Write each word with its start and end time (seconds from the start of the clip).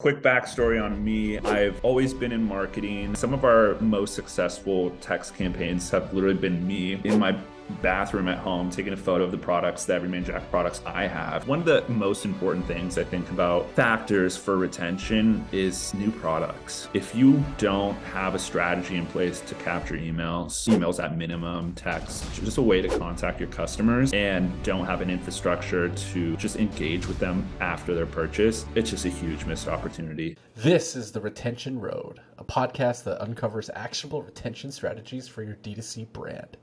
Quick 0.00 0.22
backstory 0.22 0.80
on 0.80 1.04
me 1.04 1.40
I've 1.40 1.84
always 1.84 2.14
been 2.14 2.30
in 2.30 2.44
marketing. 2.44 3.16
Some 3.16 3.34
of 3.34 3.44
our 3.44 3.74
most 3.80 4.14
successful 4.14 4.90
text 5.00 5.34
campaigns 5.34 5.90
have 5.90 6.14
literally 6.14 6.36
been 6.36 6.64
me 6.64 7.00
in 7.02 7.18
my 7.18 7.36
bathroom 7.82 8.28
at 8.28 8.38
home 8.38 8.70
taking 8.70 8.92
a 8.92 8.96
photo 8.96 9.24
of 9.24 9.30
the 9.30 9.38
products, 9.38 9.84
the 9.84 9.94
Everyman 9.94 10.24
Jack 10.24 10.50
products 10.50 10.80
I 10.86 11.06
have. 11.06 11.46
One 11.48 11.58
of 11.60 11.64
the 11.64 11.84
most 11.88 12.24
important 12.24 12.66
things 12.66 12.98
I 12.98 13.04
think 13.04 13.30
about 13.30 13.70
factors 13.72 14.36
for 14.36 14.56
retention 14.56 15.44
is 15.52 15.94
new 15.94 16.10
products. 16.10 16.88
If 16.94 17.14
you 17.14 17.42
don't 17.58 17.96
have 18.12 18.34
a 18.34 18.38
strategy 18.38 18.96
in 18.96 19.06
place 19.06 19.40
to 19.42 19.54
capture 19.56 19.96
emails, 19.96 20.68
emails 20.68 21.02
at 21.02 21.16
minimum, 21.16 21.72
text, 21.74 22.24
just 22.34 22.58
a 22.58 22.62
way 22.62 22.80
to 22.80 22.88
contact 22.98 23.40
your 23.40 23.48
customers 23.48 24.12
and 24.12 24.50
don't 24.62 24.86
have 24.86 25.00
an 25.00 25.10
infrastructure 25.10 25.88
to 25.88 26.36
just 26.36 26.56
engage 26.56 27.06
with 27.06 27.18
them 27.18 27.46
after 27.60 27.94
their 27.94 28.06
purchase, 28.06 28.66
it's 28.74 28.90
just 28.90 29.04
a 29.04 29.10
huge 29.10 29.44
missed 29.44 29.68
opportunity. 29.68 30.36
This 30.56 30.96
is 30.96 31.12
The 31.12 31.20
Retention 31.20 31.78
Road, 31.78 32.20
a 32.38 32.44
podcast 32.44 33.04
that 33.04 33.22
uncovers 33.22 33.70
actionable 33.74 34.22
retention 34.22 34.72
strategies 34.72 35.28
for 35.28 35.42
your 35.42 35.54
D2C 35.56 36.12
brand. 36.12 36.56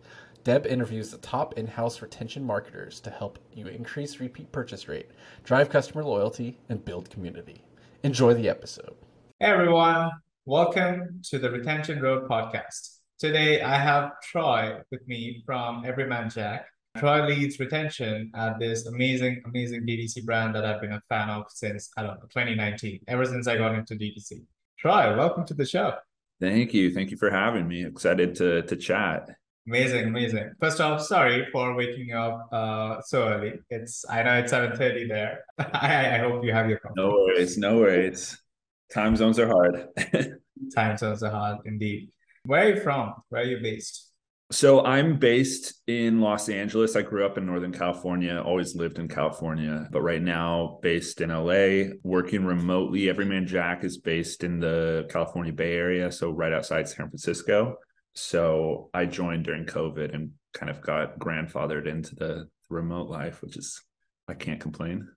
Deb 0.45 0.67
interviews 0.67 1.09
the 1.09 1.17
top 1.17 1.57
in 1.57 1.65
house 1.65 2.03
retention 2.03 2.43
marketers 2.43 2.99
to 2.99 3.09
help 3.09 3.39
you 3.51 3.65
increase 3.65 4.19
repeat 4.19 4.51
purchase 4.51 4.87
rate, 4.87 5.09
drive 5.43 5.71
customer 5.71 6.03
loyalty, 6.03 6.59
and 6.69 6.85
build 6.85 7.09
community. 7.09 7.63
Enjoy 8.03 8.31
the 8.35 8.47
episode. 8.47 8.93
Hey 9.39 9.47
everyone, 9.47 10.11
welcome 10.45 11.19
to 11.31 11.39
the 11.39 11.49
Retention 11.49 11.99
Road 11.99 12.29
podcast. 12.29 12.99
Today 13.17 13.63
I 13.63 13.75
have 13.75 14.11
Troy 14.21 14.77
with 14.91 15.07
me 15.07 15.41
from 15.47 15.83
Everyman 15.83 16.29
Jack. 16.29 16.67
Troy 16.95 17.25
leads 17.25 17.59
retention 17.59 18.29
at 18.35 18.59
this 18.59 18.85
amazing, 18.85 19.41
amazing 19.47 19.81
DTC 19.81 20.25
brand 20.25 20.53
that 20.53 20.63
I've 20.63 20.79
been 20.79 20.93
a 20.93 21.01
fan 21.09 21.31
of 21.31 21.45
since, 21.49 21.89
I 21.97 22.03
don't 22.03 22.17
know, 22.17 22.27
2019, 22.31 22.99
ever 23.07 23.25
since 23.25 23.47
I 23.47 23.57
got 23.57 23.73
into 23.73 23.95
DTC. 23.95 24.43
Troy, 24.77 25.17
welcome 25.17 25.43
to 25.47 25.55
the 25.55 25.65
show. 25.65 25.95
Thank 26.39 26.71
you. 26.75 26.93
Thank 26.93 27.09
you 27.09 27.17
for 27.17 27.31
having 27.31 27.67
me. 27.67 27.83
Excited 27.83 28.35
to 28.35 28.61
to 28.61 28.75
chat. 28.75 29.35
Amazing, 29.67 30.05
amazing. 30.05 30.51
First 30.59 30.79
off, 30.79 31.01
sorry 31.01 31.47
for 31.51 31.73
waking 31.75 32.13
up 32.13 32.49
uh, 32.51 33.01
so 33.01 33.27
early. 33.27 33.53
It's 33.71 34.05
I 34.07 34.21
know 34.21 34.37
it's 34.37 34.51
seven 34.51 34.77
thirty 34.77 35.07
there. 35.07 35.43
I, 35.57 36.15
I 36.15 36.17
hope 36.19 36.43
you 36.43 36.53
have 36.53 36.69
your 36.69 36.77
coffee. 36.79 36.93
No 36.97 37.09
worries, 37.09 37.57
no 37.57 37.77
worries. 37.77 38.39
Time 38.93 39.15
zones 39.15 39.39
are 39.39 39.47
hard. 39.47 39.87
Time 40.75 40.97
zones 40.97 41.23
are 41.23 41.31
hard 41.31 41.59
indeed. 41.65 42.11
Where 42.43 42.63
are 42.63 42.75
you 42.75 42.81
from? 42.81 43.15
Where 43.29 43.41
are 43.41 43.45
you 43.45 43.57
based? 43.57 44.11
So 44.51 44.85
I'm 44.85 45.17
based 45.17 45.81
in 45.87 46.21
Los 46.21 46.49
Angeles. 46.49 46.95
I 46.95 47.01
grew 47.01 47.25
up 47.25 47.39
in 47.39 47.47
Northern 47.47 47.73
California, 47.73 48.39
always 48.39 48.75
lived 48.75 48.99
in 48.99 49.07
California, 49.07 49.87
but 49.91 50.01
right 50.01 50.21
now 50.21 50.77
based 50.83 51.21
in 51.21 51.29
LA, 51.29 51.95
working 52.03 52.45
remotely. 52.45 53.09
Everyman 53.09 53.47
Jack 53.47 53.83
is 53.83 53.97
based 53.97 54.43
in 54.43 54.59
the 54.59 55.07
California 55.09 55.51
Bay 55.51 55.73
Area, 55.73 56.11
so 56.11 56.29
right 56.29 56.53
outside 56.53 56.87
San 56.87 57.09
Francisco. 57.09 57.77
So 58.15 58.89
I 58.93 59.05
joined 59.05 59.45
during 59.45 59.65
COVID 59.65 60.13
and 60.15 60.31
kind 60.53 60.69
of 60.69 60.81
got 60.81 61.19
grandfathered 61.19 61.85
into 61.87 62.15
the 62.15 62.49
remote 62.69 63.09
life, 63.09 63.41
which 63.41 63.57
is 63.57 63.81
I 64.27 64.33
can't 64.33 64.59
complain. 64.59 65.07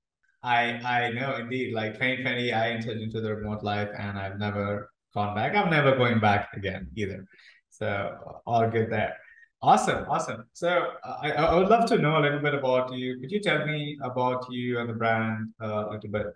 I 0.43 0.73
I 0.85 1.13
know 1.13 1.37
indeed. 1.37 1.75
Like 1.75 1.95
2020, 1.95 2.53
I 2.53 2.71
entered 2.71 2.99
into 2.99 3.21
the 3.21 3.35
remote 3.35 3.63
life 3.63 3.89
and 3.97 4.19
I've 4.19 4.39
never 4.39 4.91
gone 5.15 5.35
back. 5.35 5.55
I'm 5.55 5.71
never 5.71 5.97
going 5.97 6.21
back 6.21 6.51
again 6.55 6.89
either. 6.97 7.25
So 7.71 8.41
all 8.47 8.69
good 8.69 8.91
there. 8.91 9.17
Awesome, 9.61 10.05
awesome. 10.09 10.45
So 10.53 10.93
I, 11.05 11.33
I 11.33 11.55
would 11.55 11.69
love 11.69 11.87
to 11.87 11.99
know 11.99 12.19
a 12.19 12.23
little 12.23 12.39
bit 12.39 12.55
about 12.55 12.93
you. 12.93 13.19
Could 13.21 13.33
you 13.33 13.41
tell 13.41 13.67
me 13.67 13.99
about 14.03 14.47
you 14.51 14.79
and 14.79 14.89
the 14.89 14.93
brand 14.93 15.49
uh, 15.61 15.87
a 15.89 15.91
little 15.91 16.11
bit? 16.11 16.27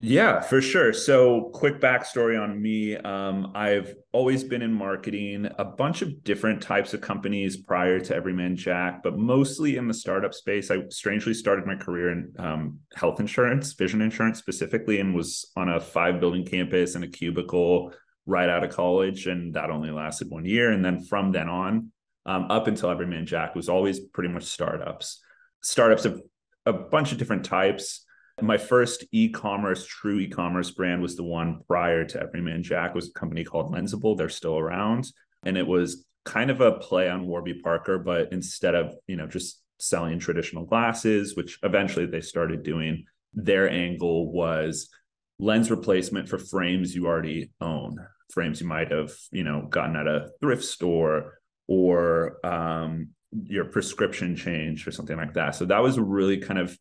Yeah, 0.00 0.40
for 0.40 0.60
sure. 0.60 0.92
So, 0.92 1.50
quick 1.54 1.80
backstory 1.80 2.40
on 2.40 2.62
me. 2.62 2.96
Um, 2.96 3.50
I've 3.56 3.96
always 4.12 4.44
been 4.44 4.62
in 4.62 4.72
marketing, 4.72 5.48
a 5.58 5.64
bunch 5.64 6.02
of 6.02 6.22
different 6.22 6.62
types 6.62 6.94
of 6.94 7.00
companies 7.00 7.56
prior 7.56 7.98
to 7.98 8.14
Everyman 8.14 8.54
Jack, 8.54 9.02
but 9.02 9.18
mostly 9.18 9.76
in 9.76 9.88
the 9.88 9.94
startup 9.94 10.34
space. 10.34 10.70
I 10.70 10.84
strangely 10.90 11.34
started 11.34 11.66
my 11.66 11.74
career 11.74 12.12
in 12.12 12.32
um, 12.38 12.78
health 12.94 13.18
insurance, 13.18 13.72
vision 13.72 14.00
insurance 14.00 14.38
specifically, 14.38 15.00
and 15.00 15.16
was 15.16 15.50
on 15.56 15.68
a 15.68 15.80
five 15.80 16.20
building 16.20 16.46
campus 16.46 16.94
in 16.94 17.02
a 17.02 17.08
cubicle 17.08 17.92
right 18.24 18.48
out 18.48 18.62
of 18.62 18.70
college. 18.70 19.26
And 19.26 19.54
that 19.54 19.68
only 19.68 19.90
lasted 19.90 20.30
one 20.30 20.44
year. 20.44 20.70
And 20.70 20.84
then 20.84 21.00
from 21.00 21.32
then 21.32 21.48
on, 21.48 21.90
um, 22.24 22.48
up 22.52 22.68
until 22.68 22.90
Everyman 22.90 23.26
Jack, 23.26 23.56
was 23.56 23.68
always 23.68 23.98
pretty 23.98 24.32
much 24.32 24.44
startups. 24.44 25.20
Startups 25.60 26.04
of 26.04 26.22
a 26.66 26.72
bunch 26.72 27.10
of 27.10 27.18
different 27.18 27.44
types 27.44 28.04
my 28.42 28.58
first 28.58 29.04
e-commerce, 29.12 29.86
true 29.86 30.18
e-commerce 30.18 30.70
brand 30.70 31.02
was 31.02 31.16
the 31.16 31.24
one 31.24 31.60
prior 31.66 32.04
to 32.04 32.20
Everyman 32.20 32.62
Jack 32.62 32.94
was 32.94 33.08
a 33.08 33.12
company 33.12 33.44
called 33.44 33.72
Lensable. 33.72 34.16
They're 34.16 34.28
still 34.28 34.58
around. 34.58 35.08
And 35.44 35.56
it 35.56 35.66
was 35.66 36.04
kind 36.24 36.50
of 36.50 36.60
a 36.60 36.72
play 36.72 37.08
on 37.08 37.26
Warby 37.26 37.60
Parker, 37.62 37.98
but 37.98 38.32
instead 38.32 38.74
of, 38.74 38.94
you 39.06 39.16
know, 39.16 39.26
just 39.26 39.62
selling 39.78 40.18
traditional 40.18 40.64
glasses, 40.64 41.36
which 41.36 41.58
eventually 41.62 42.06
they 42.06 42.20
started 42.20 42.62
doing, 42.62 43.04
their 43.32 43.70
angle 43.70 44.30
was 44.32 44.90
lens 45.38 45.70
replacement 45.70 46.28
for 46.28 46.38
frames 46.38 46.94
you 46.94 47.06
already 47.06 47.50
own, 47.60 47.96
frames 48.32 48.60
you 48.60 48.66
might 48.66 48.90
have, 48.90 49.12
you 49.30 49.44
know, 49.44 49.66
gotten 49.70 49.96
at 49.96 50.06
a 50.06 50.28
thrift 50.40 50.64
store 50.64 51.38
or 51.68 52.44
um, 52.44 53.08
your 53.44 53.66
prescription 53.66 54.34
change 54.34 54.86
or 54.86 54.90
something 54.90 55.16
like 55.16 55.34
that. 55.34 55.54
So 55.54 55.66
that 55.66 55.82
was 55.82 55.98
really 55.98 56.38
kind 56.38 56.58
of 56.58 56.76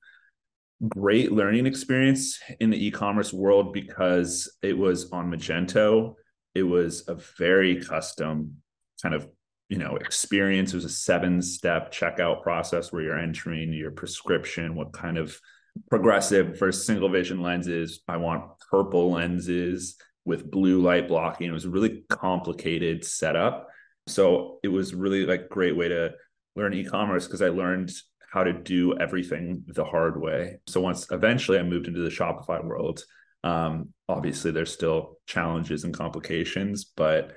great 0.88 1.32
learning 1.32 1.66
experience 1.66 2.40
in 2.60 2.70
the 2.70 2.86
e-commerce 2.86 3.34
world 3.34 3.74
because 3.74 4.52
it 4.62 4.78
was 4.78 5.12
on 5.12 5.32
Magento. 5.32 6.16
It 6.54 6.64
was 6.64 7.08
a 7.08 7.16
very 7.38 7.84
custom 7.84 8.58
kind 9.02 9.16
of 9.16 9.28
you 9.70 9.78
know 9.78 9.96
experience. 9.98 10.74
It 10.74 10.78
was 10.78 10.86
a 10.86 10.90
seven-step 10.90 11.92
checkout 11.92 12.42
process 12.44 12.92
where 12.92 13.02
you're 13.02 13.20
entering 13.20 13.74
your 13.74 13.92
prescription, 13.92 14.76
what 14.76 14.94
kind 14.94 15.18
of 15.18 15.40
progressive 15.90 16.58
versus 16.58 16.86
single 16.86 17.09
vision 17.09 17.42
lenses. 17.42 18.02
I 18.08 18.18
want 18.18 18.44
purple 18.72 19.12
lenses 19.12 19.96
with 20.26 20.52
blue 20.52 20.82
light 20.82 21.08
blocking. 21.08 21.48
It 21.48 21.54
was 21.54 21.66
a 21.66 21.70
really 21.70 22.04
complicated 22.09 23.06
setup. 23.06 23.68
So 24.08 24.59
it 24.64 24.68
was 24.70 24.94
really 24.94 25.26
like 25.26 25.50
great 25.50 25.76
way 25.76 25.90
to 25.90 26.14
learn 26.56 26.74
e-commerce 26.74 27.28
because 27.28 27.42
I 27.42 27.50
learned 27.50 27.92
how 28.38 28.44
to 28.44 28.53
do 28.53 28.96
everything 29.00 29.64
the 29.66 29.84
hard 29.84 30.22
way. 30.22 30.59
So 30.68 30.80
once 30.80 31.08
eventually 31.12 31.58
I 31.58 31.64
moved 31.64 31.88
into 31.88 32.02
the 32.02 32.09
Shopify 32.09 32.64
world, 32.64 33.03
um, 33.44 33.90
obviously 34.08 34.52
there's 34.52 34.72
still 34.72 35.18
challenges 35.25 35.84
and 35.84 35.94
complications, 35.94 36.86
but 36.86 37.31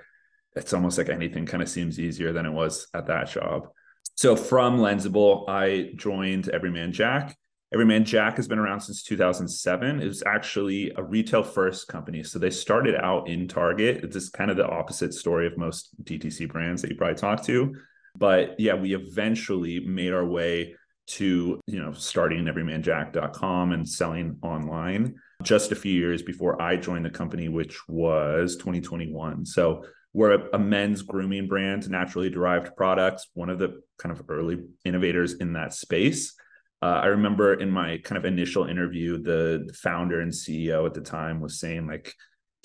it's 0.54 0.74
almost 0.74 0.98
like 0.98 1.08
anything 1.08 1.46
kind 1.46 1.62
of 1.62 1.70
seems 1.70 1.98
easier 1.98 2.34
than 2.34 2.44
it 2.44 2.52
was 2.52 2.86
at 2.92 3.06
that 3.06 3.30
job. 3.30 3.68
So 4.14 4.36
from 4.36 4.78
Lensable, 4.78 5.48
I 5.48 5.92
joined 5.96 6.50
Everyman 6.50 6.92
Jack. 6.92 7.34
Everyman 7.72 8.04
Jack 8.04 8.36
has 8.36 8.46
been 8.46 8.58
around 8.58 8.80
since 8.80 9.02
2007. 9.02 10.02
It 10.02 10.06
was 10.06 10.22
actually 10.26 10.92
a 10.96 11.02
retail 11.02 11.42
first 11.42 11.88
company. 11.88 12.22
So 12.24 12.38
they 12.38 12.50
started 12.50 12.94
out 12.96 13.26
in 13.26 13.48
Target. 13.48 14.04
It's 14.04 14.14
just 14.14 14.34
kind 14.34 14.50
of 14.50 14.58
the 14.58 14.68
opposite 14.68 15.14
story 15.14 15.46
of 15.46 15.56
most 15.56 15.88
DTC 16.04 16.46
brands 16.50 16.82
that 16.82 16.90
you 16.90 16.96
probably 16.96 17.14
talk 17.14 17.42
to. 17.44 17.74
But 18.16 18.58
yeah, 18.58 18.74
we 18.74 18.94
eventually 18.94 19.80
made 19.80 20.12
our 20.12 20.26
way 20.26 20.74
to 21.10 21.60
you 21.66 21.80
know 21.80 21.92
starting 21.92 22.44
everymanjack.com 22.44 23.72
and 23.72 23.88
selling 23.88 24.38
online 24.42 25.16
just 25.42 25.72
a 25.72 25.76
few 25.76 25.92
years 25.92 26.22
before 26.22 26.60
I 26.60 26.76
joined 26.76 27.04
the 27.04 27.10
company, 27.10 27.48
which 27.48 27.76
was 27.88 28.56
2021. 28.56 29.46
So 29.46 29.84
we're 30.12 30.34
a, 30.34 30.48
a, 30.54 30.58
men's 30.58 31.02
grooming 31.02 31.46
brand, 31.46 31.88
naturally 31.88 32.30
derived 32.30 32.76
products, 32.76 33.28
one 33.34 33.48
of 33.48 33.58
the 33.58 33.80
kind 33.98 34.12
of 34.12 34.24
early 34.28 34.58
innovators 34.84 35.34
in 35.34 35.52
that 35.54 35.72
space. 35.72 36.34
Uh, 36.82 37.00
I 37.02 37.06
remember 37.06 37.54
in 37.54 37.70
my 37.70 37.98
kind 37.98 38.18
of 38.18 38.24
initial 38.24 38.64
interview, 38.64 39.22
the, 39.22 39.64
the 39.66 39.72
founder 39.72 40.20
and 40.20 40.32
CEO 40.32 40.86
at 40.86 40.94
the 40.94 41.00
time 41.00 41.40
was 41.40 41.60
saying 41.60 41.86
like 41.86 42.14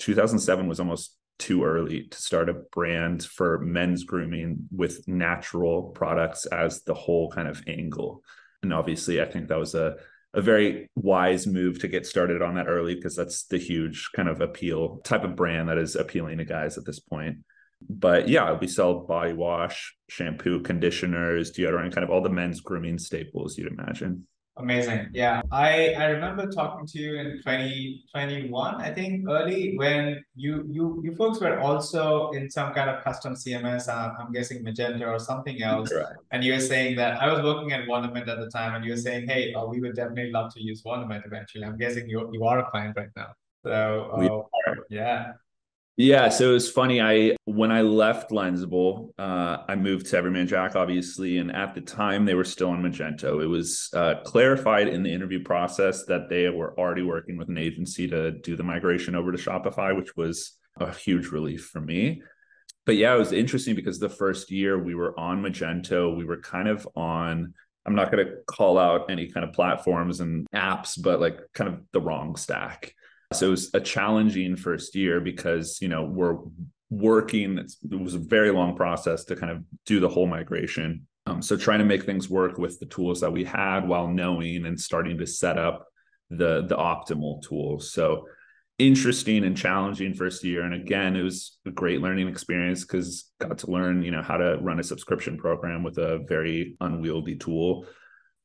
2007 0.00 0.66
was 0.66 0.80
almost 0.80 1.16
too 1.38 1.64
early 1.64 2.04
to 2.04 2.18
start 2.18 2.48
a 2.48 2.54
brand 2.54 3.22
for 3.22 3.58
men's 3.58 4.04
grooming 4.04 4.68
with 4.74 5.06
natural 5.06 5.90
products 5.90 6.46
as 6.46 6.82
the 6.82 6.94
whole 6.94 7.30
kind 7.30 7.46
of 7.46 7.62
angle. 7.66 8.22
And 8.62 8.72
obviously, 8.72 9.20
I 9.20 9.26
think 9.26 9.48
that 9.48 9.58
was 9.58 9.74
a 9.74 9.96
a 10.36 10.42
very 10.42 10.90
wise 10.94 11.46
move 11.46 11.78
to 11.78 11.88
get 11.88 12.06
started 12.06 12.42
on 12.42 12.56
that 12.56 12.68
early 12.68 12.94
because 12.94 13.16
that's 13.16 13.44
the 13.44 13.56
huge 13.56 14.10
kind 14.14 14.28
of 14.28 14.42
appeal 14.42 14.98
type 14.98 15.24
of 15.24 15.34
brand 15.34 15.70
that 15.70 15.78
is 15.78 15.96
appealing 15.96 16.36
to 16.36 16.44
guys 16.44 16.76
at 16.76 16.84
this 16.84 17.00
point. 17.00 17.38
But 17.88 18.28
yeah, 18.28 18.52
we 18.52 18.66
sell 18.66 19.06
body 19.06 19.32
wash, 19.32 19.96
shampoo, 20.10 20.60
conditioners, 20.60 21.52
deodorant, 21.52 21.94
kind 21.94 22.04
of 22.04 22.10
all 22.10 22.20
the 22.20 22.28
men's 22.28 22.60
grooming 22.60 22.98
staples 22.98 23.56
you'd 23.56 23.72
imagine. 23.72 24.26
Amazing. 24.58 25.08
Yeah. 25.12 25.42
I, 25.52 25.92
I 25.94 26.06
remember 26.06 26.50
talking 26.50 26.86
to 26.86 26.98
you 26.98 27.16
in 27.16 27.38
2021, 27.38 28.74
I 28.76 28.90
think 28.90 29.28
early 29.28 29.76
when 29.76 30.24
you 30.34 30.64
you 30.70 31.02
you 31.04 31.14
folks 31.14 31.40
were 31.40 31.60
also 31.60 32.30
in 32.30 32.50
some 32.50 32.72
kind 32.72 32.88
of 32.88 33.04
custom 33.04 33.34
CMS, 33.34 33.88
uh, 33.88 34.14
I'm 34.18 34.32
guessing 34.32 34.64
Magento 34.64 35.06
or 35.08 35.18
something 35.18 35.62
else. 35.62 35.92
Right. 35.92 36.06
And 36.30 36.42
you 36.42 36.54
were 36.54 36.60
saying 36.60 36.96
that 36.96 37.20
I 37.20 37.30
was 37.30 37.42
working 37.42 37.72
at 37.72 37.86
Wonderment 37.86 38.28
at 38.30 38.38
the 38.38 38.48
time 38.48 38.74
and 38.74 38.84
you 38.84 38.92
were 38.92 38.96
saying, 38.96 39.28
hey, 39.28 39.52
uh, 39.52 39.66
we 39.66 39.80
would 39.80 39.94
definitely 39.94 40.32
love 40.32 40.54
to 40.54 40.62
use 40.62 40.82
Wonderment 40.84 41.24
eventually. 41.26 41.64
I'm 41.64 41.76
guessing 41.76 42.08
you, 42.08 42.30
you 42.32 42.44
are 42.44 42.60
a 42.60 42.70
client 42.70 42.96
right 42.96 43.10
now. 43.14 43.34
So 43.62 44.44
uh, 44.66 44.74
yeah. 44.88 45.32
Yeah, 45.98 46.28
so 46.28 46.50
it 46.50 46.52
was 46.52 46.70
funny. 46.70 47.00
I 47.00 47.36
when 47.46 47.72
I 47.72 47.80
left 47.80 48.30
Lensable, 48.30 49.14
uh, 49.18 49.58
I 49.66 49.76
moved 49.76 50.06
to 50.06 50.18
Everyman 50.18 50.46
Jack, 50.46 50.76
obviously, 50.76 51.38
and 51.38 51.50
at 51.50 51.74
the 51.74 51.80
time 51.80 52.26
they 52.26 52.34
were 52.34 52.44
still 52.44 52.68
on 52.68 52.82
Magento. 52.82 53.42
It 53.42 53.46
was 53.46 53.88
uh, 53.94 54.16
clarified 54.22 54.88
in 54.88 55.02
the 55.02 55.12
interview 55.12 55.42
process 55.42 56.04
that 56.04 56.28
they 56.28 56.50
were 56.50 56.78
already 56.78 57.00
working 57.00 57.38
with 57.38 57.48
an 57.48 57.56
agency 57.56 58.06
to 58.08 58.32
do 58.32 58.56
the 58.56 58.62
migration 58.62 59.14
over 59.14 59.32
to 59.32 59.38
Shopify, 59.38 59.96
which 59.96 60.14
was 60.16 60.58
a 60.78 60.92
huge 60.92 61.28
relief 61.28 61.64
for 61.64 61.80
me. 61.80 62.20
But 62.84 62.96
yeah, 62.96 63.14
it 63.14 63.18
was 63.18 63.32
interesting 63.32 63.74
because 63.74 63.98
the 63.98 64.10
first 64.10 64.50
year 64.50 64.78
we 64.78 64.94
were 64.94 65.18
on 65.18 65.42
Magento, 65.42 66.14
we 66.14 66.26
were 66.26 66.40
kind 66.40 66.68
of 66.68 66.86
on. 66.94 67.54
I'm 67.86 67.94
not 67.94 68.12
going 68.12 68.26
to 68.26 68.32
call 68.46 68.78
out 68.78 69.10
any 69.10 69.28
kind 69.28 69.48
of 69.48 69.54
platforms 69.54 70.20
and 70.20 70.46
apps, 70.54 71.00
but 71.00 71.20
like 71.20 71.38
kind 71.54 71.72
of 71.72 71.80
the 71.92 72.00
wrong 72.02 72.36
stack. 72.36 72.92
So 73.32 73.48
it 73.48 73.50
was 73.50 73.70
a 73.74 73.80
challenging 73.80 74.56
first 74.56 74.94
year 74.94 75.20
because, 75.20 75.78
you 75.80 75.88
know, 75.88 76.04
we're 76.04 76.38
working, 76.90 77.58
it 77.58 78.00
was 78.00 78.14
a 78.14 78.20
very 78.20 78.50
long 78.50 78.76
process 78.76 79.24
to 79.24 79.36
kind 79.36 79.50
of 79.50 79.64
do 79.84 80.00
the 80.00 80.08
whole 80.08 80.26
migration. 80.26 81.06
Um, 81.26 81.42
so 81.42 81.56
trying 81.56 81.80
to 81.80 81.84
make 81.84 82.04
things 82.04 82.30
work 82.30 82.56
with 82.56 82.78
the 82.78 82.86
tools 82.86 83.20
that 83.20 83.32
we 83.32 83.44
had 83.44 83.88
while 83.88 84.06
knowing 84.06 84.64
and 84.64 84.80
starting 84.80 85.18
to 85.18 85.26
set 85.26 85.58
up 85.58 85.86
the 86.30 86.66
the 86.66 86.76
optimal 86.76 87.42
tools. 87.42 87.92
So 87.92 88.26
interesting 88.78 89.44
and 89.44 89.56
challenging 89.56 90.14
first 90.14 90.44
year. 90.44 90.62
And 90.62 90.74
again, 90.74 91.16
it 91.16 91.22
was 91.22 91.58
a 91.66 91.70
great 91.70 92.00
learning 92.00 92.28
experience 92.28 92.84
because 92.84 93.30
got 93.40 93.58
to 93.58 93.70
learn, 93.70 94.02
you 94.02 94.10
know, 94.10 94.22
how 94.22 94.36
to 94.36 94.58
run 94.60 94.78
a 94.78 94.84
subscription 94.84 95.38
program 95.38 95.82
with 95.82 95.98
a 95.98 96.24
very 96.28 96.76
unwieldy 96.80 97.36
tool 97.36 97.86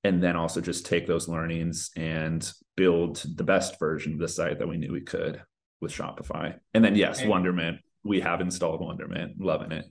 and 0.03 0.23
then 0.23 0.35
also 0.35 0.61
just 0.61 0.85
take 0.85 1.05
those 1.05 1.27
learnings 1.27 1.91
and 1.95 2.51
build 2.75 3.23
the 3.35 3.43
best 3.43 3.79
version 3.79 4.13
of 4.13 4.19
the 4.19 4.27
site 4.27 4.59
that 4.59 4.67
we 4.67 4.77
knew 4.77 4.91
we 4.91 5.01
could 5.01 5.41
with 5.81 5.91
Shopify. 5.91 6.57
And 6.73 6.83
then 6.83 6.95
yes, 6.95 7.23
Wonderment. 7.25 7.79
We 8.03 8.21
have 8.21 8.41
installed 8.41 8.81
Wonderment, 8.81 9.39
loving 9.39 9.71
it. 9.71 9.85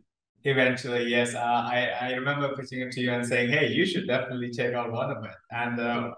Eventually, 0.44 1.06
yes. 1.08 1.34
Uh, 1.34 1.38
I 1.38 1.90
I 2.00 2.12
remember 2.14 2.56
pitching 2.56 2.80
it 2.80 2.92
to 2.92 3.00
you 3.00 3.12
and 3.12 3.26
saying, 3.26 3.50
"Hey, 3.50 3.68
you 3.68 3.84
should 3.84 4.06
definitely 4.06 4.50
check 4.50 4.72
out 4.72 4.90
Wonderment. 4.90 5.34
And 5.50 5.78
uh, 5.78 6.12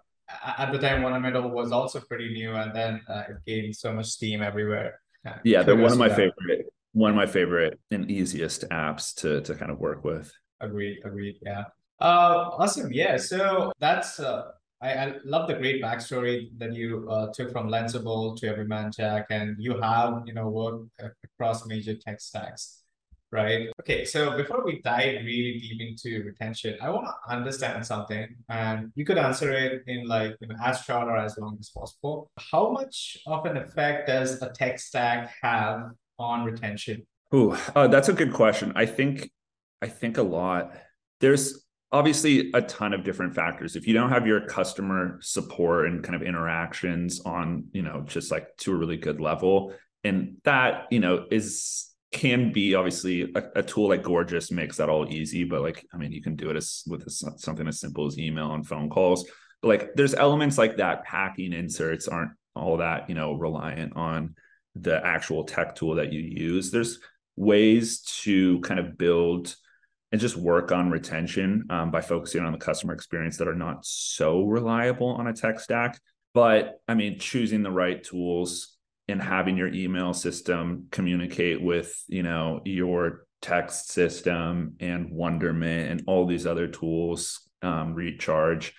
at 0.59 0.71
the 0.71 0.79
time, 0.79 1.03
Wonderment 1.03 1.53
was 1.53 1.73
also 1.73 2.01
pretty 2.01 2.33
new, 2.33 2.53
and 2.55 2.73
then 2.75 3.01
uh, 3.09 3.25
it 3.29 3.37
gained 3.47 3.75
so 3.75 3.93
much 3.93 4.07
steam 4.07 4.41
everywhere. 4.41 5.01
Yeah, 5.45 5.63
they're 5.63 5.77
one 5.77 5.93
of 5.93 5.99
my 5.99 6.09
favorite, 6.09 6.73
one 6.93 7.11
of 7.11 7.17
my 7.17 7.27
favorite 7.27 7.81
and 7.91 8.11
easiest 8.11 8.69
apps 8.71 9.15
to 9.17 9.41
to 9.43 9.55
kind 9.55 9.71
of 9.71 9.79
work 9.79 10.05
with. 10.05 10.33
Agreed. 10.61 10.99
Agreed. 11.05 11.37
Yeah. 11.43 11.65
Uh, 12.01 12.51
awesome. 12.59 12.93
Yeah. 12.93 13.17
So 13.17 13.73
that's 13.79 14.21
uh, 14.21 14.53
I, 14.83 14.93
I 14.93 15.15
love 15.25 15.47
the 15.47 15.55
great 15.55 15.83
backstory 15.83 16.51
that 16.59 16.75
you 16.75 17.09
uh, 17.09 17.29
took 17.33 17.53
from 17.53 17.69
Lensable 17.69 18.37
to 18.39 18.49
Everyman 18.49 18.91
Jack, 18.91 19.27
and 19.31 19.57
you 19.59 19.81
have 19.81 20.23
you 20.27 20.35
know 20.35 20.49
worked 20.49 20.91
across 21.25 21.67
major 21.67 21.95
tech 21.95 22.21
stacks, 22.21 22.83
right? 23.31 23.69
Okay. 23.81 24.05
So 24.05 24.37
before 24.37 24.65
we 24.65 24.83
dive 24.83 25.25
really 25.25 25.61
deep 25.61 25.81
into 25.81 26.25
retention, 26.25 26.77
I 26.83 26.91
want 26.91 27.07
to 27.07 27.33
understand 27.33 27.87
something, 27.87 28.27
and 28.49 28.91
you 28.97 29.05
could 29.05 29.19
answer 29.19 29.53
it 29.53 29.83
in 29.87 30.09
like 30.09 30.37
you 30.41 30.49
know, 30.49 30.57
as 30.63 30.83
short 30.83 31.07
or 31.07 31.17
as 31.17 31.39
long 31.39 31.57
as 31.61 31.71
possible. 31.71 32.29
How 32.51 32.73
much 32.73 33.19
of 33.27 33.47
an 33.47 33.57
effect 33.57 34.09
does 34.09 34.43
a 34.43 34.51
tech 34.51 34.81
stack 34.81 35.33
have 35.43 35.93
on 36.19 36.45
retention? 36.45 37.07
Ooh, 37.33 37.57
uh, 37.77 37.87
that's 37.87 38.09
a 38.09 38.13
good 38.13 38.33
question. 38.33 38.73
I 38.75 38.87
think 38.87 39.31
I 39.81 39.87
think 39.87 40.19
a 40.19 40.23
lot. 40.23 40.75
There's 41.21 41.65
obviously 41.93 42.51
a 42.55 42.63
ton 42.63 42.95
of 42.95 43.05
different 43.05 43.35
factors. 43.35 43.77
If 43.77 43.87
you 43.87 43.95
don't 43.95 44.09
have 44.09 44.27
your 44.27 44.47
customer 44.47 45.19
support 45.21 45.87
and 45.87 46.03
kind 46.03 46.17
of 46.17 46.23
interactions 46.23 47.21
on 47.21 47.67
you 47.73 47.83
know 47.83 48.03
just 48.07 48.31
like 48.31 48.57
to 48.59 48.73
a 48.73 48.77
really 48.77 48.97
good 48.97 49.21
level 49.21 49.75
and 50.03 50.37
that 50.45 50.87
you 50.91 51.01
know 51.01 51.27
is 51.31 51.91
can 52.11 52.53
be 52.53 52.75
obviously 52.75 53.33
a, 53.35 53.43
a 53.57 53.63
tool 53.63 53.89
like 53.89 54.03
Gorgias 54.03 54.51
makes 54.51 54.77
that 54.77 54.91
all 54.91 55.11
easy 55.11 55.45
but 55.45 55.63
like 55.63 55.87
i 55.95 55.97
mean 55.97 56.13
you 56.13 56.21
can 56.21 56.37
do 56.37 56.51
it 56.51 56.57
as 56.57 56.83
with 56.87 57.09
something 57.09 57.67
as 57.67 57.81
simple 57.81 58.07
as 58.07 58.19
email 58.19 58.53
and 58.55 58.67
phone 58.67 58.89
calls. 58.89 59.27
But 59.61 59.69
like 59.69 59.95
there's 59.95 60.15
elements 60.15 60.59
like 60.59 60.79
that 60.79 61.05
packing 61.05 61.53
inserts 61.53 62.09
aren't 62.09 62.33
all 62.55 62.79
that 62.79 63.09
you 63.09 63.15
know 63.15 63.35
reliant 63.35 63.97
on 63.97 64.35
the 64.75 65.05
actual 65.05 65.45
tech 65.45 65.75
tool 65.75 65.97
that 65.97 66.13
you 66.13 66.21
use. 66.21 66.71
There's 66.71 66.99
ways 67.37 68.01
to 68.23 68.61
kind 68.61 68.81
of 68.81 68.97
build 68.97 69.55
and 70.13 70.21
just 70.21 70.37
work 70.37 70.71
on 70.71 70.91
retention 70.91 71.65
um, 71.71 71.91
by 71.91 72.03
focusing 72.03 72.45
on 72.45 72.53
the 72.53 72.59
customer 72.59 72.93
experience 72.93 73.39
that 73.39 73.49
are 73.49 73.55
not 73.55 73.85
so 73.85 74.43
reliable 74.43 75.09
on 75.09 75.27
a 75.27 75.33
tech 75.33 75.59
stack. 75.59 75.99
But 76.35 76.81
I 76.87 76.95
mean, 76.95 77.19
choosing 77.19 77.63
the 77.63 77.71
right 77.71 78.03
tools 78.03 78.77
and 79.09 79.21
having 79.23 79.57
your 79.57 79.73
email 79.73 80.13
system 80.13 80.87
communicate 80.91 81.63
with, 81.63 82.05
you 82.09 82.23
know, 82.23 82.61
your 82.65 83.25
text 83.41 83.91
system 83.91 84.77
and 84.81 85.11
Wonderment 85.11 85.91
and 85.91 86.05
all 86.07 86.27
these 86.27 86.47
other 86.47 86.69
tools, 86.69 87.49
um, 87.63 87.95
recharge, 87.95 88.75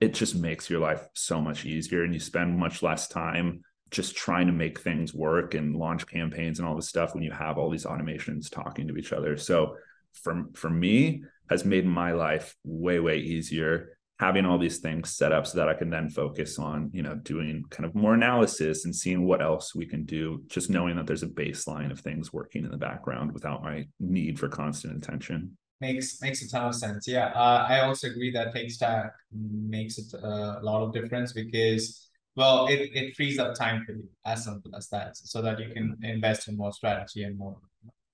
it 0.00 0.14
just 0.14 0.34
makes 0.34 0.68
your 0.68 0.80
life 0.80 1.06
so 1.14 1.40
much 1.40 1.64
easier 1.64 2.02
and 2.02 2.12
you 2.12 2.20
spend 2.20 2.58
much 2.58 2.82
less 2.82 3.08
time 3.08 3.62
just 3.90 4.16
trying 4.16 4.46
to 4.46 4.52
make 4.52 4.80
things 4.80 5.14
work 5.14 5.54
and 5.54 5.76
launch 5.76 6.06
campaigns 6.06 6.58
and 6.58 6.66
all 6.66 6.74
this 6.74 6.88
stuff 6.88 7.14
when 7.14 7.22
you 7.22 7.30
have 7.30 7.56
all 7.56 7.70
these 7.70 7.86
automations 7.86 8.50
talking 8.50 8.88
to 8.88 8.96
each 8.96 9.12
other. 9.12 9.36
So 9.36 9.76
for 10.22 10.44
for 10.54 10.70
me 10.70 11.22
has 11.50 11.64
made 11.64 11.86
my 11.86 12.12
life 12.12 12.56
way 12.64 12.98
way 12.98 13.18
easier 13.18 13.96
having 14.18 14.46
all 14.46 14.58
these 14.58 14.78
things 14.78 15.14
set 15.14 15.32
up 15.32 15.46
so 15.46 15.58
that 15.58 15.68
I 15.68 15.74
can 15.74 15.90
then 15.90 16.08
focus 16.08 16.58
on, 16.58 16.90
you 16.92 17.02
know, 17.02 17.16
doing 17.16 17.64
kind 17.68 17.84
of 17.84 17.94
more 17.94 18.14
analysis 18.14 18.86
and 18.86 18.94
seeing 18.94 19.26
what 19.26 19.42
else 19.42 19.74
we 19.74 19.84
can 19.86 20.04
do, 20.04 20.42
just 20.46 20.70
knowing 20.70 20.96
that 20.96 21.06
there's 21.06 21.22
a 21.22 21.28
baseline 21.28 21.90
of 21.90 22.00
things 22.00 22.32
working 22.32 22.64
in 22.64 22.70
the 22.70 22.78
background 22.78 23.32
without 23.32 23.62
my 23.62 23.86
need 24.00 24.38
for 24.38 24.48
constant 24.48 24.96
attention. 24.96 25.56
Makes 25.82 26.22
makes 26.22 26.42
a 26.42 26.48
ton 26.48 26.68
of 26.68 26.74
sense. 26.74 27.06
Yeah, 27.06 27.26
uh, 27.26 27.66
I 27.68 27.80
also 27.80 28.06
agree 28.06 28.30
that 28.30 28.54
tech 28.54 28.70
stack 28.70 29.12
makes 29.30 29.98
it 29.98 30.10
a 30.14 30.60
lot 30.62 30.82
of 30.82 30.94
difference 30.94 31.34
because, 31.34 32.08
well, 32.34 32.66
it, 32.68 32.90
it 32.94 33.14
frees 33.14 33.38
up 33.38 33.54
time 33.54 33.84
for 33.84 33.92
you, 33.92 34.08
as 34.24 34.44
simple 34.44 34.74
as 34.74 34.88
that, 34.88 35.18
so 35.18 35.42
that 35.42 35.60
you 35.60 35.68
can 35.74 35.94
invest 36.02 36.48
in 36.48 36.56
more 36.56 36.72
strategy 36.72 37.24
and 37.24 37.36
more 37.36 37.58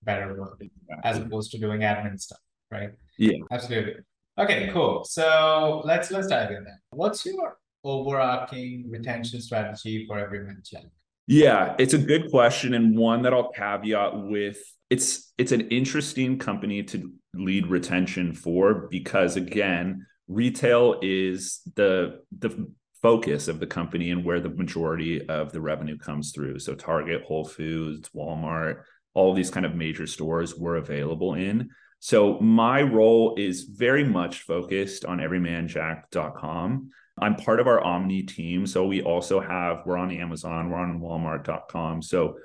better 0.05 0.35
work 0.35 0.61
as 1.05 1.19
opposed 1.19 1.51
to 1.53 1.59
doing 1.59 1.81
admin 1.81 2.21
stuff, 2.21 2.41
right? 2.71 2.91
Yeah, 3.19 3.39
absolutely. 3.51 3.95
Okay, 4.39 4.71
cool. 4.73 5.05
So 5.05 5.83
let's 5.85 6.11
let's 6.11 6.29
dive 6.29 6.51
in 6.51 6.65
then. 6.65 6.79
What's 6.91 7.25
your 7.27 7.59
overarching 7.85 8.87
retention 8.89 9.41
strategy 9.41 10.07
for 10.07 10.19
Everyman 10.19 10.63
Jack? 10.65 10.85
Yeah, 11.27 11.75
it's 11.79 11.95
a 11.95 11.99
good 11.99 12.31
question 12.31 12.75
and 12.75 12.97
one 12.97 13.23
that 13.23 13.33
I'll 13.33 13.53
caveat 13.53 14.25
with 14.25 14.59
it's 14.91 15.33
it's 15.39 15.53
an 15.53 15.63
interesting 15.69 16.39
company 16.39 16.83
to 16.83 17.11
lead 17.35 17.67
retention 17.67 18.35
for 18.35 18.89
because 18.91 19.37
again, 19.37 20.07
retail 20.29 20.99
is 21.01 21.61
the 21.77 22.21
the 22.39 22.71
focus 23.01 23.49
of 23.49 23.59
the 23.59 23.67
company 23.67 24.11
and 24.11 24.25
where 24.25 24.39
the 24.39 24.51
majority 24.51 25.27
of 25.29 25.51
the 25.51 25.61
revenue 25.61 25.99
comes 25.99 26.33
through. 26.33 26.59
So 26.59 26.75
Target, 26.75 27.23
Whole 27.25 27.45
Foods, 27.45 28.11
Walmart, 28.15 28.83
all 29.15 29.35
these 29.35 29.51
kind 29.51 29.67
of 29.67 29.75
major 29.75 30.07
stores 30.07 30.57
were 30.57 30.77
available 30.77 31.35
in. 31.35 31.71
So 32.01 32.39
my 32.41 32.83
role 32.83 33.35
is 33.39 33.63
very 33.63 34.05
much 34.05 34.43
focused 34.43 35.05
on 35.05 35.19
everymanjack.com. 35.19 36.91
I'm 37.21 37.37
part 37.37 37.61
of 37.61 37.67
our 37.67 37.81
Omni 37.81 38.25
team. 38.25 38.67
So 38.67 38.87
we 38.87 39.03
also 39.03 39.39
have, 39.41 39.83
we're 39.85 39.99
on 39.99 40.11
Amazon, 40.11 40.71
we're 40.71 40.79
on 40.79 41.01
Walmart.com. 41.01 42.03
So 42.03 42.39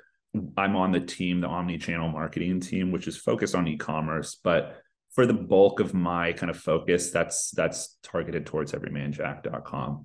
I'm 0.56 0.76
on 0.76 0.92
the 0.92 1.00
team, 1.00 1.40
the 1.40 1.48
Omni 1.48 1.78
channel 1.78 2.08
marketing 2.08 2.60
team, 2.60 2.92
which 2.92 3.08
is 3.08 3.16
focused 3.16 3.54
on 3.54 3.66
e-commerce. 3.66 4.38
But 4.42 4.76
for 5.14 5.26
the 5.26 5.34
bulk 5.34 5.80
of 5.80 5.94
my 5.94 6.32
kind 6.32 6.50
of 6.50 6.56
focus, 6.56 7.10
that's 7.10 7.50
that's 7.50 7.96
targeted 8.02 8.46
towards 8.46 8.72
everymanjack.com. 8.72 10.04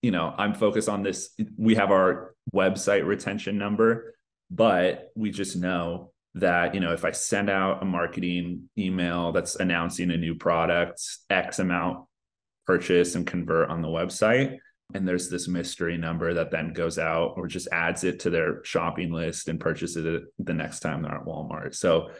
You 0.00 0.10
know, 0.10 0.34
I'm 0.36 0.54
focused 0.54 0.88
on 0.88 1.02
this. 1.02 1.30
We 1.58 1.74
have 1.74 1.90
our 1.90 2.34
website 2.54 3.04
retention 3.04 3.58
number 3.58 4.14
but 4.50 5.10
we 5.16 5.30
just 5.30 5.56
know 5.56 6.12
that 6.34 6.74
you 6.74 6.80
know 6.80 6.92
if 6.92 7.04
i 7.04 7.10
send 7.10 7.48
out 7.48 7.82
a 7.82 7.84
marketing 7.84 8.68
email 8.76 9.32
that's 9.32 9.56
announcing 9.56 10.10
a 10.10 10.16
new 10.16 10.34
product 10.34 11.00
x 11.30 11.58
amount 11.58 12.06
purchase 12.66 13.14
and 13.14 13.26
convert 13.26 13.70
on 13.70 13.82
the 13.82 13.88
website 13.88 14.58
and 14.92 15.08
there's 15.08 15.30
this 15.30 15.48
mystery 15.48 15.96
number 15.96 16.34
that 16.34 16.50
then 16.50 16.72
goes 16.72 16.98
out 16.98 17.34
or 17.36 17.46
just 17.46 17.68
adds 17.72 18.04
it 18.04 18.20
to 18.20 18.30
their 18.30 18.62
shopping 18.64 19.10
list 19.10 19.48
and 19.48 19.58
purchases 19.58 20.04
it 20.04 20.22
the 20.38 20.52
next 20.52 20.80
time 20.80 21.02
they're 21.02 21.14
at 21.14 21.24
walmart. 21.24 21.74
So 21.74 22.10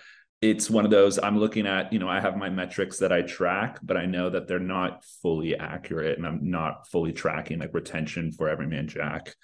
it's 0.45 0.69
one 0.69 0.85
of 0.85 0.91
those 0.91 1.19
i'm 1.19 1.39
looking 1.39 1.67
at 1.67 1.91
you 1.91 1.99
know 1.99 2.09
i 2.09 2.21
have 2.21 2.37
my 2.37 2.51
metrics 2.51 2.99
that 2.99 3.13
i 3.13 3.23
track 3.23 3.79
but 3.83 3.97
i 3.97 4.05
know 4.05 4.29
that 4.29 4.47
they're 4.47 4.59
not 4.59 5.03
fully 5.23 5.57
accurate 5.57 6.19
and 6.19 6.27
i'm 6.27 6.51
not 6.51 6.87
fully 6.89 7.13
tracking 7.13 7.61
like 7.61 7.73
retention 7.73 8.31
for 8.31 8.49
everyman 8.49 8.87
jack 8.87 9.35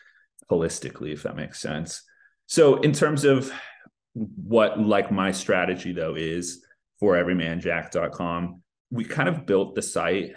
holistically 0.51 1.13
if 1.13 1.23
that 1.23 1.37
makes 1.37 1.59
sense 1.59 2.03
so 2.50 2.80
in 2.80 2.92
terms 2.92 3.25
of 3.25 3.52
what 4.14 4.80
like 4.80 5.12
my 5.12 5.30
strategy 5.30 5.92
though 5.92 6.16
is 6.16 6.64
for 6.99 7.14
everymanjack.com, 7.14 8.61
we 8.90 9.04
kind 9.04 9.28
of 9.28 9.47
built 9.47 9.76
the 9.76 9.83
site 9.83 10.35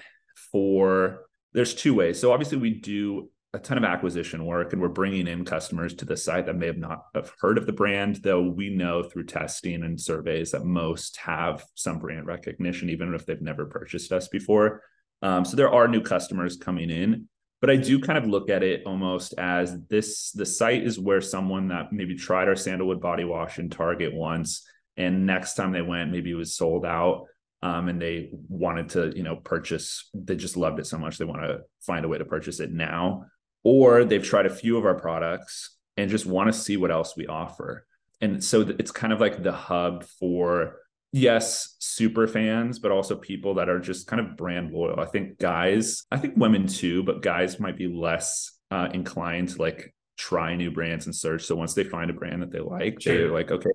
for 0.51 1.25
there's 1.53 1.74
two 1.74 1.96
ways. 1.96 2.20
So 2.20 2.32
obviously 2.32 2.60
we 2.60 2.75
do 2.75 3.32
a 3.55 3.60
ton 3.60 3.79
of 3.79 3.84
acquisition 3.84 4.46
work 4.46 4.74
and 4.74 4.82
we're 4.82 4.89
bringing 4.89 5.25
in 5.25 5.43
customers 5.43 5.96
to 5.96 6.05
the 6.05 6.15
site 6.15 6.46
that 6.46 6.55
may 6.55 6.67
have 6.67 6.77
not 6.77 7.05
have 7.15 7.34
heard 7.41 7.58
of 7.58 7.65
the 7.65 7.74
brand 7.74 8.17
though 8.17 8.43
we 8.43 8.70
know 8.70 9.01
through 9.01 9.25
testing 9.25 9.82
and 9.82 10.00
surveys 10.00 10.51
that 10.51 10.65
most 10.65 11.17
have 11.17 11.63
some 11.74 11.98
brand 11.98 12.27
recognition 12.27 12.91
even 12.91 13.12
if 13.15 13.25
they've 13.25 13.41
never 13.41 13.65
purchased 13.65 14.12
us 14.12 14.27
before 14.27 14.82
um, 15.22 15.46
so 15.46 15.55
there 15.55 15.72
are 15.72 15.88
new 15.88 16.01
customers 16.01 16.58
coming 16.58 16.89
in 16.89 17.27
but 17.63 17.70
i 17.70 17.77
do 17.77 17.98
kind 17.98 18.17
of 18.17 18.27
look 18.27 18.50
at 18.50 18.62
it 18.62 18.84
almost 18.86 19.34
as 19.38 19.79
this 19.88 20.32
the 20.32 20.46
site 20.46 20.84
is 20.84 21.00
where 21.00 21.22
someone 21.22 21.70
that 21.70 21.93
maybe 21.93 22.15
tried 22.15 22.50
our 22.50 22.55
sandalwood 22.55 23.00
body 23.00 23.24
wash 23.24 23.58
in 23.58 23.70
target 23.70 24.13
once 24.13 24.67
and 24.98 25.25
next 25.25 25.53
time 25.53 25.72
they 25.72 25.82
went 25.82 26.12
maybe 26.12 26.32
it 26.32 26.36
was 26.36 26.53
sold 26.53 26.86
out 26.86 27.25
um, 27.63 27.88
and 27.88 28.01
they 28.01 28.29
wanted 28.50 28.89
to 28.89 29.13
you 29.15 29.24
know 29.24 29.38
purchase 29.38 30.10
they 30.13 30.36
just 30.36 30.58
loved 30.58 30.79
it 30.79 30.86
so 30.86 30.98
much 30.98 31.17
they 31.17 31.24
want 31.24 31.41
to 31.41 31.62
find 31.79 32.03
a 32.03 32.10
way 32.10 32.17
to 32.17 32.25
purchase 32.25 32.60
it 32.60 32.72
now. 32.72 33.25
Or 33.63 34.03
they've 34.03 34.24
tried 34.24 34.46
a 34.46 34.53
few 34.53 34.77
of 34.77 34.86
our 34.86 35.00
products 35.00 35.77
and 35.96 36.12
just 36.12 36.25
want 36.25 36.51
to 36.51 36.60
see 36.60 36.75
what 36.75 36.91
else 36.91 37.15
we 37.15 37.27
offer. 37.27 37.86
And 38.20 38.43
so 38.43 38.62
it's 38.62 38.91
kind 38.91 39.13
of 39.13 39.22
like 39.22 39.41
the 39.41 39.53
hub 39.53 40.03
for 40.03 40.75
yes 41.13 41.75
super 41.79 42.27
fans 42.27 42.79
but 42.79 42.91
also 42.91 43.15
people 43.15 43.53
that 43.53 43.70
are 43.70 43.79
just 43.79 44.08
kind 44.08 44.20
of 44.20 44.36
brand 44.36 44.74
loyal. 44.74 45.00
I 45.00 45.05
think 45.05 45.39
guys 45.39 46.03
i 46.12 46.17
think 46.17 46.36
women 46.36 46.67
too 46.67 47.03
but 47.03 47.22
guys 47.22 47.60
might 47.60 47.77
be 47.77 47.88
less 47.88 48.51
uh, 48.72 48.89
inclined 48.93 49.50
to 49.50 49.62
like 49.62 49.93
try 50.17 50.55
new 50.55 50.72
brands 50.72 51.05
and 51.05 51.15
search. 51.15 51.43
So 51.43 51.55
once 51.55 51.74
they 51.74 51.84
find 51.84 52.10
a 52.10 52.13
brand 52.13 52.41
that 52.41 52.51
they 52.51 52.60
like 52.60 53.01
sure. 53.01 53.17
they're 53.17 53.32
like 53.32 53.51
okay 53.51 53.72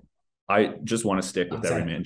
i 0.47 0.73
just 0.83 1.05
want 1.05 1.21
to 1.21 1.27
stick 1.27 1.49
with 1.51 1.65
every 1.65 1.85
man 1.85 2.03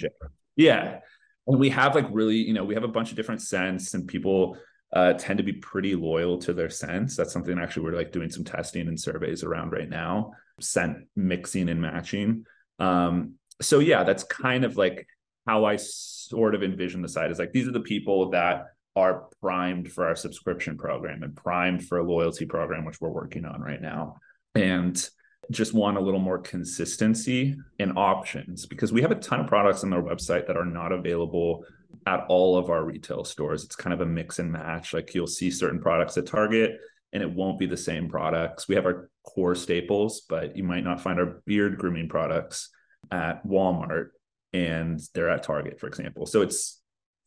yeah. 0.55 0.99
And 1.47 1.59
we 1.59 1.69
have 1.69 1.95
like 1.95 2.07
really 2.11 2.37
you 2.37 2.53
know 2.53 2.63
we 2.63 2.73
have 2.75 2.83
a 2.83 2.89
bunch 2.89 3.11
of 3.11 3.17
different 3.17 3.41
scents 3.41 3.93
and 3.93 4.07
people 4.07 4.57
uh, 4.93 5.13
tend 5.13 5.37
to 5.37 5.43
be 5.43 5.53
pretty 5.53 5.95
loyal 5.95 6.37
to 6.39 6.53
their 6.53 6.69
scents. 6.69 7.15
That's 7.15 7.33
something 7.33 7.57
actually 7.57 7.83
we're 7.83 7.97
like 7.97 8.11
doing 8.11 8.29
some 8.29 8.43
testing 8.43 8.87
and 8.87 8.99
surveys 8.99 9.43
around 9.43 9.71
right 9.71 9.89
now 9.89 10.33
scent 10.59 10.97
mixing 11.15 11.69
and 11.69 11.81
matching. 11.81 12.45
Um, 12.79 13.33
so 13.61 13.79
yeah 13.79 14.03
that's 14.03 14.23
kind 14.23 14.65
of 14.65 14.77
like 14.77 15.07
how 15.45 15.65
i 15.65 15.75
sort 15.75 16.55
of 16.55 16.63
envision 16.63 17.01
the 17.01 17.07
site 17.07 17.31
is 17.31 17.39
like 17.39 17.51
these 17.51 17.67
are 17.67 17.71
the 17.73 17.79
people 17.79 18.29
that 18.29 18.65
are 18.95 19.27
primed 19.41 19.91
for 19.91 20.05
our 20.05 20.15
subscription 20.15 20.77
program 20.77 21.23
and 21.23 21.35
primed 21.35 21.85
for 21.85 21.97
a 21.97 22.03
loyalty 22.03 22.45
program 22.45 22.85
which 22.85 23.01
we're 23.01 23.09
working 23.09 23.45
on 23.45 23.59
right 23.61 23.81
now 23.81 24.15
and 24.55 25.09
just 25.51 25.73
want 25.73 25.97
a 25.97 26.01
little 26.01 26.19
more 26.19 26.39
consistency 26.39 27.55
and 27.79 27.97
options 27.97 28.65
because 28.65 28.93
we 28.93 29.01
have 29.01 29.11
a 29.11 29.15
ton 29.15 29.41
of 29.41 29.47
products 29.47 29.83
on 29.83 29.93
our 29.93 30.01
website 30.01 30.47
that 30.47 30.57
are 30.57 30.65
not 30.65 30.91
available 30.91 31.65
at 32.05 32.25
all 32.27 32.57
of 32.57 32.69
our 32.69 32.85
retail 32.85 33.23
stores. 33.23 33.63
It's 33.63 33.75
kind 33.75 33.93
of 33.93 34.01
a 34.01 34.05
mix 34.05 34.39
and 34.39 34.51
match. 34.51 34.93
Like 34.93 35.13
you'll 35.13 35.27
see 35.27 35.51
certain 35.51 35.81
products 35.81 36.17
at 36.17 36.25
Target 36.25 36.79
and 37.11 37.21
it 37.21 37.31
won't 37.31 37.59
be 37.59 37.65
the 37.65 37.77
same 37.77 38.09
products. 38.09 38.67
We 38.67 38.75
have 38.75 38.85
our 38.85 39.09
core 39.23 39.55
staples, 39.55 40.21
but 40.27 40.55
you 40.55 40.63
might 40.63 40.83
not 40.83 41.01
find 41.01 41.19
our 41.19 41.41
beard 41.45 41.77
grooming 41.77 42.09
products 42.09 42.69
at 43.11 43.45
Walmart 43.45 44.09
and 44.53 44.99
they're 45.13 45.29
at 45.29 45.43
Target, 45.43 45.79
for 45.79 45.87
example. 45.87 46.25
So 46.25 46.41
it's 46.41 46.81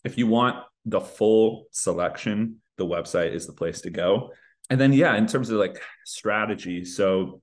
if 0.04 0.16
you 0.16 0.26
want 0.26 0.56
the 0.85 1.00
full 1.00 1.66
selection, 1.73 2.61
the 2.76 2.87
website 2.87 3.33
is 3.33 3.47
the 3.47 3.52
place 3.52 3.80
to 3.83 3.90
go. 3.90 4.33
And 4.71 4.80
then, 4.80 4.92
yeah, 4.92 5.16
in 5.16 5.26
terms 5.26 5.50
of 5.50 5.59
like 5.59 5.80
strategy, 6.04 6.85
so 6.85 7.40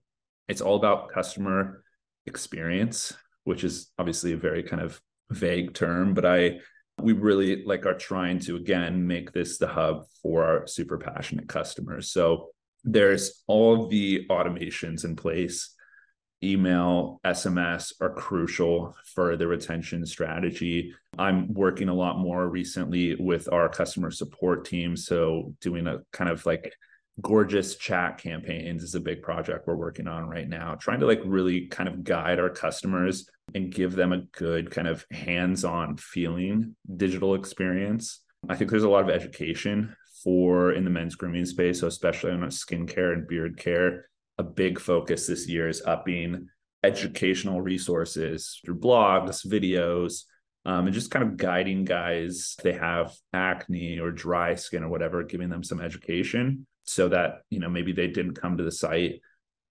it's 0.48 0.62
all 0.62 0.76
about 0.76 1.10
customer 1.10 1.84
experience, 2.26 3.14
which 3.44 3.64
is 3.64 3.92
obviously 3.98 4.34
a 4.34 4.38
very 4.38 4.64
kind 4.64 4.82
of 4.82 5.02
vague 5.30 5.74
term, 5.74 6.14
but 6.14 6.26
I 6.26 6.60
we 7.02 7.14
really 7.14 7.64
like 7.66 7.86
are 7.86 7.98
trying 7.98 8.40
to 8.40 8.56
again 8.56 9.08
make 9.08 9.32
this 9.32 9.58
the 9.58 9.68
hub 9.68 10.06
for 10.22 10.44
our 10.44 10.68
super 10.68 10.98
passionate 10.98 11.48
customers. 11.48 12.12
So 12.12 12.50
there's 12.84 13.44
all 13.48 13.88
the 13.88 14.28
automations 14.30 15.04
in 15.06 15.16
place. 15.16 15.74
Email, 16.44 17.22
SMS 17.26 17.94
are 18.02 18.14
crucial 18.14 18.96
for 19.16 19.38
the 19.38 19.48
retention 19.48 20.06
strategy. 20.06 20.94
I'm 21.18 21.54
working 21.54 21.90
a 21.90 21.94
lot 21.94 22.20
more 22.20 22.50
recently 22.50 23.16
with 23.16 23.52
our 23.52 23.70
customer 23.70 24.12
support 24.12 24.66
team. 24.66 24.98
So, 24.98 25.54
doing 25.62 25.88
a 25.88 26.00
kind 26.12 26.30
of 26.30 26.46
like 26.46 26.74
Gorgias 27.22 27.76
chat 27.76 28.18
campaigns 28.18 28.84
is 28.84 28.96
a 28.96 29.00
big 29.00 29.22
project 29.22 29.68
we're 29.68 29.76
working 29.76 30.08
on 30.08 30.28
right 30.28 30.50
now 30.50 30.76
trying 30.76 31.00
to 31.00 31.06
like 31.06 31.22
really 31.26 31.68
kind 31.68 31.88
of 31.88 32.04
guide 32.04 32.40
our 32.40 32.50
customers 32.50 33.30
and 33.54 33.72
give 33.72 33.96
them 33.96 34.14
a 34.14 34.22
good 34.32 34.72
kind 34.72 34.88
of 34.88 35.06
hands-on 35.12 35.96
feeling 35.98 36.76
digital 36.98 37.36
experience 37.36 38.22
i 38.50 38.56
think 38.56 38.72
there's 38.72 38.84
a 38.84 38.90
lot 38.90 39.04
of 39.04 39.12
education 39.12 39.96
for 40.24 40.72
in 40.72 40.84
the 40.84 40.90
men's 40.90 41.16
grooming 41.16 41.46
space 41.46 41.82
so 41.82 41.88
especially 41.88 42.32
on 42.32 42.40
skincare 42.46 43.14
and 43.14 43.28
beard 43.28 43.58
care 43.58 44.10
a 44.38 44.44
big 44.44 44.80
focus 44.80 45.28
this 45.28 45.48
year 45.48 45.68
is 45.68 45.82
upping 45.86 46.48
educational 46.84 47.62
resources 47.62 48.60
through 48.64 48.80
blogs 48.80 49.46
videos 49.46 50.24
um, 50.66 50.86
and 50.86 50.94
just 50.94 51.12
kind 51.12 51.24
of 51.24 51.38
guiding 51.38 51.86
guys 51.86 52.56
they 52.64 52.74
have 52.74 53.14
acne 53.34 54.00
or 54.00 54.12
dry 54.12 54.56
skin 54.56 54.84
or 54.84 54.90
whatever 54.90 55.24
giving 55.24 55.50
them 55.50 55.64
some 55.64 55.80
education 55.80 56.66
so 56.84 57.08
that 57.08 57.42
you 57.50 57.60
know 57.60 57.70
maybe 57.70 57.94
they 57.94 58.08
didn't 58.08 58.36
come 58.36 58.58
to 58.58 58.64
the 58.64 58.72
site 58.72 59.22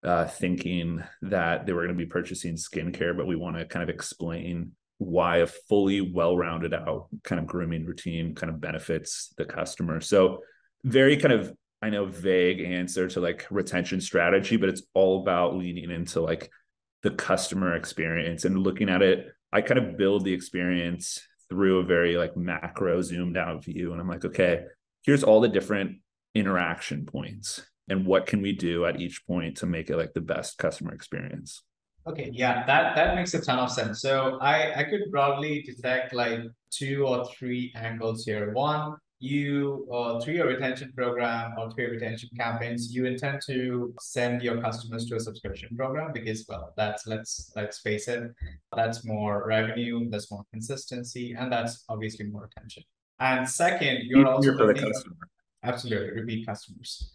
uh, 0.04 0.26
thinking 0.26 1.02
that 1.22 1.66
they 1.66 1.72
were 1.72 1.82
going 1.82 1.96
to 1.96 2.04
be 2.04 2.08
purchasing 2.08 2.54
skincare, 2.54 3.16
but 3.16 3.26
we 3.26 3.36
want 3.36 3.56
to 3.56 3.64
kind 3.64 3.82
of 3.82 3.88
explain 3.88 4.72
why 4.98 5.38
a 5.38 5.46
fully 5.46 6.00
well-rounded 6.00 6.74
out 6.74 7.08
kind 7.24 7.40
of 7.40 7.46
grooming 7.46 7.84
routine 7.84 8.34
kind 8.34 8.50
of 8.50 8.60
benefits 8.60 9.32
the 9.36 9.44
customer. 9.44 10.00
So 10.00 10.40
very 10.84 11.16
kind 11.16 11.32
of 11.32 11.52
I 11.82 11.90
know 11.90 12.06
vague 12.06 12.60
answer 12.60 13.08
to 13.08 13.20
like 13.20 13.46
retention 13.50 14.00
strategy, 14.00 14.56
but 14.56 14.68
it's 14.68 14.82
all 14.94 15.22
about 15.22 15.56
leaning 15.56 15.90
into 15.90 16.20
like 16.20 16.50
the 17.02 17.10
customer 17.10 17.74
experience 17.74 18.44
and 18.44 18.58
looking 18.58 18.88
at 18.88 19.02
it. 19.02 19.26
I 19.52 19.60
kind 19.62 19.78
of 19.78 19.98
build 19.98 20.24
the 20.24 20.32
experience 20.32 21.20
through 21.48 21.80
a 21.80 21.84
very 21.84 22.16
like 22.16 22.36
macro 22.36 23.02
zoomed 23.02 23.36
out 23.36 23.64
view. 23.64 23.92
And 23.92 24.00
I'm 24.00 24.08
like, 24.08 24.24
okay, 24.24 24.62
here's 25.04 25.24
all 25.24 25.40
the 25.40 25.48
different 25.48 25.98
interaction 26.34 27.04
points 27.04 27.62
and 27.88 28.06
what 28.06 28.26
can 28.26 28.42
we 28.42 28.52
do 28.52 28.86
at 28.86 29.00
each 29.00 29.26
point 29.26 29.56
to 29.58 29.66
make 29.66 29.90
it 29.90 29.96
like 29.96 30.14
the 30.14 30.20
best 30.20 30.58
customer 30.58 30.92
experience 30.92 31.62
okay 32.06 32.30
yeah 32.32 32.64
that 32.66 32.96
that 32.96 33.14
makes 33.14 33.34
a 33.34 33.40
ton 33.40 33.58
of 33.58 33.70
sense 33.70 34.00
so 34.00 34.38
i 34.40 34.80
i 34.80 34.84
could 34.84 35.02
broadly 35.10 35.62
detect 35.62 36.14
like 36.14 36.40
two 36.70 37.04
or 37.06 37.26
three 37.26 37.72
angles 37.76 38.24
here 38.24 38.52
one 38.52 38.94
you 39.22 39.86
uh, 39.92 40.20
through 40.20 40.34
your 40.34 40.48
retention 40.48 40.92
program 40.96 41.52
or 41.58 41.70
through 41.70 41.84
your 41.84 41.92
retention 41.92 42.28
campaigns 42.36 42.94
you 42.94 43.04
intend 43.06 43.40
to 43.46 43.94
send 44.00 44.42
your 44.42 44.60
customers 44.60 45.06
to 45.06 45.16
a 45.16 45.20
subscription 45.20 45.74
program 45.76 46.12
because 46.12 46.44
well 46.48 46.72
that's 46.76 47.06
let's 47.06 47.52
let's 47.54 47.80
face 47.80 48.08
it 48.08 48.30
that's 48.74 49.04
more 49.04 49.44
revenue 49.46 50.10
that's 50.10 50.30
more 50.30 50.44
consistency 50.52 51.34
and 51.38 51.52
that's 51.52 51.84
obviously 51.88 52.26
more 52.26 52.44
attention. 52.44 52.82
and 53.20 53.48
second 53.48 53.98
you're 54.04 54.26
also 54.26 54.56
for 54.56 54.66
the 54.66 54.74
customer 54.74 55.16
absolutely 55.62 56.10
repeat 56.20 56.46
customers. 56.46 57.12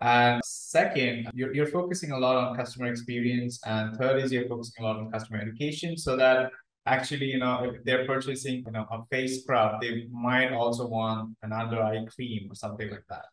And 0.00 0.40
second, 0.44 1.30
you're, 1.34 1.54
you're 1.54 1.66
focusing 1.66 2.12
a 2.12 2.18
lot 2.18 2.36
on 2.36 2.56
customer 2.56 2.86
experience. 2.86 3.60
And 3.66 3.96
third 3.96 4.22
is 4.22 4.32
you're 4.32 4.48
focusing 4.48 4.82
a 4.84 4.88
lot 4.88 4.96
on 4.96 5.10
customer 5.10 5.40
education 5.40 5.96
so 5.96 6.16
that 6.16 6.50
actually, 6.86 7.26
you 7.26 7.38
know, 7.38 7.64
if 7.64 7.84
they're 7.84 8.06
purchasing, 8.06 8.64
you 8.66 8.72
know, 8.72 8.86
a 8.90 9.04
face 9.10 9.42
scrub, 9.42 9.80
they 9.80 10.06
might 10.10 10.52
also 10.52 10.86
want 10.86 11.36
an 11.42 11.52
under 11.52 11.82
eye 11.82 12.04
cream 12.14 12.48
or 12.50 12.54
something 12.54 12.90
like 12.90 13.04
that. 13.08 13.26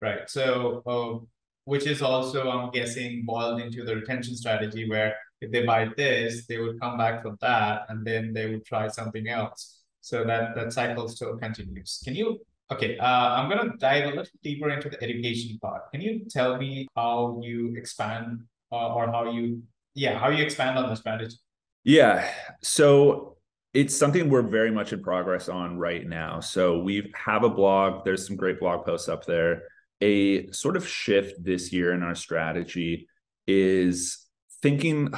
Right. 0.00 0.28
So, 0.28 0.82
uh, 0.86 1.24
which 1.64 1.86
is 1.86 2.02
also, 2.02 2.50
I'm 2.50 2.70
guessing, 2.70 3.24
boiled 3.24 3.60
into 3.60 3.84
the 3.84 3.96
retention 3.96 4.36
strategy 4.36 4.88
where 4.88 5.14
if 5.40 5.50
they 5.52 5.64
buy 5.64 5.88
this, 5.96 6.46
they 6.46 6.58
would 6.58 6.80
come 6.80 6.98
back 6.98 7.22
for 7.22 7.36
that 7.40 7.82
and 7.88 8.04
then 8.04 8.32
they 8.32 8.50
would 8.50 8.64
try 8.64 8.88
something 8.88 9.28
else. 9.28 9.80
So 10.00 10.24
that 10.24 10.56
that 10.56 10.72
cycle 10.72 11.06
still 11.08 11.36
continues. 11.38 12.00
Can 12.04 12.16
you 12.16 12.40
Okay, 12.72 12.96
uh, 12.96 13.36
I'm 13.36 13.50
to 13.50 13.76
dive 13.76 14.04
a 14.04 14.16
little 14.16 14.24
deeper 14.42 14.70
into 14.70 14.88
the 14.88 15.02
education 15.02 15.58
part. 15.60 15.92
Can 15.92 16.00
you 16.00 16.24
tell 16.30 16.56
me 16.56 16.88
how 16.96 17.38
you 17.42 17.74
expand 17.76 18.44
uh, 18.70 18.94
or 18.94 19.08
how 19.08 19.30
you, 19.30 19.62
yeah, 19.94 20.18
how 20.18 20.30
you 20.30 20.42
expand 20.42 20.78
on 20.78 20.88
the 20.88 20.96
strategy? 20.96 21.36
Yeah. 21.84 22.30
So 22.62 23.36
it's 23.74 23.96
something 23.96 24.28
we're 24.28 24.42
very 24.42 24.70
much 24.70 24.92
in 24.92 25.02
progress 25.02 25.48
on 25.48 25.78
right 25.78 26.06
now. 26.06 26.40
So 26.40 26.78
we 26.78 27.12
have 27.14 27.42
a 27.42 27.48
blog. 27.48 28.04
There's 28.04 28.26
some 28.26 28.36
great 28.36 28.60
blog 28.60 28.84
posts 28.84 29.08
up 29.08 29.24
there. 29.24 29.62
A 30.00 30.50
sort 30.50 30.76
of 30.76 30.86
shift 30.86 31.42
this 31.42 31.72
year 31.72 31.92
in 31.92 32.02
our 32.02 32.14
strategy 32.14 33.08
is 33.46 34.22
thinking 34.62 35.12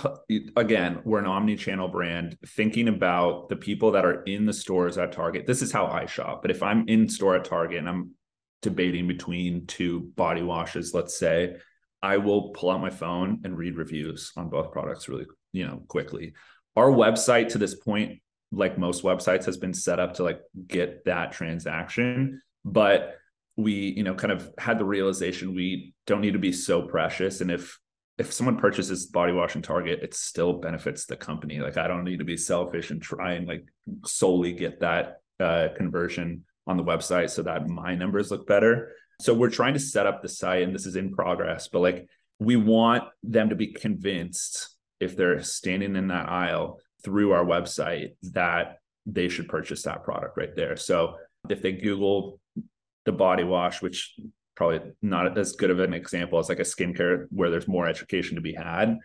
again 0.56 1.00
we're 1.04 1.18
an 1.18 1.26
omni-channel 1.26 1.88
brand 1.88 2.37
thinking 2.47 2.88
about 2.88 3.50
the 3.50 3.56
people 3.56 3.92
that 3.92 4.04
are 4.04 4.23
in 4.23 4.47
the 4.47 4.52
stores 4.52 4.97
at 4.97 5.12
target 5.12 5.47
this 5.47 5.61
is 5.61 5.71
how 5.71 5.87
i 5.87 6.06
shop 6.06 6.40
but 6.40 6.50
if 6.50 6.62
i'm 6.62 6.88
in 6.88 7.06
store 7.06 7.37
at 7.37 7.44
target 7.44 7.78
and 7.78 7.88
i'm 7.88 8.11
debating 8.62 9.06
between 9.06 9.66
two 9.66 10.00
body 10.16 10.40
washes 10.40 10.94
let's 10.94 11.18
say 11.18 11.54
i 12.02 12.16
will 12.16 12.49
pull 12.50 12.71
out 12.71 12.80
my 12.80 12.88
phone 12.88 13.38
and 13.44 13.59
read 13.59 13.76
reviews 13.76 14.33
on 14.35 14.49
both 14.49 14.73
products 14.73 15.11
really 15.11 15.26
you 15.52 15.66
know 15.66 15.83
quickly 15.88 16.33
our 16.76 16.90
website 16.90 17.49
to 17.50 17.59
this 17.59 17.75
point 17.75 18.21
like 18.52 18.78
most 18.78 19.02
websites 19.02 19.45
has 19.45 19.57
been 19.57 19.75
set 19.75 19.99
up 19.99 20.14
to 20.14 20.23
like 20.23 20.40
get 20.66 21.04
that 21.04 21.33
transaction 21.33 22.40
but 22.64 23.16
we 23.57 23.73
you 23.73 24.02
know 24.02 24.14
kind 24.14 24.33
of 24.33 24.50
had 24.59 24.78
the 24.78 24.85
realization 24.85 25.54
we 25.54 25.95
don't 26.07 26.21
need 26.21 26.33
to 26.33 26.38
be 26.38 26.52
so 26.52 26.83
precious 26.83 27.40
and 27.40 27.50
if 27.50 27.78
if 28.16 28.33
someone 28.33 28.57
purchases 28.57 29.07
body 29.07 29.33
wash 29.33 29.54
and 29.54 29.64
target 29.64 30.00
it 30.02 30.14
still 30.14 30.54
benefits 30.54 31.07
the 31.07 31.16
company 31.16 31.59
like 31.59 31.76
i 31.76 31.88
don't 31.88 32.04
need 32.04 32.19
to 32.19 32.25
be 32.25 32.37
selfish 32.37 32.90
and 32.90 33.02
try 33.02 33.33
and 33.33 33.47
like 33.47 33.64
solely 34.04 34.52
get 34.52 34.81
that 34.81 35.21
uh, 35.40 35.69
conversion 35.76 36.45
on 36.66 36.76
the 36.76 36.85
website 36.85 37.31
so 37.31 37.43
that 37.43 37.69
my 37.69 37.95
numbers 37.95 38.31
look 38.31 38.47
better. 38.47 38.93
So 39.21 39.35
we're 39.35 39.50
trying 39.50 39.75
to 39.75 39.81
set 39.81 40.07
up 40.07 40.23
the 40.23 40.28
site 40.28 40.62
and 40.62 40.75
this 40.75 40.87
is 40.87 40.97
in 40.97 41.12
progress 41.12 41.69
but 41.69 41.81
like 41.81 42.09
we 42.40 42.57
want 42.57 43.04
them 43.23 43.50
to 43.50 43.54
be 43.54 43.69
convinced 43.69 44.74
if 45.00 45.16
they're 45.16 45.42
standing 45.42 45.96
in 45.96 46.08
that 46.08 46.28
aisle 46.28 46.80
through 47.04 47.32
our 47.32 47.44
website 47.44 48.16
that 48.32 48.78
they 49.06 49.28
should 49.28 49.48
purchase 49.48 49.82
that 49.82 50.02
product 50.02 50.36
right 50.36 50.56
there. 50.56 50.76
So 50.76 51.16
if 51.50 51.60
they 51.60 51.72
google 51.72 52.40
the 53.04 53.12
body 53.12 53.44
wash 53.44 53.82
which 53.82 54.14
probably 54.54 54.80
not 55.02 55.36
as 55.36 55.52
good 55.52 55.70
of 55.70 55.80
an 55.80 55.92
example 55.92 56.38
as 56.38 56.48
like 56.48 56.60
a 56.60 56.62
skincare 56.62 57.26
where 57.30 57.50
there's 57.50 57.68
more 57.68 57.86
education 57.86 58.36
to 58.36 58.40
be 58.40 58.54
had 58.54 58.96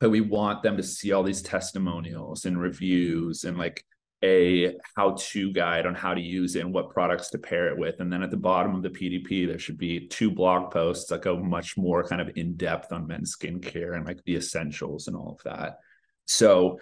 but 0.00 0.10
we 0.10 0.20
want 0.20 0.62
them 0.62 0.76
to 0.76 0.82
see 0.82 1.12
all 1.12 1.22
these 1.22 1.42
testimonials 1.42 2.44
and 2.44 2.60
reviews 2.60 3.44
and 3.44 3.58
like 3.58 3.84
a 4.22 4.74
how 4.96 5.14
to 5.18 5.52
guide 5.52 5.86
on 5.86 5.94
how 5.94 6.12
to 6.12 6.20
use 6.20 6.56
it 6.56 6.60
and 6.60 6.74
what 6.74 6.90
products 6.90 7.30
to 7.30 7.38
pair 7.38 7.68
it 7.68 7.78
with 7.78 8.00
and 8.00 8.12
then 8.12 8.22
at 8.22 8.30
the 8.30 8.36
bottom 8.36 8.74
of 8.74 8.82
the 8.82 8.90
pdp 8.90 9.46
there 9.46 9.58
should 9.58 9.78
be 9.78 10.08
two 10.08 10.30
blog 10.30 10.72
posts 10.72 11.08
that 11.08 11.22
go 11.22 11.36
much 11.36 11.76
more 11.76 12.02
kind 12.02 12.20
of 12.20 12.30
in 12.36 12.54
depth 12.54 12.92
on 12.92 13.06
men's 13.06 13.36
skincare 13.36 13.96
and 13.96 14.06
like 14.06 14.22
the 14.24 14.34
essentials 14.34 15.06
and 15.06 15.16
all 15.16 15.36
of 15.38 15.42
that 15.44 15.78
so 16.24 16.80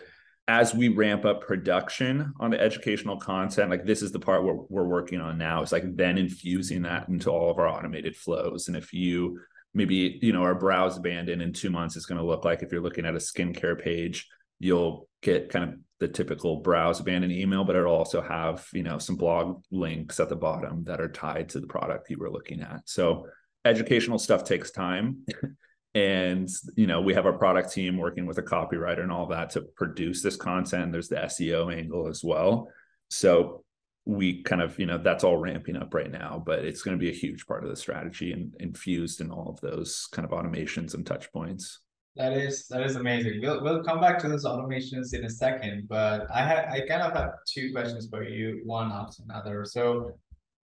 as 0.49 0.75
we 0.75 0.89
ramp 0.89 1.25
up 1.25 1.41
production 1.41 2.33
on 2.39 2.51
the 2.51 2.61
educational 2.61 3.17
content, 3.17 3.69
like 3.69 3.85
this 3.85 4.01
is 4.01 4.13
the 4.13 4.19
part 4.19 4.45
where 4.45 4.55
we're 4.69 4.85
working 4.85 5.21
on 5.21 5.37
now. 5.37 5.61
It's 5.61 5.73
like 5.73 5.97
then 5.97 6.19
infusing 6.19 6.83
that 6.83 7.09
into 7.09 7.31
all 7.31 7.51
of 7.51 7.59
our 7.59 7.67
automated 7.67 8.17
flows. 8.17 8.69
And 8.69 8.77
if 8.77 8.93
you 8.93 9.41
maybe, 9.75 10.19
you 10.23 10.33
know, 10.33 10.43
our 10.43 10.55
browse 10.55 10.97
abandon 10.97 11.41
in 11.41 11.53
two 11.53 11.71
months 11.71 11.97
is 11.97 12.07
going 12.07 12.19
to 12.21 12.27
look 12.27 12.45
like 12.45 12.63
if 12.63 12.71
you're 12.71 12.81
looking 12.81 13.07
at 13.07 13.15
a 13.15 13.19
skincare 13.19 13.81
page, 13.81 14.29
you'll 14.59 15.09
get 15.23 15.49
kind 15.49 15.65
of 15.65 15.79
the 15.99 16.09
typical 16.09 16.57
browse 16.57 17.01
abandon 17.01 17.31
email, 17.31 17.65
but 17.65 17.77
it'll 17.77 17.95
also 17.95 18.21
have, 18.21 18.67
you 18.73 18.83
know, 18.83 18.99
some 18.99 19.17
blog 19.17 19.63
links 19.71 20.21
at 20.21 20.29
the 20.29 20.37
bottom 20.37 20.85
that 20.85 21.01
are 21.01 21.09
tied 21.09 21.49
to 21.51 21.61
the 21.61 21.67
product 21.67 22.11
you 22.11 22.19
were 22.19 22.31
looking 22.31 22.61
at. 22.61 22.83
So 22.85 23.27
educational 23.65 24.19
stuff 24.19 24.45
takes 24.45 24.71
time. 24.71 25.27
and 25.97 26.51
you 26.77 26.87
know 26.87 27.01
we 27.01 27.15
have 27.15 27.25
our 27.25 27.39
product 27.39 27.73
team 27.73 27.97
working 27.97 28.27
with 28.27 28.37
a 28.37 28.43
copywriter 28.43 29.03
and 29.03 29.11
all 29.11 29.27
that 29.27 29.49
to 29.49 29.63
produce 29.63 30.23
this 30.23 30.37
content 30.37 30.93
there's 30.93 31.09
the 31.09 31.17
seo 31.17 31.75
angle 31.75 32.07
as 32.07 32.23
well 32.23 32.69
so 33.09 33.65
we 34.05 34.43
kind 34.43 34.61
of 34.61 34.79
you 34.79 34.85
know 34.85 34.99
that's 34.99 35.25
all 35.25 35.39
ramping 35.39 35.75
up 35.75 35.95
right 35.95 36.13
now 36.13 36.43
but 36.45 36.67
it's 36.67 36.83
going 36.83 36.95
to 36.95 37.01
be 37.01 37.09
a 37.09 37.15
huge 37.15 37.47
part 37.47 37.65
of 37.65 37.71
the 37.71 37.77
strategy 37.77 38.33
and 38.33 38.55
infused 38.61 39.23
in 39.23 39.31
all 39.31 39.49
of 39.49 39.59
those 39.63 40.07
kind 40.13 40.31
of 40.31 40.33
automations 40.33 40.93
and 40.93 41.07
touch 41.07 41.33
points 41.33 41.81
that 42.17 42.33
is 42.33 42.67
that 42.69 42.83
is 42.83 42.97
amazing 42.97 43.41
we'll, 43.41 43.63
we'll 43.63 43.83
come 43.83 44.01
back 44.01 44.19
to 44.19 44.29
those 44.29 44.45
automations 44.45 45.15
in 45.15 45.25
a 45.25 45.31
second 45.31 45.87
but 45.89 46.27
i 46.35 46.41
had 46.41 46.69
i 46.69 46.81
kind 46.81 47.03
of 47.03 47.13
have 47.13 47.33
two 47.47 47.73
questions 47.73 48.09
for 48.09 48.23
you 48.23 48.61
one 48.65 48.91
after 48.91 49.23
another 49.29 49.65
so 49.65 50.11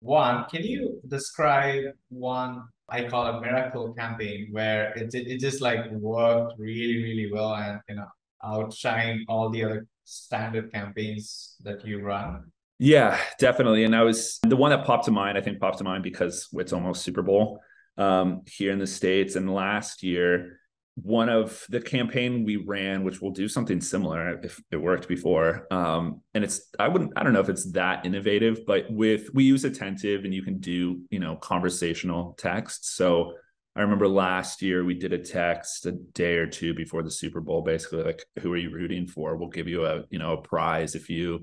one 0.00 0.44
can 0.50 0.62
you 0.62 1.00
describe 1.08 1.84
one 2.08 2.62
I 2.88 3.04
call 3.04 3.36
it 3.36 3.40
miracle 3.40 3.92
campaign 3.92 4.48
where 4.50 4.92
it, 4.94 5.14
it, 5.14 5.26
it 5.26 5.40
just 5.40 5.60
like 5.60 5.90
worked 5.90 6.58
really, 6.58 7.02
really 7.02 7.30
well 7.30 7.54
and, 7.54 7.80
you 7.88 7.96
know, 7.96 8.06
outshine 8.42 9.24
all 9.28 9.50
the 9.50 9.64
other 9.64 9.86
standard 10.04 10.72
campaigns 10.72 11.56
that 11.64 11.84
you 11.86 12.00
run. 12.00 12.50
Yeah, 12.78 13.18
definitely. 13.38 13.84
And 13.84 13.94
I 13.94 14.04
was 14.04 14.38
the 14.42 14.56
one 14.56 14.70
that 14.70 14.86
popped 14.86 15.04
to 15.04 15.10
mind, 15.10 15.36
I 15.36 15.42
think 15.42 15.60
popped 15.60 15.78
to 15.78 15.84
mind 15.84 16.02
because 16.02 16.48
it's 16.52 16.72
almost 16.72 17.02
Super 17.02 17.22
Bowl 17.22 17.60
um, 17.98 18.42
here 18.46 18.72
in 18.72 18.78
the 18.78 18.86
States. 18.86 19.36
And 19.36 19.52
last 19.52 20.02
year, 20.02 20.60
one 21.02 21.28
of 21.28 21.64
the 21.68 21.80
campaign 21.80 22.44
we 22.44 22.56
ran, 22.56 23.04
which 23.04 23.20
will 23.20 23.30
do 23.30 23.48
something 23.48 23.80
similar 23.80 24.40
if 24.42 24.60
it 24.70 24.76
worked 24.76 25.08
before. 25.08 25.66
Um, 25.70 26.22
and 26.34 26.42
it's 26.42 26.60
I 26.78 26.88
wouldn't 26.88 27.12
I 27.16 27.22
don't 27.22 27.32
know 27.32 27.40
if 27.40 27.48
it's 27.48 27.70
that 27.72 28.04
innovative, 28.04 28.60
but 28.66 28.86
with 28.90 29.28
we 29.32 29.44
use 29.44 29.64
attentive 29.64 30.24
and 30.24 30.34
you 30.34 30.42
can 30.42 30.58
do 30.58 31.00
you 31.10 31.20
know 31.20 31.36
conversational 31.36 32.34
text. 32.38 32.96
So 32.96 33.32
I 33.76 33.82
remember 33.82 34.08
last 34.08 34.60
year 34.60 34.84
we 34.84 34.94
did 34.94 35.12
a 35.12 35.18
text 35.18 35.86
a 35.86 35.92
day 35.92 36.36
or 36.36 36.46
two 36.46 36.74
before 36.74 37.02
the 37.02 37.10
Super 37.10 37.40
Bowl, 37.40 37.62
basically 37.62 38.02
like 38.02 38.24
who 38.40 38.52
are 38.52 38.56
you 38.56 38.70
rooting 38.70 39.06
for? 39.06 39.36
We'll 39.36 39.48
give 39.48 39.68
you 39.68 39.86
a 39.86 40.04
you 40.10 40.18
know 40.18 40.32
a 40.32 40.42
prize 40.42 40.94
if 40.94 41.08
you 41.08 41.40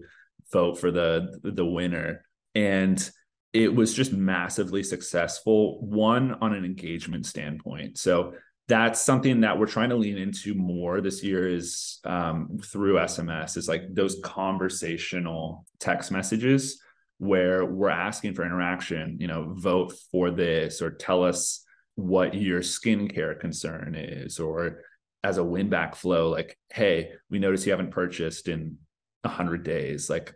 vote 0.52 0.80
for 0.80 0.92
the 0.92 1.40
the 1.44 1.66
winner. 1.66 2.26
And 2.56 3.10
it 3.54 3.74
was 3.74 3.94
just 3.94 4.12
massively 4.12 4.84
successful 4.84 5.80
one 5.82 6.34
on 6.42 6.54
an 6.54 6.66
engagement 6.66 7.26
standpoint. 7.26 7.98
So 7.98 8.34
that's 8.68 9.00
something 9.00 9.42
that 9.42 9.60
we're 9.60 9.68
trying 9.68 9.90
to 9.90 9.96
lean 9.96 10.18
into 10.18 10.56
more 10.56 11.00
this 11.00 11.24
year 11.24 11.48
is 11.48 12.00
um, 12.04 12.58
through 12.64 12.96
sms 12.96 13.58
is 13.58 13.68
like 13.68 13.84
those 13.94 14.18
conversational 14.24 15.66
text 15.80 16.12
messages 16.12 16.82
where 17.18 17.66
we're 17.66 17.90
asking 17.90 18.34
for 18.34 18.46
interaction 18.46 19.18
you 19.20 19.28
know 19.28 19.54
vote 19.56 19.94
for 20.12 20.32
this 20.32 20.82
or 20.82 20.92
tell 20.92 21.24
us 21.24 21.64
what 21.96 22.34
your 22.34 22.60
skincare 22.60 23.40
concern 23.40 23.96
is 23.96 24.40
or 24.40 24.82
as 25.24 25.38
a 25.38 25.44
win 25.44 25.70
back 25.70 25.96
flow 25.96 26.30
like 26.30 26.58
hey 26.74 27.12
we 27.30 27.40
notice 27.40 27.66
you 27.66 27.72
haven't 27.72 27.92
purchased 27.92 28.48
in 28.48 28.78
100 29.26 29.64
days. 29.64 30.10
Like 30.10 30.34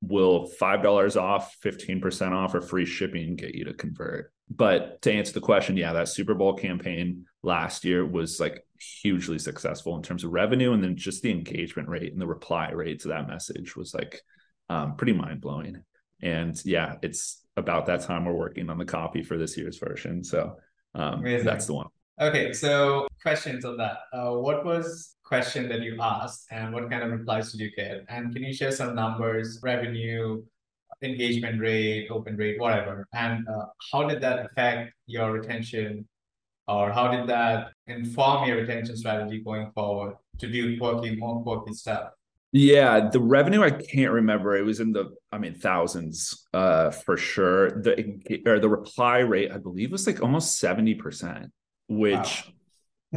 will 0.00 0.50
$5 0.60 1.20
off 1.20 1.56
15% 1.64 2.32
off 2.32 2.54
or 2.54 2.60
free 2.60 2.86
shipping 2.86 3.36
get 3.36 3.54
you 3.54 3.64
to 3.66 3.74
convert 3.74 4.32
but 4.56 5.00
to 5.02 5.12
answer 5.12 5.32
the 5.32 5.40
question 5.40 5.76
yeah 5.76 5.92
that 5.92 6.08
super 6.08 6.34
bowl 6.34 6.54
campaign 6.54 7.24
last 7.42 7.84
year 7.84 8.04
was 8.04 8.40
like 8.40 8.64
hugely 8.78 9.38
successful 9.38 9.96
in 9.96 10.02
terms 10.02 10.24
of 10.24 10.32
revenue 10.32 10.72
and 10.72 10.82
then 10.82 10.96
just 10.96 11.22
the 11.22 11.30
engagement 11.30 11.88
rate 11.88 12.12
and 12.12 12.20
the 12.20 12.26
reply 12.26 12.70
rate 12.70 13.00
to 13.00 13.08
that 13.08 13.28
message 13.28 13.76
was 13.76 13.94
like 13.94 14.20
um, 14.68 14.96
pretty 14.96 15.12
mind-blowing. 15.12 15.82
And 16.20 16.60
yeah 16.64 16.96
it's 17.02 17.42
about 17.56 17.86
that 17.86 18.02
time 18.02 18.24
we're 18.24 18.32
working 18.32 18.70
on 18.70 18.78
the 18.78 18.84
copy 18.84 19.22
for 19.22 19.36
this 19.36 19.56
year's 19.56 19.78
version. 19.78 20.24
So 20.24 20.56
um, 20.94 21.22
that's 21.22 21.66
the 21.66 21.74
one. 21.74 21.88
Okay 22.20 22.52
so 22.52 23.06
questions 23.20 23.64
on 23.64 23.76
that. 23.76 23.98
Uh, 24.12 24.32
what 24.32 24.64
was 24.64 25.16
question 25.24 25.68
that 25.68 25.80
you 25.80 25.98
asked 26.00 26.46
and 26.50 26.74
what 26.74 26.90
kind 26.90 27.02
of 27.02 27.10
replies 27.10 27.52
did 27.52 27.60
you 27.60 27.70
get? 27.74 28.04
And 28.08 28.32
can 28.32 28.42
you 28.42 28.52
share 28.52 28.72
some 28.72 28.94
numbers 28.94 29.60
revenue 29.62 30.42
engagement 31.02 31.60
rate 31.60 32.08
open 32.10 32.36
rate 32.36 32.60
whatever 32.60 33.06
and 33.12 33.46
uh, 33.48 33.66
how 33.90 34.06
did 34.06 34.20
that 34.20 34.46
affect 34.46 34.92
your 35.06 35.32
retention 35.32 36.06
or 36.68 36.92
how 36.92 37.08
did 37.08 37.26
that 37.28 37.72
inform 37.86 38.48
your 38.48 38.58
retention 38.58 38.96
strategy 38.96 39.40
going 39.40 39.70
forward 39.72 40.14
to 40.38 40.48
do 40.50 40.78
quirky, 40.78 41.16
more 41.16 41.42
quirky 41.42 41.74
stuff? 41.74 42.10
Yeah, 42.52 43.08
the 43.10 43.20
revenue 43.20 43.62
I 43.62 43.70
can't 43.70 44.12
remember. 44.12 44.56
It 44.56 44.62
was 44.62 44.80
in 44.80 44.92
the, 44.92 45.14
I 45.32 45.38
mean, 45.38 45.54
thousands 45.54 46.46
uh, 46.52 46.90
for 46.90 47.16
sure. 47.16 47.82
The 47.82 48.42
or 48.46 48.60
the 48.60 48.68
reply 48.68 49.20
rate, 49.20 49.50
I 49.50 49.56
believe, 49.56 49.90
was 49.90 50.06
like 50.06 50.22
almost 50.22 50.58
seventy 50.58 50.94
percent, 50.94 51.50
which 51.88 52.12
wow. 52.46 52.52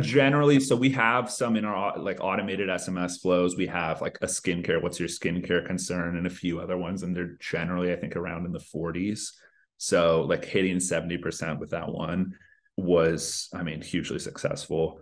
Generally, 0.01 0.60
so 0.60 0.75
we 0.75 0.89
have 0.91 1.31
some 1.31 1.55
in 1.55 1.65
our 1.65 1.97
like 1.97 2.19
automated 2.21 2.69
SMS 2.69 3.21
flows. 3.21 3.55
We 3.55 3.67
have 3.67 4.01
like 4.01 4.17
a 4.21 4.25
skincare, 4.25 4.81
what's 4.81 4.99
your 4.99 5.10
skincare 5.10 5.65
concern, 5.65 6.17
and 6.17 6.27
a 6.27 6.31
few 6.31 6.60
other 6.60 6.77
ones, 6.77 7.03
and 7.03 7.15
they're 7.15 7.38
generally, 7.39 7.91
I 7.91 7.95
think, 7.95 8.15
around 8.15 8.45
in 8.45 8.51
the 8.51 8.60
forties. 8.60 9.34
So 9.77 10.21
like 10.21 10.45
hitting 10.45 10.79
seventy 10.79 11.17
percent 11.17 11.60
with 11.60 11.71
that 11.71 11.91
one 11.91 12.36
was, 12.77 13.49
I 13.53 13.63
mean, 13.63 13.81
hugely 13.81 14.19
successful. 14.19 14.99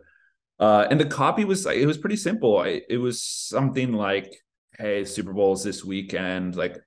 Uh, 0.60 0.88
and 0.89 0.99
the 0.99 1.06
copy 1.06 1.45
was 1.45 1.65
it 1.65 1.88
was 1.88 1.97
pretty 1.97 2.15
simple. 2.15 2.60
I, 2.60 2.82
it 2.88 2.97
was 2.97 3.23
something 3.23 3.93
like, 3.93 4.36
"Hey, 4.77 5.06
Super 5.06 5.34
Bowl's 5.34 5.63
this 5.63 5.84
weekend. 5.84 6.56
Like, 6.56 6.77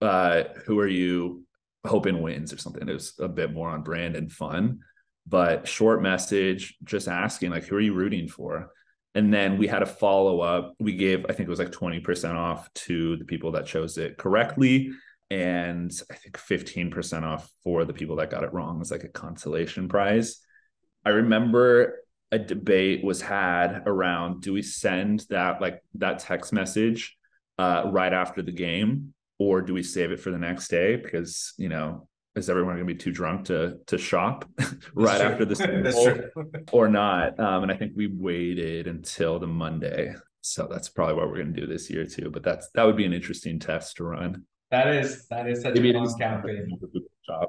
uh, 0.00 0.44
who 0.66 0.80
are 0.80 0.88
you 0.88 1.44
hoping 1.86 2.20
wins 2.20 2.52
or 2.52 2.58
something?" 2.58 2.88
It 2.88 2.92
was 2.92 3.14
a 3.20 3.28
bit 3.28 3.52
more 3.52 3.68
on 3.68 3.82
brand 3.82 4.16
and 4.16 4.30
fun, 4.30 4.80
but 5.26 5.68
short 5.68 6.02
message, 6.02 6.76
just 6.84 7.08
asking 7.08 7.50
like, 7.50 7.64
"Who 7.64 7.76
are 7.76 7.80
you 7.80 7.94
rooting 7.94 8.28
for?" 8.28 8.70
And 9.14 9.32
then 9.32 9.58
we 9.58 9.66
had 9.66 9.82
a 9.82 9.86
follow 9.86 10.40
up. 10.40 10.74
We 10.80 10.94
gave, 10.94 11.26
I 11.28 11.32
think 11.32 11.46
it 11.46 11.50
was 11.50 11.58
like 11.58 11.72
twenty 11.72 12.00
percent 12.00 12.36
off 12.36 12.72
to 12.74 13.16
the 13.16 13.24
people 13.24 13.52
that 13.52 13.66
chose 13.66 13.98
it 13.98 14.18
correctly 14.18 14.92
and 15.32 15.90
I 16.10 16.14
think 16.14 16.36
15% 16.36 17.22
off 17.22 17.50
for 17.64 17.86
the 17.86 17.94
people 17.94 18.16
that 18.16 18.28
got 18.28 18.44
it 18.44 18.52
wrong 18.52 18.78
was 18.78 18.90
like 18.90 19.04
a 19.04 19.08
consolation 19.08 19.88
prize. 19.88 20.40
I 21.06 21.08
remember 21.08 22.00
a 22.30 22.38
debate 22.38 23.02
was 23.02 23.22
had 23.22 23.82
around 23.86 24.42
do 24.42 24.52
we 24.52 24.60
send 24.60 25.24
that 25.30 25.60
like 25.60 25.82
that 25.94 26.18
text 26.18 26.52
message 26.52 27.16
uh, 27.58 27.84
right 27.86 28.12
after 28.12 28.42
the 28.42 28.52
game 28.52 29.14
or 29.38 29.62
do 29.62 29.72
we 29.72 29.82
save 29.82 30.12
it 30.12 30.20
for 30.20 30.30
the 30.30 30.38
next 30.38 30.68
day 30.68 30.96
because 30.96 31.54
you 31.56 31.70
know 31.70 32.08
is 32.34 32.48
everyone 32.48 32.76
going 32.76 32.86
to 32.86 32.94
be 32.94 32.98
too 32.98 33.12
drunk 33.12 33.46
to 33.46 33.78
to 33.86 33.98
shop 33.98 34.44
right 34.94 35.20
after 35.20 35.44
the 35.44 35.56
Super 35.94 36.32
Bowl 36.34 36.54
or 36.72 36.88
not? 36.88 37.38
Um, 37.38 37.64
and 37.64 37.72
I 37.72 37.76
think 37.76 37.92
we 37.94 38.06
waited 38.06 38.86
until 38.86 39.38
the 39.38 39.46
Monday, 39.46 40.14
so 40.40 40.66
that's 40.70 40.88
probably 40.88 41.14
what 41.14 41.28
we're 41.28 41.42
going 41.42 41.54
to 41.54 41.60
do 41.60 41.66
this 41.66 41.90
year 41.90 42.06
too. 42.06 42.30
But 42.30 42.42
that's 42.42 42.68
that 42.74 42.84
would 42.84 42.96
be 42.96 43.04
an 43.04 43.12
interesting 43.12 43.58
test 43.58 43.96
to 43.96 44.04
run. 44.04 44.44
That 44.70 44.88
is 44.88 45.26
that 45.28 45.48
is 45.48 45.62
such 45.62 45.74
Maybe 45.74 45.90
a 45.90 45.94
fun 45.94 46.18
campaign. 46.18 46.78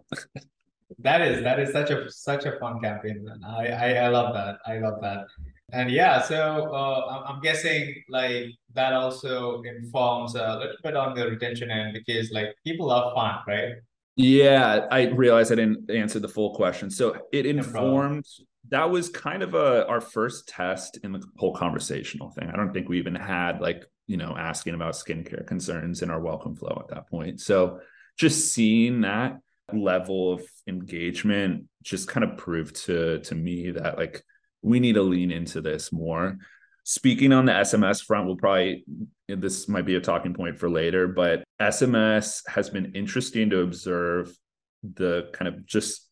That 1.00 1.22
is 1.22 1.42
that 1.42 1.60
is 1.60 1.72
such 1.72 1.90
a 1.90 2.12
such 2.12 2.46
a 2.46 2.60
fun 2.60 2.80
campaign. 2.80 3.26
I, 3.44 3.68
I 3.68 3.94
I 3.94 4.08
love 4.10 4.32
that. 4.36 4.60
I 4.68 4.78
love 4.78 5.02
that. 5.02 5.26
And 5.72 5.90
yeah, 5.90 6.22
so 6.22 6.72
uh, 6.72 7.24
I'm 7.28 7.42
guessing 7.42 7.96
like 8.10 8.46
that 8.76 8.94
also 8.94 9.64
informs 9.64 10.36
a 10.36 10.58
little 10.58 10.76
bit 10.84 10.96
on 10.96 11.16
the 11.16 11.28
retention 11.28 11.72
end 11.72 11.94
because 11.94 12.32
like 12.32 12.56
people 12.64 12.88
love 12.88 13.14
fun, 13.16 13.40
right? 13.48 13.74
Yeah, 14.16 14.88
I 14.92 15.08
realized 15.08 15.52
I 15.52 15.56
didn't 15.56 15.90
answer 15.90 16.20
the 16.20 16.28
full 16.28 16.54
question. 16.54 16.90
So 16.92 17.18
it 17.32 17.46
informed 17.46 18.26
that 18.70 18.90
was 18.90 19.10
kind 19.10 19.44
of 19.44 19.56
a 19.56 19.88
our 19.88 20.02
first 20.02 20.48
test 20.48 21.00
in 21.04 21.12
the 21.12 21.24
whole 21.38 21.54
conversational 21.54 22.30
thing. 22.30 22.50
I 22.50 22.56
don't 22.56 22.74
think 22.74 22.90
we 22.90 23.00
even 23.00 23.16
had 23.16 23.60
like, 23.60 23.86
you 24.08 24.18
know, 24.18 24.36
asking 24.38 24.76
about 24.76 24.94
skincare 24.94 25.46
concerns 25.48 26.02
in 26.02 26.10
our 26.10 26.22
welcome 26.22 26.56
flow 26.56 26.78
at 26.80 26.94
that 26.94 27.10
point. 27.10 27.42
So 27.42 27.80
just 28.18 28.54
seeing 28.54 29.02
that 29.02 29.40
level 29.72 30.34
of 30.34 30.44
engagement 30.68 31.66
just 31.82 32.08
kind 32.08 32.24
of 32.24 32.38
proved 32.38 32.76
to 32.86 33.20
to 33.22 33.34
me 33.34 33.72
that 33.72 33.98
like 33.98 34.24
we 34.62 34.80
need 34.80 34.94
to 34.94 35.02
lean 35.02 35.32
into 35.32 35.62
this 35.62 35.92
more. 35.92 36.38
Speaking 36.84 37.32
on 37.32 37.46
the 37.46 37.54
SMS 37.54 38.04
front, 38.04 38.28
we'll 38.28 38.36
probably 38.36 38.84
this 39.28 39.68
might 39.68 39.86
be 39.86 39.96
a 39.96 40.02
talking 40.02 40.34
point 40.34 40.60
for 40.60 40.70
later, 40.70 41.08
but 41.08 41.44
SMS 41.62 42.42
has 42.48 42.70
been 42.70 42.94
interesting 42.94 43.50
to 43.50 43.62
observe 43.62 44.36
the 44.84 45.30
kind 45.34 45.48
of 45.48 45.66
just 45.66 46.10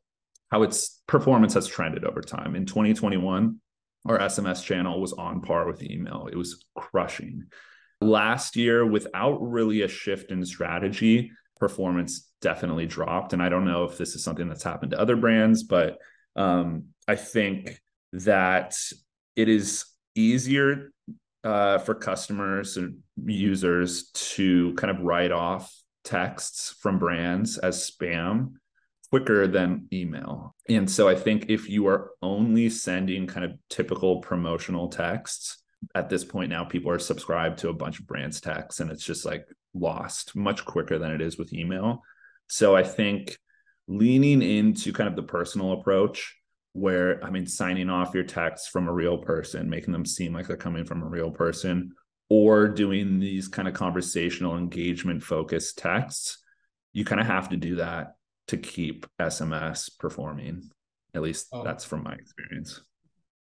how 0.49 0.63
its 0.63 1.01
performance 1.07 1.53
has 1.53 1.67
trended 1.67 2.05
over 2.05 2.21
time. 2.21 2.55
In 2.55 2.65
2021, 2.65 3.59
our 4.07 4.19
SMS 4.19 4.63
channel 4.63 4.99
was 4.99 5.13
on 5.13 5.41
par 5.41 5.67
with 5.67 5.83
email. 5.83 6.27
It 6.31 6.35
was 6.35 6.65
crushing. 6.75 7.43
Last 7.99 8.55
year, 8.55 8.85
without 8.85 9.37
really 9.41 9.81
a 9.81 9.87
shift 9.87 10.31
in 10.31 10.43
strategy, 10.45 11.31
performance 11.59 12.29
definitely 12.41 12.87
dropped. 12.87 13.33
And 13.33 13.41
I 13.41 13.49
don't 13.49 13.65
know 13.65 13.83
if 13.83 13.97
this 13.97 14.15
is 14.15 14.23
something 14.23 14.49
that's 14.49 14.63
happened 14.63 14.91
to 14.91 14.99
other 14.99 15.15
brands, 15.15 15.63
but 15.63 15.99
um, 16.35 16.85
I 17.07 17.15
think 17.15 17.79
that 18.13 18.75
it 19.35 19.47
is 19.47 19.85
easier 20.15 20.91
uh, 21.43 21.79
for 21.79 21.95
customers 21.95 22.77
and 22.77 22.99
users 23.25 24.09
to 24.11 24.73
kind 24.75 24.91
of 24.91 25.03
write 25.03 25.31
off 25.31 25.73
texts 26.03 26.75
from 26.81 26.99
brands 26.99 27.57
as 27.57 27.89
spam 27.89 28.53
quicker 29.09 29.47
than 29.47 29.87
email. 29.91 30.55
And 30.69 30.89
so 30.89 31.09
I 31.09 31.15
think 31.15 31.45
if 31.49 31.69
you 31.69 31.87
are 31.87 32.11
only 32.21 32.69
sending 32.69 33.27
kind 33.27 33.45
of 33.45 33.53
typical 33.69 34.21
promotional 34.21 34.87
texts, 34.87 35.57
at 35.95 36.09
this 36.09 36.23
point 36.23 36.49
now 36.49 36.63
people 36.63 36.91
are 36.91 36.99
subscribed 36.99 37.57
to 37.59 37.69
a 37.69 37.73
bunch 37.73 37.99
of 37.99 38.07
brands 38.07 38.39
texts 38.39 38.79
and 38.79 38.91
it's 38.91 39.03
just 39.03 39.25
like 39.25 39.47
lost 39.73 40.35
much 40.35 40.63
quicker 40.63 40.97
than 40.97 41.11
it 41.11 41.21
is 41.21 41.37
with 41.37 41.53
email. 41.53 42.03
So 42.47 42.75
I 42.75 42.83
think 42.83 43.37
leaning 43.87 44.41
into 44.41 44.93
kind 44.93 45.09
of 45.09 45.15
the 45.15 45.23
personal 45.23 45.73
approach 45.73 46.37
where 46.73 47.23
I 47.23 47.29
mean 47.29 47.45
signing 47.45 47.89
off 47.89 48.13
your 48.13 48.23
texts 48.23 48.67
from 48.67 48.87
a 48.87 48.93
real 48.93 49.17
person, 49.17 49.69
making 49.69 49.93
them 49.93 50.05
seem 50.05 50.33
like 50.33 50.47
they're 50.47 50.57
coming 50.57 50.85
from 50.85 51.03
a 51.03 51.07
real 51.07 51.31
person 51.31 51.93
or 52.31 52.69
doing 52.69 53.19
these 53.19 53.49
kind 53.49 53.67
of 53.67 53.73
conversational 53.73 54.57
engagement 54.57 55.21
focused 55.21 55.77
texts, 55.77 56.37
you 56.93 57.03
kind 57.03 57.19
of 57.19 57.27
have 57.27 57.49
to 57.49 57.57
do 57.57 57.75
that 57.75 58.15
to 58.47 58.55
keep 58.55 59.05
SMS 59.19 59.89
performing. 59.99 60.69
At 61.13 61.23
least 61.23 61.47
oh. 61.51 61.61
that's 61.61 61.83
from 61.83 62.03
my 62.03 62.13
experience. 62.13 62.79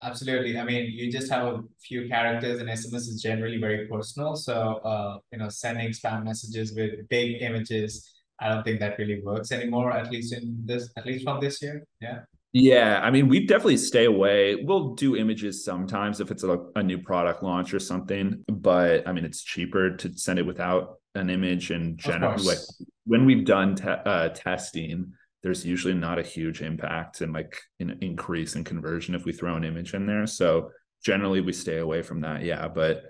Absolutely. 0.02 0.58
I 0.58 0.64
mean, 0.64 0.90
you 0.90 1.12
just 1.12 1.30
have 1.30 1.46
a 1.46 1.60
few 1.82 2.08
characters, 2.08 2.60
and 2.60 2.68
SMS 2.70 3.08
is 3.12 3.20
generally 3.20 3.58
very 3.58 3.86
personal. 3.88 4.36
So, 4.36 4.54
uh, 4.82 5.18
you 5.32 5.38
know, 5.38 5.50
sending 5.50 5.90
spam 5.90 6.24
messages 6.24 6.72
with 6.74 7.06
big 7.10 7.42
images, 7.42 8.10
I 8.40 8.48
don't 8.48 8.64
think 8.64 8.80
that 8.80 8.96
really 8.98 9.20
works 9.22 9.52
anymore. 9.52 9.92
At 9.92 10.10
least 10.10 10.32
in 10.32 10.62
this, 10.64 10.88
at 10.96 11.04
least 11.04 11.24
from 11.24 11.40
this 11.40 11.60
year. 11.60 11.84
Yeah. 12.00 12.20
Yeah, 12.52 13.00
I 13.02 13.10
mean, 13.10 13.28
we 13.28 13.46
definitely 13.46 13.76
stay 13.76 14.06
away. 14.06 14.56
We'll 14.56 14.94
do 14.94 15.16
images 15.16 15.64
sometimes 15.64 16.20
if 16.20 16.30
it's 16.30 16.44
a, 16.44 16.58
a 16.76 16.82
new 16.82 16.98
product 16.98 17.42
launch 17.42 17.74
or 17.74 17.78
something, 17.78 18.42
but 18.48 19.06
I 19.06 19.12
mean, 19.12 19.26
it's 19.26 19.42
cheaper 19.42 19.96
to 19.96 20.16
send 20.16 20.38
it 20.38 20.46
without 20.46 20.98
an 21.18 21.30
image 21.30 21.70
and 21.70 21.98
generally 21.98 22.42
like 22.44 22.58
when 23.04 23.24
we've 23.24 23.44
done 23.44 23.74
te- 23.74 23.88
uh, 23.88 24.28
testing 24.30 25.12
there's 25.42 25.64
usually 25.64 25.94
not 25.94 26.18
a 26.18 26.22
huge 26.22 26.62
impact 26.62 27.20
and 27.20 27.32
like 27.32 27.60
an 27.80 27.98
increase 28.00 28.56
in 28.56 28.64
conversion 28.64 29.14
if 29.14 29.24
we 29.24 29.32
throw 29.32 29.56
an 29.56 29.64
image 29.64 29.94
in 29.94 30.06
there 30.06 30.26
so 30.26 30.70
generally 31.04 31.40
we 31.40 31.52
stay 31.52 31.78
away 31.78 32.02
from 32.02 32.20
that 32.20 32.42
yeah 32.42 32.68
but 32.68 33.02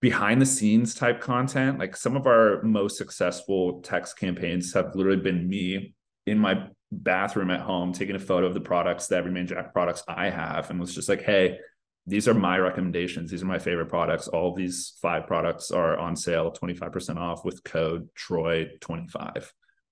behind 0.00 0.40
the 0.40 0.46
scenes 0.46 0.94
type 0.94 1.20
content 1.20 1.78
like 1.78 1.96
some 1.96 2.16
of 2.16 2.26
our 2.26 2.62
most 2.62 2.96
successful 2.96 3.80
text 3.82 4.18
campaigns 4.18 4.72
have 4.72 4.94
literally 4.94 5.20
been 5.20 5.48
me 5.48 5.94
in 6.26 6.38
my 6.38 6.66
bathroom 6.92 7.50
at 7.50 7.60
home 7.60 7.92
taking 7.92 8.16
a 8.16 8.20
photo 8.20 8.46
of 8.46 8.54
the 8.54 8.60
products 8.60 9.06
the 9.06 9.16
everyman 9.16 9.46
jack 9.46 9.72
products 9.72 10.02
i 10.08 10.28
have 10.28 10.70
and 10.70 10.80
was 10.80 10.94
just 10.94 11.08
like 11.08 11.22
hey 11.22 11.58
these 12.06 12.26
are 12.26 12.34
my 12.34 12.58
recommendations. 12.58 13.30
These 13.30 13.42
are 13.42 13.46
my 13.46 13.58
favorite 13.58 13.88
products. 13.88 14.26
All 14.26 14.54
these 14.54 14.94
five 15.00 15.26
products 15.26 15.70
are 15.70 15.96
on 15.96 16.16
sale, 16.16 16.50
25% 16.50 17.16
off 17.16 17.44
with 17.44 17.62
code 17.62 18.08
Troy25 18.14 19.46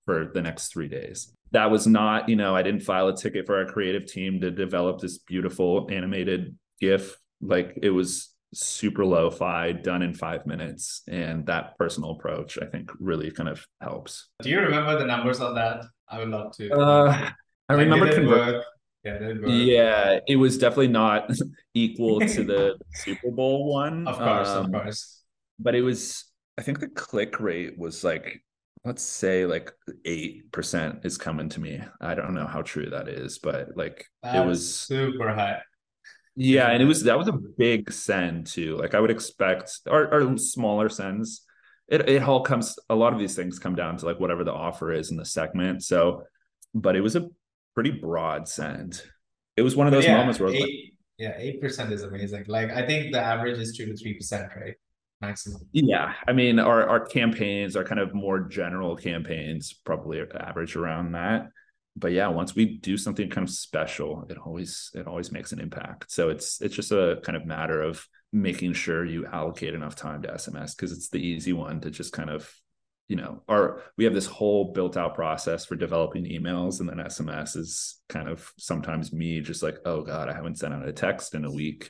for 0.05 0.31
the 0.33 0.41
next 0.41 0.67
three 0.67 0.87
days. 0.87 1.31
That 1.51 1.71
was 1.71 1.87
not, 1.87 2.27
you 2.27 2.35
know, 2.35 2.55
I 2.55 2.61
didn't 2.61 2.81
file 2.81 3.07
a 3.07 3.15
ticket 3.15 3.45
for 3.45 3.57
our 3.57 3.65
creative 3.65 4.05
team 4.05 4.41
to 4.41 4.51
develop 4.51 4.99
this 4.99 5.19
beautiful 5.19 5.87
animated 5.89 6.57
GIF. 6.81 7.17
Like 7.41 7.77
it 7.81 7.91
was 7.91 8.29
super 8.53 9.05
lo 9.05 9.29
fi, 9.29 9.71
done 9.71 10.01
in 10.01 10.13
five 10.13 10.45
minutes. 10.45 11.03
And 11.07 11.45
that 11.47 11.77
personal 11.77 12.11
approach, 12.11 12.57
I 12.61 12.65
think, 12.65 12.91
really 12.99 13.31
kind 13.31 13.49
of 13.49 13.65
helps. 13.81 14.29
Do 14.41 14.49
you 14.49 14.59
remember 14.59 14.97
the 14.97 15.05
numbers 15.05 15.39
on 15.39 15.55
that? 15.55 15.85
I 16.07 16.19
would 16.19 16.29
love 16.29 16.55
to. 16.57 16.71
Uh, 16.71 17.29
I 17.69 17.73
remember 17.73 18.11
convert- 18.13 18.65
yeah, 19.03 19.33
yeah, 19.45 20.19
it 20.27 20.35
was 20.35 20.57
definitely 20.57 20.89
not 20.89 21.31
equal 21.73 22.19
to 22.19 22.43
the 22.43 22.77
Super 22.93 23.31
Bowl 23.31 23.71
one. 23.71 24.07
Of 24.07 24.17
course, 24.17 24.49
um, 24.49 24.65
of 24.65 24.71
course. 24.81 25.23
But 25.57 25.75
it 25.75 25.81
was, 25.81 26.25
I 26.57 26.63
think 26.63 26.79
the 26.79 26.89
click 26.89 27.39
rate 27.39 27.77
was 27.77 28.03
like, 28.03 28.43
let's 28.83 29.03
say 29.03 29.45
like 29.45 29.71
8% 30.05 31.05
is 31.05 31.17
coming 31.17 31.49
to 31.49 31.59
me. 31.59 31.81
I 32.01 32.15
don't 32.15 32.33
know 32.33 32.47
how 32.47 32.61
true 32.61 32.89
that 32.89 33.07
is, 33.07 33.39
but 33.39 33.69
like 33.75 34.05
That's 34.23 34.37
it 34.37 34.45
was 34.45 34.79
super 34.79 35.33
high. 35.33 35.61
Yeah, 36.41 36.71
and 36.71 36.81
it 36.81 36.85
was 36.85 37.03
that 37.03 37.17
was 37.17 37.27
a 37.27 37.33
big 37.33 37.91
send 37.91 38.47
too. 38.47 38.77
Like 38.77 38.95
I 38.95 39.01
would 39.01 39.11
expect 39.11 39.73
our, 39.89 40.09
our 40.13 40.37
smaller 40.37 40.87
sends. 40.87 41.41
It 41.89 42.07
it 42.07 42.23
all 42.23 42.43
comes 42.43 42.79
a 42.89 42.95
lot 42.95 43.11
of 43.11 43.19
these 43.19 43.35
things 43.35 43.59
come 43.59 43.75
down 43.75 43.97
to 43.97 44.05
like 44.05 44.21
whatever 44.21 44.45
the 44.45 44.53
offer 44.53 44.93
is 44.93 45.11
in 45.11 45.17
the 45.17 45.25
segment. 45.25 45.83
So 45.83 46.23
but 46.73 46.95
it 46.95 47.01
was 47.01 47.17
a 47.17 47.27
pretty 47.75 47.91
broad 47.91 48.47
send. 48.47 49.01
It 49.57 49.63
was 49.63 49.75
one 49.75 49.87
of 49.87 49.91
those 49.91 50.05
yeah, 50.05 50.15
moments 50.15 50.39
where 50.39 50.53
eight, 50.53 50.61
like, 50.61 50.69
yeah, 51.17 51.33
eight 51.37 51.59
percent 51.59 51.91
is 51.91 52.03
amazing. 52.03 52.45
Like 52.47 52.71
I 52.71 52.87
think 52.87 53.11
the 53.11 53.19
average 53.19 53.57
is 53.57 53.75
two 53.75 53.87
to 53.87 53.97
three 53.97 54.13
percent, 54.13 54.49
right? 54.55 54.75
Maximum. 55.19 55.59
Yeah, 55.73 56.13
I 56.25 56.31
mean 56.31 56.57
our 56.57 56.87
our 56.87 57.05
campaigns 57.05 57.75
are 57.75 57.83
kind 57.83 57.99
of 57.99 58.13
more 58.13 58.39
general 58.39 58.95
campaigns, 58.95 59.73
probably 59.73 60.21
average 60.39 60.77
around 60.77 61.11
that. 61.11 61.49
But 61.99 62.13
yeah, 62.13 62.27
once 62.27 62.55
we 62.55 62.77
do 62.77 62.97
something 62.97 63.29
kind 63.29 63.47
of 63.47 63.53
special, 63.53 64.25
it 64.29 64.37
always 64.37 64.91
it 64.95 65.07
always 65.07 65.31
makes 65.31 65.51
an 65.51 65.59
impact. 65.59 66.11
So 66.11 66.29
it's 66.29 66.61
it's 66.61 66.75
just 66.75 66.91
a 66.91 67.19
kind 67.23 67.35
of 67.35 67.45
matter 67.45 67.81
of 67.81 68.07
making 68.31 68.73
sure 68.73 69.05
you 69.05 69.25
allocate 69.25 69.73
enough 69.73 69.95
time 69.95 70.21
to 70.21 70.29
SMS 70.29 70.75
because 70.75 70.91
it's 70.91 71.09
the 71.09 71.19
easy 71.19 71.53
one 71.53 71.81
to 71.81 71.89
just 71.89 72.13
kind 72.13 72.29
of 72.29 72.51
you 73.09 73.15
know, 73.15 73.41
our 73.49 73.81
we 73.97 74.03
have 74.03 74.13
this 74.13 74.27
whole 74.27 74.71
built 74.71 74.95
out 74.95 75.15
process 75.15 75.65
for 75.65 75.75
developing 75.75 76.25
emails, 76.25 76.79
and 76.79 76.87
then 76.87 76.97
SMS 76.97 77.57
is 77.57 77.99
kind 78.07 78.29
of 78.29 78.53
sometimes 78.57 79.11
me 79.11 79.41
just 79.41 79.63
like, 79.63 79.79
oh 79.83 80.03
God, 80.03 80.29
I 80.29 80.33
haven't 80.33 80.59
sent 80.59 80.75
out 80.75 80.87
a 80.87 80.93
text 80.93 81.33
in 81.33 81.43
a 81.43 81.51
week. 81.51 81.89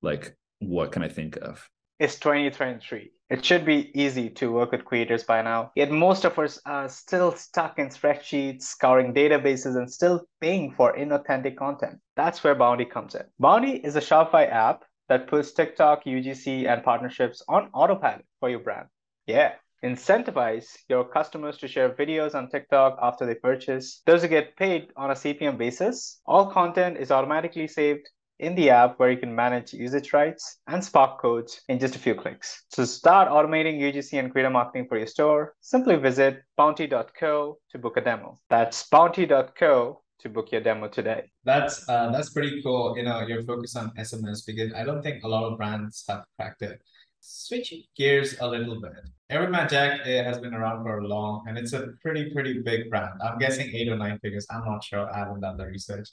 Like, 0.00 0.36
what 0.60 0.90
can 0.90 1.02
I 1.02 1.08
think 1.08 1.36
of? 1.36 1.68
It's 2.00 2.18
2023. 2.18 3.12
It 3.30 3.42
should 3.42 3.64
be 3.64 3.90
easy 3.98 4.28
to 4.30 4.52
work 4.52 4.72
with 4.72 4.84
creators 4.84 5.24
by 5.24 5.40
now. 5.40 5.72
Yet 5.74 5.90
most 5.90 6.26
of 6.26 6.38
us 6.38 6.60
are 6.66 6.90
still 6.90 7.32
stuck 7.32 7.78
in 7.78 7.88
spreadsheets, 7.88 8.62
scouring 8.64 9.14
databases, 9.14 9.76
and 9.76 9.90
still 9.90 10.26
paying 10.42 10.72
for 10.72 10.94
inauthentic 10.94 11.56
content. 11.56 12.00
That's 12.16 12.44
where 12.44 12.54
Bounty 12.54 12.84
comes 12.84 13.14
in. 13.14 13.24
Bounty 13.38 13.76
is 13.76 13.96
a 13.96 14.00
Shopify 14.00 14.50
app 14.50 14.84
that 15.08 15.26
puts 15.26 15.52
TikTok, 15.52 16.04
UGC, 16.04 16.66
and 16.68 16.84
partnerships 16.84 17.42
on 17.48 17.70
autopilot 17.72 18.26
for 18.40 18.50
your 18.50 18.60
brand. 18.60 18.88
Yeah, 19.26 19.54
incentivize 19.82 20.66
your 20.88 21.04
customers 21.04 21.56
to 21.58 21.68
share 21.68 21.90
videos 21.90 22.34
on 22.34 22.50
TikTok 22.50 22.98
after 23.00 23.24
they 23.24 23.36
purchase. 23.36 24.02
Those 24.04 24.22
who 24.22 24.28
get 24.28 24.56
paid 24.56 24.88
on 24.96 25.10
a 25.10 25.14
CPM 25.14 25.56
basis. 25.56 26.20
All 26.26 26.50
content 26.50 26.98
is 26.98 27.10
automatically 27.10 27.68
saved 27.68 28.06
in 28.38 28.54
the 28.54 28.70
app 28.70 28.98
where 28.98 29.10
you 29.10 29.16
can 29.16 29.34
manage 29.34 29.72
usage 29.72 30.12
rights 30.12 30.58
and 30.66 30.82
Spark 30.84 31.20
codes 31.20 31.60
in 31.68 31.78
just 31.78 31.96
a 31.96 31.98
few 31.98 32.14
clicks. 32.14 32.64
So 32.70 32.84
start 32.84 33.28
automating 33.28 33.80
UGC 33.80 34.18
and 34.18 34.30
creator 34.32 34.50
marketing 34.50 34.86
for 34.88 34.98
your 34.98 35.06
store. 35.06 35.54
Simply 35.60 35.96
visit 35.96 36.42
bounty.co 36.56 37.58
to 37.70 37.78
book 37.78 37.96
a 37.96 38.00
demo. 38.00 38.38
That's 38.50 38.88
bounty.co 38.88 40.02
to 40.20 40.28
book 40.28 40.52
your 40.52 40.60
demo 40.62 40.88
today. 40.88 41.30
That's 41.44 41.88
uh, 41.88 42.10
that's 42.10 42.30
pretty 42.30 42.62
cool. 42.62 42.94
You 42.96 43.04
know, 43.04 43.20
your 43.26 43.42
focus 43.44 43.76
on 43.76 43.92
SMS 43.98 44.44
because 44.46 44.72
I 44.74 44.84
don't 44.84 45.02
think 45.02 45.22
a 45.22 45.28
lot 45.28 45.44
of 45.44 45.58
brands 45.58 46.04
have 46.08 46.24
cracked 46.36 46.62
it. 46.62 46.80
switching 47.20 47.82
gears 47.96 48.36
a 48.40 48.46
little 48.46 48.80
bit. 48.80 48.92
Everyman 49.30 49.68
Jack 49.68 50.00
eh, 50.04 50.22
has 50.22 50.38
been 50.38 50.54
around 50.54 50.84
for 50.84 50.98
a 50.98 51.06
long, 51.06 51.44
and 51.48 51.56
it's 51.56 51.72
a 51.72 51.88
pretty, 52.02 52.30
pretty 52.30 52.60
big 52.60 52.90
brand. 52.90 53.14
I'm 53.24 53.38
guessing 53.38 53.70
eight 53.74 53.88
or 53.88 53.96
nine 53.96 54.18
figures. 54.20 54.46
I'm 54.50 54.64
not 54.64 54.84
sure. 54.84 55.10
I 55.12 55.18
haven't 55.18 55.40
done 55.40 55.56
the 55.56 55.66
research. 55.66 56.08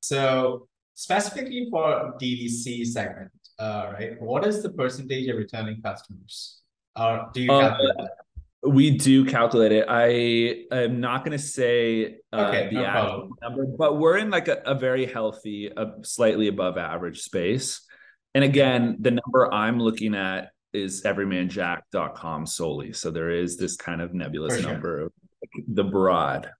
So 0.00 0.68
specifically 0.94 1.68
for 1.70 2.14
DTC 2.20 2.86
segment, 2.86 3.30
uh, 3.58 3.92
right? 3.94 4.20
What 4.20 4.46
is 4.46 4.62
the 4.62 4.70
percentage 4.70 5.28
of 5.28 5.36
returning 5.36 5.82
customers? 5.82 6.60
Or 6.96 7.30
do 7.34 7.42
you 7.42 7.52
Uh, 7.52 7.60
calculate 7.70 7.96
that? 7.98 8.10
We 8.66 8.96
do 8.96 9.26
calculate 9.26 9.72
it. 9.72 9.84
I 9.88 10.64
am 10.74 10.98
not 10.98 11.22
going 11.22 11.36
to 11.36 11.44
say 11.44 12.16
uh, 12.32 12.46
Okay, 12.46 12.68
the 12.70 12.76
no 12.76 12.84
actual 12.84 13.10
problem. 13.10 13.30
number, 13.42 13.66
but 13.76 13.98
we're 13.98 14.16
in 14.16 14.30
like 14.30 14.48
a, 14.48 14.62
a 14.64 14.74
very 14.74 15.04
healthy, 15.04 15.66
a 15.76 15.92
slightly 16.02 16.48
above 16.48 16.78
average 16.78 17.20
space. 17.20 17.82
And 18.34 18.42
again, 18.42 18.96
the 19.00 19.10
number 19.10 19.52
I'm 19.52 19.78
looking 19.78 20.14
at 20.14 20.50
is 20.72 21.02
everymanjack.com 21.02 22.46
solely. 22.46 22.92
So 22.94 23.10
there 23.10 23.30
is 23.30 23.56
this 23.58 23.76
kind 23.76 24.00
of 24.00 24.14
nebulous 24.14 24.58
sure. 24.60 24.72
number 24.72 25.00
of 25.02 25.12
the 25.68 25.84
broad, 25.84 26.50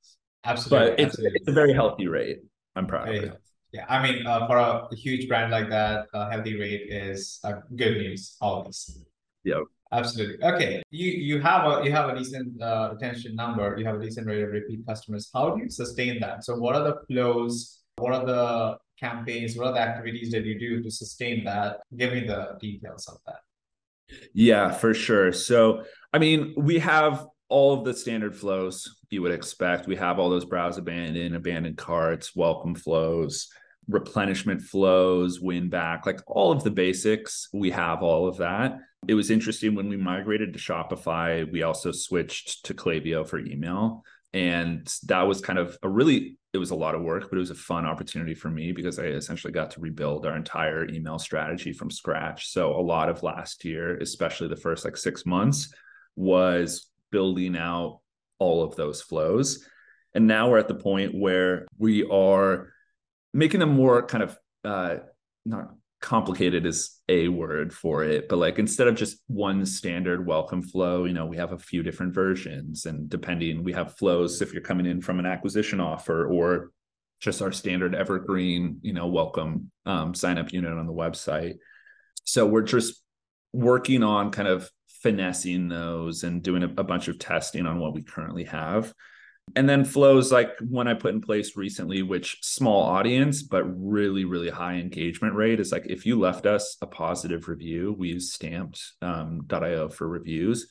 Absolutely. 0.44 0.90
but 0.90 1.00
it's, 1.00 1.14
absolutely. 1.14 1.36
it's 1.40 1.48
a 1.48 1.52
very 1.52 1.72
healthy 1.72 2.06
rate. 2.06 2.40
I'm 2.76 2.86
proud 2.86 3.06
Very 3.06 3.18
of 3.18 3.24
it. 3.24 3.28
healthy. 3.28 3.40
Yeah, 3.74 3.86
I 3.88 4.00
mean, 4.00 4.24
uh, 4.24 4.46
for 4.46 4.56
a 4.56 4.94
huge 4.94 5.26
brand 5.26 5.50
like 5.50 5.68
that, 5.68 6.06
a 6.14 6.30
healthy 6.30 6.56
rate 6.56 6.86
is 6.88 7.40
uh, 7.42 7.54
good 7.74 7.96
news 7.98 8.36
always. 8.40 9.02
Yeah. 9.42 9.62
Absolutely. 9.90 10.44
Okay, 10.46 10.82
you 10.90 11.10
you 11.10 11.40
have 11.40 11.62
a 11.66 11.84
you 11.84 11.90
have 11.90 12.08
a 12.08 12.16
decent 12.16 12.62
uh, 12.62 12.90
retention 12.92 13.34
number. 13.34 13.76
You 13.76 13.84
have 13.84 13.96
a 13.96 14.02
decent 14.02 14.28
rate 14.28 14.44
of 14.44 14.50
repeat 14.50 14.86
customers. 14.86 15.28
How 15.34 15.56
do 15.56 15.62
you 15.62 15.68
sustain 15.68 16.20
that? 16.20 16.44
So, 16.44 16.54
what 16.54 16.76
are 16.76 16.84
the 16.84 16.96
flows? 17.08 17.82
What 17.96 18.12
are 18.12 18.24
the 18.24 18.78
campaigns? 18.98 19.56
What 19.56 19.66
are 19.66 19.72
the 19.72 19.80
activities 19.80 20.30
that 20.30 20.44
you 20.44 20.56
do 20.56 20.80
to 20.80 20.90
sustain 20.90 21.44
that? 21.44 21.80
Give 21.96 22.12
me 22.12 22.20
the 22.26 22.56
details 22.60 23.08
of 23.08 23.18
that. 23.26 23.40
Yeah, 24.32 24.70
for 24.70 24.94
sure. 24.94 25.32
So, 25.32 25.82
I 26.12 26.18
mean, 26.18 26.54
we 26.56 26.78
have 26.78 27.26
all 27.48 27.74
of 27.74 27.84
the 27.84 27.94
standard 27.94 28.36
flows 28.36 28.98
you 29.10 29.22
would 29.22 29.32
expect. 29.32 29.86
We 29.86 29.96
have 29.96 30.18
all 30.18 30.30
those 30.30 30.44
browse 30.44 30.78
abandoned, 30.78 31.36
abandoned 31.36 31.78
carts, 31.78 32.34
welcome 32.34 32.74
flows, 32.74 33.48
replenishment 33.88 34.62
flows, 34.62 35.40
win 35.40 35.68
back, 35.68 36.06
like 36.06 36.20
all 36.26 36.52
of 36.52 36.64
the 36.64 36.70
basics. 36.70 37.48
We 37.52 37.70
have 37.70 38.02
all 38.02 38.26
of 38.26 38.38
that. 38.38 38.78
It 39.06 39.14
was 39.14 39.30
interesting 39.30 39.74
when 39.74 39.88
we 39.88 39.96
migrated 39.96 40.52
to 40.52 40.58
Shopify, 40.58 41.50
we 41.50 41.62
also 41.62 41.92
switched 41.92 42.64
to 42.66 42.74
Klaviyo 42.74 43.26
for 43.26 43.38
email. 43.38 44.02
And 44.32 44.92
that 45.04 45.22
was 45.22 45.40
kind 45.40 45.58
of 45.60 45.78
a 45.82 45.88
really, 45.88 46.38
it 46.52 46.58
was 46.58 46.70
a 46.70 46.74
lot 46.74 46.96
of 46.96 47.02
work, 47.02 47.30
but 47.30 47.36
it 47.36 47.40
was 47.40 47.50
a 47.50 47.54
fun 47.54 47.86
opportunity 47.86 48.34
for 48.34 48.50
me 48.50 48.72
because 48.72 48.98
I 48.98 49.04
essentially 49.04 49.52
got 49.52 49.70
to 49.72 49.80
rebuild 49.80 50.26
our 50.26 50.36
entire 50.36 50.88
email 50.90 51.20
strategy 51.20 51.72
from 51.72 51.90
scratch. 51.90 52.48
So 52.48 52.74
a 52.74 52.82
lot 52.82 53.08
of 53.08 53.22
last 53.22 53.64
year, 53.64 53.96
especially 53.98 54.48
the 54.48 54.56
first 54.56 54.84
like 54.84 54.96
six 54.96 55.24
months, 55.24 55.72
was 56.16 56.88
building 57.12 57.56
out 57.56 58.00
all 58.40 58.64
of 58.64 58.74
those 58.74 59.00
flows. 59.00 59.64
And 60.14 60.26
now 60.26 60.50
we're 60.50 60.58
at 60.58 60.68
the 60.68 60.74
point 60.74 61.14
where 61.14 61.66
we 61.78 62.04
are 62.04 62.73
making 63.34 63.60
them 63.60 63.74
more 63.74 64.06
kind 64.06 64.22
of 64.22 64.38
uh 64.64 64.96
not 65.44 65.74
complicated 66.00 66.66
is 66.66 67.00
a 67.08 67.28
word 67.28 67.72
for 67.72 68.04
it 68.04 68.28
but 68.28 68.36
like 68.36 68.58
instead 68.58 68.86
of 68.86 68.94
just 68.94 69.18
one 69.26 69.64
standard 69.64 70.26
welcome 70.26 70.62
flow 70.62 71.04
you 71.04 71.14
know 71.14 71.26
we 71.26 71.36
have 71.38 71.52
a 71.52 71.58
few 71.58 71.82
different 71.82 72.14
versions 72.14 72.84
and 72.86 73.08
depending 73.08 73.64
we 73.64 73.72
have 73.72 73.96
flows 73.96 74.42
if 74.42 74.52
you're 74.52 74.62
coming 74.62 74.86
in 74.86 75.00
from 75.00 75.18
an 75.18 75.26
acquisition 75.26 75.80
offer 75.80 76.26
or 76.26 76.70
just 77.20 77.40
our 77.40 77.52
standard 77.52 77.94
evergreen 77.94 78.78
you 78.82 78.92
know 78.92 79.06
welcome 79.06 79.70
um, 79.86 80.14
sign 80.14 80.38
up 80.38 80.52
unit 80.52 80.72
on 80.72 80.86
the 80.86 80.92
website. 80.92 81.58
So 82.24 82.46
we're 82.46 82.62
just 82.62 83.02
working 83.52 84.02
on 84.02 84.30
kind 84.30 84.48
of 84.48 84.70
finessing 85.02 85.68
those 85.68 86.22
and 86.24 86.42
doing 86.42 86.62
a, 86.62 86.68
a 86.78 86.84
bunch 86.84 87.08
of 87.08 87.18
testing 87.18 87.66
on 87.66 87.78
what 87.78 87.94
we 87.94 88.02
currently 88.02 88.44
have 88.44 88.92
and 89.56 89.68
then 89.68 89.84
flows 89.84 90.32
like 90.32 90.50
one 90.60 90.88
I 90.88 90.94
put 90.94 91.14
in 91.14 91.20
place 91.20 91.56
recently, 91.56 92.02
which 92.02 92.38
small 92.42 92.82
audience, 92.82 93.42
but 93.42 93.64
really, 93.64 94.24
really 94.24 94.50
high 94.50 94.74
engagement 94.74 95.34
rate 95.34 95.60
is 95.60 95.70
like 95.70 95.86
if 95.86 96.06
you 96.06 96.18
left 96.18 96.46
us 96.46 96.76
a 96.80 96.86
positive 96.86 97.46
review, 97.46 97.94
we 97.96 98.08
use 98.08 98.32
stamped 98.32 98.82
um, 99.02 99.46
for 99.90 100.08
reviews. 100.08 100.66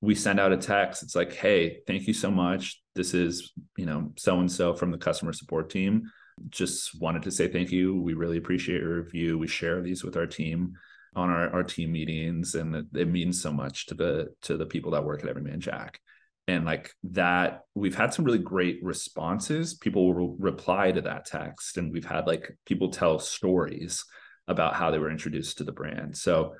We 0.00 0.14
send 0.14 0.40
out 0.40 0.52
a 0.52 0.56
text. 0.56 1.02
It's 1.02 1.14
like, 1.14 1.34
hey, 1.34 1.78
thank 1.86 2.06
you 2.06 2.14
so 2.14 2.30
much. 2.30 2.82
This 2.94 3.14
is, 3.14 3.52
you 3.76 3.86
know, 3.86 4.12
so 4.16 4.40
and 4.40 4.50
so 4.50 4.74
from 4.74 4.90
the 4.90 4.98
customer 4.98 5.32
support 5.32 5.70
team. 5.70 6.10
Just 6.48 7.00
wanted 7.00 7.22
to 7.22 7.30
say 7.30 7.46
thank 7.48 7.70
you. 7.70 8.00
We 8.00 8.14
really 8.14 8.38
appreciate 8.38 8.80
your 8.80 9.02
review. 9.02 9.38
We 9.38 9.46
share 9.46 9.80
these 9.80 10.02
with 10.02 10.16
our 10.16 10.26
team 10.26 10.74
on 11.14 11.30
our, 11.30 11.48
our 11.50 11.62
team 11.62 11.92
meetings, 11.92 12.56
and 12.56 12.74
it, 12.74 12.86
it 12.92 13.08
means 13.08 13.40
so 13.40 13.52
much 13.52 13.86
to 13.86 13.94
the 13.94 14.34
to 14.42 14.56
the 14.56 14.66
people 14.66 14.90
that 14.90 15.04
work 15.04 15.22
at 15.22 15.30
Everyman 15.30 15.60
Jack 15.60 16.00
and 16.46 16.64
like 16.64 16.92
that 17.04 17.62
we've 17.74 17.94
had 17.94 18.12
some 18.12 18.24
really 18.24 18.38
great 18.38 18.78
responses. 18.82 19.74
People 19.74 20.12
will 20.12 20.36
reply 20.36 20.92
to 20.92 21.00
that 21.02 21.24
text 21.24 21.78
and 21.78 21.92
we've 21.92 22.04
had 22.04 22.26
like 22.26 22.56
people 22.66 22.90
tell 22.90 23.18
stories 23.18 24.04
about 24.46 24.74
how 24.74 24.90
they 24.90 24.98
were 24.98 25.10
introduced 25.10 25.58
to 25.58 25.64
the 25.64 25.72
brand. 25.72 26.16
So 26.16 26.54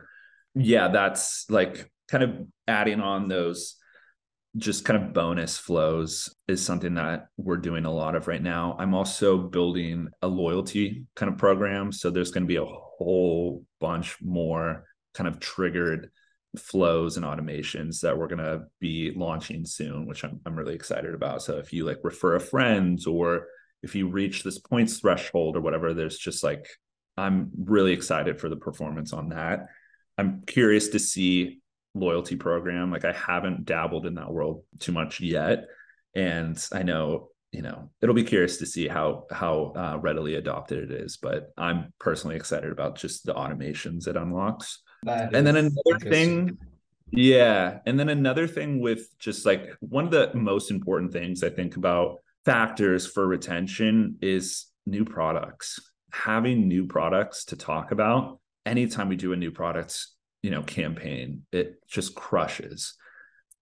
yeah 0.54 0.88
that's 0.88 1.50
like 1.50 1.90
kind 2.08 2.22
of 2.24 2.46
adding 2.68 3.00
on 3.00 3.28
those 3.28 3.76
just 4.56 4.84
kind 4.84 5.02
of 5.02 5.12
bonus 5.12 5.58
flows 5.58 6.32
is 6.46 6.64
something 6.64 6.94
that 6.94 7.26
we're 7.36 7.56
doing 7.56 7.86
a 7.86 7.92
lot 7.92 8.14
of 8.14 8.28
right 8.28 8.42
now. 8.42 8.76
I'm 8.78 8.94
also 8.94 9.36
building 9.36 10.08
a 10.22 10.28
loyalty 10.28 11.06
kind 11.16 11.30
of 11.30 11.38
program 11.38 11.90
so 11.90 12.08
there's 12.08 12.30
going 12.30 12.44
to 12.44 12.48
be 12.48 12.56
a 12.56 12.64
whole 12.64 13.64
bunch 13.80 14.16
more 14.22 14.84
kind 15.12 15.28
of 15.28 15.40
triggered 15.40 16.10
flows 16.58 17.16
and 17.16 17.24
automations 17.24 18.00
that 18.00 18.16
we're 18.16 18.28
going 18.28 18.38
to 18.38 18.62
be 18.80 19.12
launching 19.14 19.64
soon 19.64 20.06
which 20.06 20.24
I'm, 20.24 20.40
I'm 20.46 20.56
really 20.56 20.74
excited 20.74 21.14
about. 21.14 21.42
So 21.42 21.58
if 21.58 21.72
you 21.72 21.84
like 21.84 21.98
refer 22.02 22.36
a 22.36 22.40
friend 22.40 22.98
or 23.06 23.46
if 23.82 23.94
you 23.94 24.08
reach 24.08 24.42
this 24.42 24.58
points 24.58 24.98
threshold 24.98 25.56
or 25.56 25.60
whatever 25.60 25.92
there's 25.92 26.16
just 26.16 26.42
like 26.42 26.66
i'm 27.18 27.50
really 27.58 27.92
excited 27.92 28.40
for 28.40 28.48
the 28.48 28.56
performance 28.56 29.12
on 29.12 29.30
that. 29.30 29.66
I'm 30.16 30.42
curious 30.46 30.88
to 30.88 30.98
see 30.98 31.60
loyalty 31.94 32.36
program. 32.36 32.90
Like 32.90 33.04
i 33.04 33.12
haven't 33.12 33.64
dabbled 33.64 34.06
in 34.06 34.14
that 34.14 34.32
world 34.32 34.64
too 34.80 34.92
much 34.92 35.20
yet. 35.20 35.66
And 36.14 36.62
i 36.72 36.82
know 36.82 37.30
you 37.54 37.62
know 37.62 37.88
it'll 38.02 38.14
be 38.16 38.24
curious 38.24 38.56
to 38.56 38.66
see 38.66 38.88
how 38.88 39.26
how 39.30 39.72
uh, 39.76 39.98
readily 40.00 40.34
adopted 40.34 40.90
it 40.90 41.02
is 41.02 41.16
but 41.16 41.52
i'm 41.56 41.92
personally 42.00 42.34
excited 42.34 42.72
about 42.72 42.98
just 42.98 43.24
the 43.24 43.32
automations 43.32 44.08
it 44.08 44.16
unlocks 44.16 44.82
That 45.04 45.34
and 45.34 45.46
then 45.46 45.56
another 45.56 45.98
thing 45.98 46.58
yeah 47.10 47.78
and 47.86 47.98
then 48.00 48.08
another 48.08 48.46
thing 48.46 48.80
with 48.80 49.06
just 49.18 49.46
like 49.46 49.70
one 49.80 50.04
of 50.04 50.10
the 50.10 50.32
most 50.34 50.70
important 50.70 51.12
things 51.12 51.44
i 51.44 51.50
think 51.50 51.76
about 51.76 52.18
factors 52.44 53.06
for 53.06 53.26
retention 53.26 54.16
is 54.20 54.66
new 54.86 55.04
products. 55.04 55.80
Having 56.12 56.68
new 56.68 56.86
products 56.86 57.46
to 57.46 57.56
talk 57.56 57.90
about 57.90 58.38
anytime 58.66 59.08
we 59.08 59.16
do 59.16 59.32
a 59.32 59.36
new 59.36 59.50
product 59.50 60.06
you 60.42 60.50
know 60.50 60.62
campaign 60.62 61.42
it 61.52 61.76
just 61.88 62.14
crushes. 62.14 62.94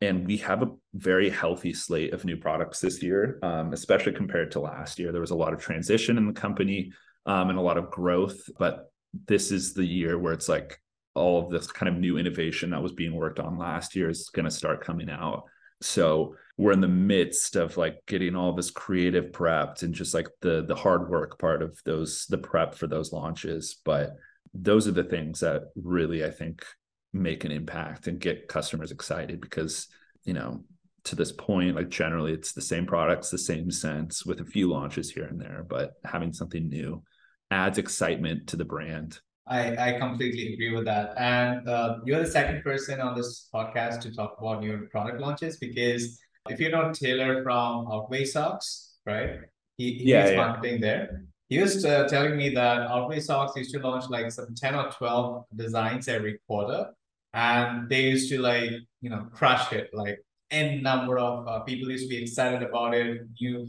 And 0.01 0.27
we 0.27 0.39
have 0.39 0.63
a 0.63 0.71
very 0.95 1.31
healthy 1.31 1.73
slate 1.73 2.13
of 2.13 2.25
new 2.25 2.37
products 2.37 2.81
this 2.81 3.03
year 3.03 3.39
um, 3.43 3.73
especially 3.73 4.13
compared 4.13 4.51
to 4.53 4.61
last 4.61 4.99
year. 4.99 5.13
There 5.13 5.21
was 5.21 5.31
a 5.31 5.37
lot 5.37 5.53
of 5.53 5.61
transition 5.61 6.19
in 6.19 6.27
the 6.27 6.33
company 6.33 6.93
um, 7.25 7.51
and 7.51 7.59
a 7.59 7.63
lot 7.63 7.79
of 7.79 7.91
growth 7.91 8.41
but 8.59 8.91
this 9.29 9.53
is 9.53 9.75
the 9.75 9.85
year 9.85 10.19
where 10.19 10.33
it's 10.33 10.49
like 10.49 10.82
all 11.15 11.45
of 11.45 11.51
this 11.51 11.71
kind 11.71 11.93
of 11.93 12.01
new 12.01 12.19
innovation 12.19 12.71
that 12.71 12.83
was 12.83 12.93
being 12.93 13.15
worked 13.15 13.39
on 13.39 13.59
last 13.59 13.95
year 13.95 14.09
is 14.09 14.31
going 14.31 14.45
to 14.45 14.51
start 14.51 14.85
coming 14.85 15.11
out. 15.11 15.45
So 15.81 16.37
we're 16.57 16.73
in 16.73 16.81
the 16.81 16.89
midst 16.89 17.57
of 17.57 17.77
like 17.77 18.03
getting 18.07 18.37
all 18.37 18.53
this 18.53 18.71
creative 18.71 19.33
prepped 19.33 19.83
and 19.83 19.95
just 19.95 20.15
like 20.15 20.29
the 20.41 20.65
the 20.67 20.75
hard 20.75 21.11
work 21.11 21.39
part 21.39 21.63
of 21.63 21.79
those 21.85 22.27
the 22.27 22.39
prep 22.39 22.75
for 22.75 22.87
those 22.87 23.13
launches. 23.13 23.77
But 23.85 24.17
those 24.55 24.87
are 24.87 24.93
the 24.93 25.05
things 25.05 25.41
that 25.41 25.65
really 25.75 26.25
I 26.25 26.31
think 26.31 26.65
make 27.13 27.45
an 27.45 27.53
impact 27.53 28.07
and 28.07 28.19
get 28.19 28.49
customers 28.49 28.91
excited 28.91 29.41
because 29.41 29.89
you 30.25 30.33
know 30.33 30.65
to 31.05 31.17
this 31.17 31.33
point 31.33 31.77
like 31.77 31.91
generally 31.91 32.33
it's 32.33 32.53
the 32.53 32.61
same 32.61 32.87
products 32.87 33.29
the 33.29 33.37
same 33.37 33.71
scents 33.71 34.25
with 34.25 34.41
a 34.41 34.45
few 34.45 34.71
launches 34.71 35.11
here 35.11 35.25
and 35.25 35.41
there 35.41 35.65
but 35.69 35.95
having 36.05 36.33
something 36.33 36.69
new 36.69 37.03
adds 37.51 37.77
excitement 37.77 38.47
to 38.47 38.57
the 38.57 38.65
brand 38.65 39.19
I, 39.47 39.95
I 39.95 39.99
completely 39.99 40.53
agree 40.55 40.75
with 40.75 40.85
that. 40.85 41.15
And 41.19 41.69
uh, 41.69 41.99
you're 42.05 42.21
the 42.21 42.31
second 42.31 42.63
person 42.63 43.01
on 43.01 43.17
this 43.17 43.49
podcast 43.53 44.01
to 44.03 44.15
talk 44.15 44.37
about 44.39 44.61
new 44.61 44.87
product 44.91 45.21
launches 45.21 45.57
because 45.59 46.19
if 46.49 46.61
you 46.61 46.71
know 46.71 46.93
Taylor 46.93 47.43
from 47.43 47.89
Outway 47.91 48.25
Socks, 48.25 48.95
right? 49.05 49.41
He, 49.77 49.95
he 49.95 50.11
Yeah, 50.11 50.25
is 50.25 50.31
yeah. 50.31 50.37
marketing 50.37 50.81
there. 50.81 51.25
He 51.49 51.59
was 51.59 51.85
uh, 51.85 52.07
telling 52.09 52.37
me 52.37 52.51
that 52.51 52.83
Outway 52.83 53.21
Socks 53.21 53.57
used 53.57 53.73
to 53.75 53.81
launch 53.81 54.05
like 54.09 54.31
some 54.31 54.55
10 54.55 54.75
or 54.75 54.91
12 54.91 55.45
designs 55.57 56.09
every 56.09 56.39
quarter. 56.47 56.87
And 57.35 57.89
they 57.89 58.03
used 58.03 58.31
to 58.31 58.41
like, 58.41 58.71
you 59.01 59.11
know, 59.11 59.27
crush 59.33 59.73
it. 59.73 59.91
Like 59.93 60.19
N 60.51 60.83
number 60.83 61.19
of 61.19 61.49
uh, 61.49 61.61
people 61.61 61.91
used 61.91 62.05
to 62.05 62.09
be 62.09 62.23
excited 62.23 62.63
about 62.63 62.95
it, 62.95 63.23
new 63.41 63.69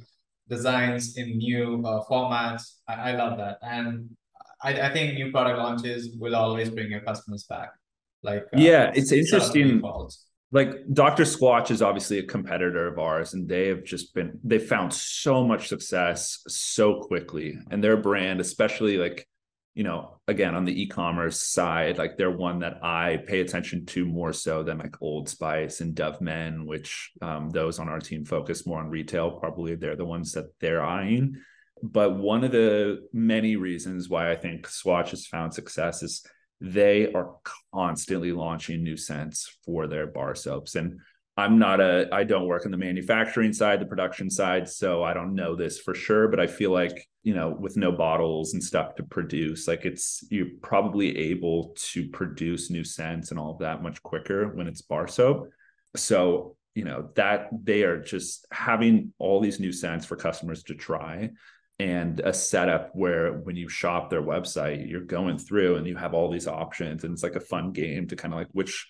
designs 0.49 1.17
in 1.17 1.37
new 1.37 1.81
uh, 1.85 2.03
formats. 2.05 2.75
I, 2.87 3.11
I 3.11 3.15
love 3.15 3.37
that. 3.37 3.57
And 3.61 4.09
I, 4.63 4.73
I 4.73 4.93
think 4.93 5.15
new 5.15 5.31
product 5.31 5.59
launches 5.59 6.15
will 6.17 6.35
always 6.35 6.69
bring 6.69 6.89
your 6.89 7.01
customers 7.01 7.43
back. 7.43 7.71
Like 8.23 8.43
uh, 8.43 8.57
yeah, 8.57 8.91
it's 8.95 9.11
interesting. 9.11 9.81
Like 10.51 10.75
Dr. 10.93 11.23
Squatch 11.23 11.71
is 11.71 11.81
obviously 11.81 12.19
a 12.19 12.23
competitor 12.23 12.87
of 12.87 12.99
ours, 12.99 13.33
and 13.33 13.49
they 13.49 13.67
have 13.67 13.83
just 13.83 14.13
been 14.13 14.39
they 14.43 14.59
found 14.59 14.93
so 14.93 15.43
much 15.43 15.67
success 15.67 16.43
so 16.47 17.01
quickly, 17.01 17.57
and 17.71 17.83
their 17.83 17.97
brand, 17.97 18.39
especially 18.39 18.97
like 18.97 19.27
you 19.73 19.83
know, 19.83 20.19
again 20.27 20.53
on 20.53 20.65
the 20.65 20.81
e-commerce 20.83 21.41
side, 21.41 21.97
like 21.97 22.15
they're 22.15 22.29
one 22.29 22.59
that 22.59 22.83
I 22.83 23.17
pay 23.25 23.41
attention 23.41 23.87
to 23.87 24.05
more 24.05 24.31
so 24.31 24.61
than 24.61 24.77
like 24.77 25.01
Old 25.01 25.27
Spice 25.27 25.81
and 25.81 25.95
Dove 25.95 26.21
Men, 26.21 26.67
which 26.67 27.11
um, 27.21 27.49
those 27.49 27.79
on 27.79 27.89
our 27.89 27.99
team 27.99 28.23
focus 28.23 28.67
more 28.67 28.79
on 28.79 28.89
retail. 28.89 29.31
Probably 29.31 29.75
they're 29.75 29.95
the 29.95 30.05
ones 30.05 30.33
that 30.33 30.45
they're 30.59 30.85
eyeing. 30.85 31.37
But 31.83 32.17
one 32.17 32.45
of 32.45 32.53
the 32.53 33.09
many 33.11 33.57
reasons 33.57 34.07
why 34.07 34.31
I 34.31 34.37
think 34.37 34.65
Squatch 34.67 35.09
has 35.09 35.27
found 35.27 35.53
success 35.53 36.01
is 36.01 36.25
they 36.61 37.11
are 37.11 37.35
constantly 37.73 38.31
launching 38.31 38.83
new 38.83 38.95
scents 38.95 39.57
for 39.65 39.85
their 39.85 40.07
bar 40.07 40.33
soaps. 40.33 40.75
And 40.75 41.01
I'm 41.35 41.59
not 41.59 41.81
a 41.81 42.07
I 42.13 42.23
don't 42.23 42.47
work 42.47 42.63
in 42.63 42.71
the 42.71 42.77
manufacturing 42.77 43.51
side, 43.51 43.81
the 43.81 43.85
production 43.85 44.29
side, 44.29 44.69
so 44.69 45.03
I 45.03 45.13
don't 45.13 45.35
know 45.35 45.57
this 45.57 45.77
for 45.77 45.93
sure, 45.93 46.29
but 46.29 46.39
I 46.39 46.47
feel 46.47 46.71
like, 46.71 47.05
you 47.21 47.33
know, 47.33 47.49
with 47.49 47.75
no 47.75 47.91
bottles 47.91 48.53
and 48.53 48.63
stuff 48.63 48.95
to 48.95 49.03
produce, 49.03 49.67
like 49.67 49.83
it's 49.83 50.25
you're 50.31 50.51
probably 50.61 51.17
able 51.17 51.75
to 51.91 52.07
produce 52.09 52.69
new 52.69 52.85
scents 52.85 53.31
and 53.31 53.39
all 53.39 53.51
of 53.51 53.59
that 53.59 53.83
much 53.83 54.01
quicker 54.01 54.55
when 54.55 54.67
it's 54.67 54.83
bar 54.83 55.07
soap. 55.07 55.49
So, 55.97 56.55
you 56.75 56.85
know, 56.85 57.09
that 57.15 57.49
they 57.51 57.83
are 57.83 57.99
just 57.99 58.45
having 58.53 59.11
all 59.17 59.41
these 59.41 59.59
new 59.59 59.73
scents 59.73 60.05
for 60.05 60.15
customers 60.15 60.63
to 60.63 60.75
try 60.75 61.31
and 61.79 62.19
a 62.19 62.33
setup 62.33 62.91
where 62.93 63.33
when 63.33 63.55
you 63.55 63.67
shop 63.67 64.09
their 64.09 64.21
website, 64.21 64.89
you're 64.89 65.01
going 65.01 65.37
through 65.37 65.75
and 65.75 65.87
you 65.87 65.95
have 65.95 66.13
all 66.13 66.31
these 66.31 66.47
options 66.47 67.03
and 67.03 67.13
it's 67.13 67.23
like 67.23 67.35
a 67.35 67.39
fun 67.41 67.71
game 67.71 68.07
to 68.07 68.15
kind 68.15 68.33
of 68.33 68.39
like 68.39 68.49
which 68.51 68.87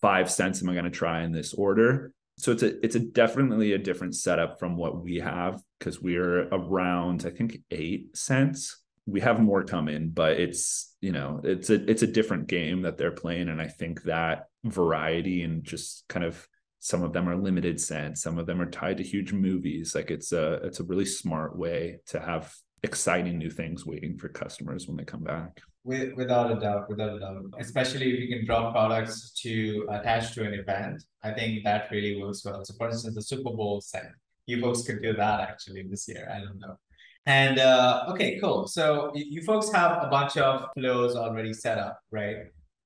five 0.00 0.30
scents 0.30 0.62
am 0.62 0.68
I 0.68 0.72
going 0.72 0.84
to 0.84 0.90
try 0.90 1.22
in 1.22 1.32
this 1.32 1.54
order? 1.54 2.12
So 2.36 2.52
it's 2.52 2.62
a 2.62 2.84
it's 2.84 2.96
a 2.96 3.00
definitely 3.00 3.72
a 3.72 3.78
different 3.78 4.16
setup 4.16 4.58
from 4.58 4.76
what 4.76 5.02
we 5.02 5.16
have 5.16 5.62
because 5.78 6.00
we're 6.00 6.48
around 6.48 7.24
I 7.26 7.30
think 7.30 7.58
eight 7.70 8.16
scents. 8.16 8.80
We 9.06 9.20
have 9.20 9.38
more 9.38 9.62
coming, 9.64 10.10
but 10.10 10.40
it's 10.40 10.96
you 11.00 11.12
know 11.12 11.40
it's 11.44 11.70
a 11.70 11.88
it's 11.88 12.02
a 12.02 12.06
different 12.08 12.48
game 12.48 12.82
that 12.82 12.96
they're 12.96 13.12
playing, 13.12 13.48
and 13.48 13.60
I 13.60 13.68
think 13.68 14.02
that 14.04 14.46
variety 14.64 15.42
and 15.42 15.62
just 15.62 16.04
kind 16.08 16.24
of 16.24 16.48
some 16.84 17.02
of 17.02 17.14
them 17.14 17.26
are 17.30 17.34
limited 17.34 17.80
scents, 17.80 18.20
some 18.20 18.38
of 18.38 18.44
them 18.44 18.60
are 18.60 18.68
tied 18.70 18.98
to 18.98 19.02
huge 19.02 19.32
movies. 19.32 19.94
Like 19.94 20.10
it's 20.10 20.32
a 20.32 20.60
it's 20.66 20.80
a 20.80 20.84
really 20.84 21.06
smart 21.06 21.56
way 21.56 22.00
to 22.08 22.20
have 22.20 22.54
exciting 22.82 23.38
new 23.38 23.48
things 23.48 23.86
waiting 23.86 24.18
for 24.18 24.28
customers 24.28 24.86
when 24.86 24.98
they 24.98 25.04
come 25.04 25.22
back. 25.22 25.62
With, 25.82 26.12
without 26.14 26.52
a 26.52 26.60
doubt, 26.60 26.90
without 26.90 27.16
a 27.16 27.20
doubt, 27.20 27.54
especially 27.58 28.12
if 28.12 28.20
you 28.20 28.28
can 28.28 28.44
drop 28.44 28.74
products 28.74 29.30
to 29.44 29.86
attach 29.92 30.34
to 30.34 30.44
an 30.44 30.52
event, 30.52 31.02
I 31.22 31.30
think 31.30 31.64
that 31.64 31.90
really 31.90 32.20
works 32.20 32.44
well. 32.44 32.62
So, 32.66 32.74
for 32.76 32.90
instance, 32.90 33.14
the 33.14 33.22
Super 33.22 33.50
Bowl 33.50 33.80
set, 33.80 34.10
you 34.44 34.60
folks 34.60 34.82
could 34.82 35.02
do 35.02 35.14
that 35.14 35.40
actually 35.40 35.84
this 35.84 36.06
year. 36.06 36.30
I 36.30 36.40
don't 36.40 36.58
know. 36.58 36.76
And 37.24 37.58
uh, 37.60 38.04
okay, 38.10 38.38
cool. 38.38 38.66
So 38.66 39.10
you 39.14 39.40
folks 39.40 39.72
have 39.72 40.02
a 40.02 40.08
bunch 40.08 40.36
of 40.36 40.66
flows 40.76 41.16
already 41.16 41.54
set 41.54 41.78
up, 41.78 41.98
right? 42.10 42.36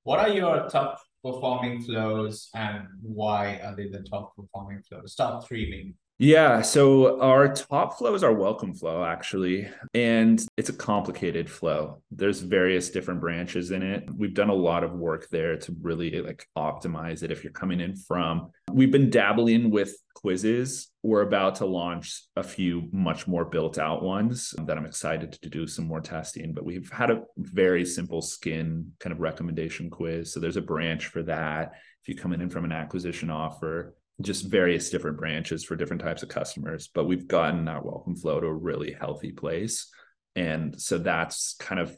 What 0.03 0.19
are 0.19 0.29
your 0.29 0.69
top 0.69 1.01
performing 1.23 1.81
flows 1.81 2.49
and 2.55 2.87
why 3.01 3.59
are 3.63 3.75
they 3.75 3.87
the 3.87 4.03
top 4.03 4.35
performing 4.35 4.81
flows? 4.87 5.15
Top 5.15 5.47
three, 5.47 5.69
maybe. 5.69 5.95
Yeah. 6.21 6.61
So 6.63 7.21
our 7.21 7.47
top 7.47 7.97
flow 7.97 8.13
is 8.13 8.25
our 8.25 8.33
welcome 8.33 8.73
flow, 8.73 9.05
actually. 9.05 9.69
And 9.93 10.45
it's 10.57 10.67
a 10.67 10.73
complicated 10.73 11.49
flow. 11.49 12.01
There's 12.11 12.41
various 12.41 12.89
different 12.89 13.21
branches 13.21 13.71
in 13.71 13.81
it. 13.81 14.09
We've 14.13 14.33
done 14.33 14.49
a 14.49 14.53
lot 14.53 14.83
of 14.83 14.91
work 14.91 15.29
there 15.29 15.55
to 15.55 15.75
really 15.81 16.21
like 16.21 16.45
optimize 16.57 17.23
it 17.23 17.31
if 17.31 17.45
you're 17.45 17.53
coming 17.53 17.79
in 17.79 17.95
from. 17.95 18.51
We've 18.69 18.91
been 18.91 19.09
dabbling 19.09 19.71
with 19.71 19.95
quizzes. 20.13 20.91
We're 21.03 21.21
about 21.21 21.55
to 21.55 21.65
launch 21.65 22.23
a 22.35 22.43
few 22.43 22.89
much 22.91 23.25
more 23.25 23.45
built 23.45 23.77
out 23.77 24.03
ones 24.03 24.53
that 24.65 24.77
I'm 24.77 24.85
excited 24.85 25.31
to 25.41 25.49
do 25.49 25.67
some 25.67 25.87
more 25.87 26.01
testing. 26.01 26.53
But 26.53 26.65
we've 26.65 26.91
had 26.91 27.11
a 27.11 27.23
very 27.37 27.85
simple 27.85 28.21
skin 28.21 28.91
kind 28.99 29.13
of 29.13 29.21
recommendation 29.21 29.89
quiz. 29.89 30.33
So 30.33 30.41
there's 30.41 30.57
a 30.57 30.61
branch 30.61 31.05
for 31.05 31.23
that. 31.23 31.75
If 32.01 32.09
you're 32.09 32.21
coming 32.21 32.41
in 32.41 32.49
from 32.49 32.65
an 32.65 32.73
acquisition 32.73 33.29
offer, 33.29 33.95
just 34.21 34.45
various 34.45 34.89
different 34.89 35.17
branches 35.17 35.63
for 35.63 35.75
different 35.75 36.01
types 36.01 36.23
of 36.23 36.29
customers. 36.29 36.89
But 36.93 37.05
we've 37.05 37.27
gotten 37.27 37.67
our 37.67 37.81
welcome 37.81 38.15
flow 38.15 38.39
to 38.39 38.47
a 38.47 38.53
really 38.53 38.91
healthy 38.91 39.31
place. 39.31 39.89
And 40.35 40.79
so 40.79 40.97
that's 40.97 41.55
kind 41.59 41.79
of 41.79 41.97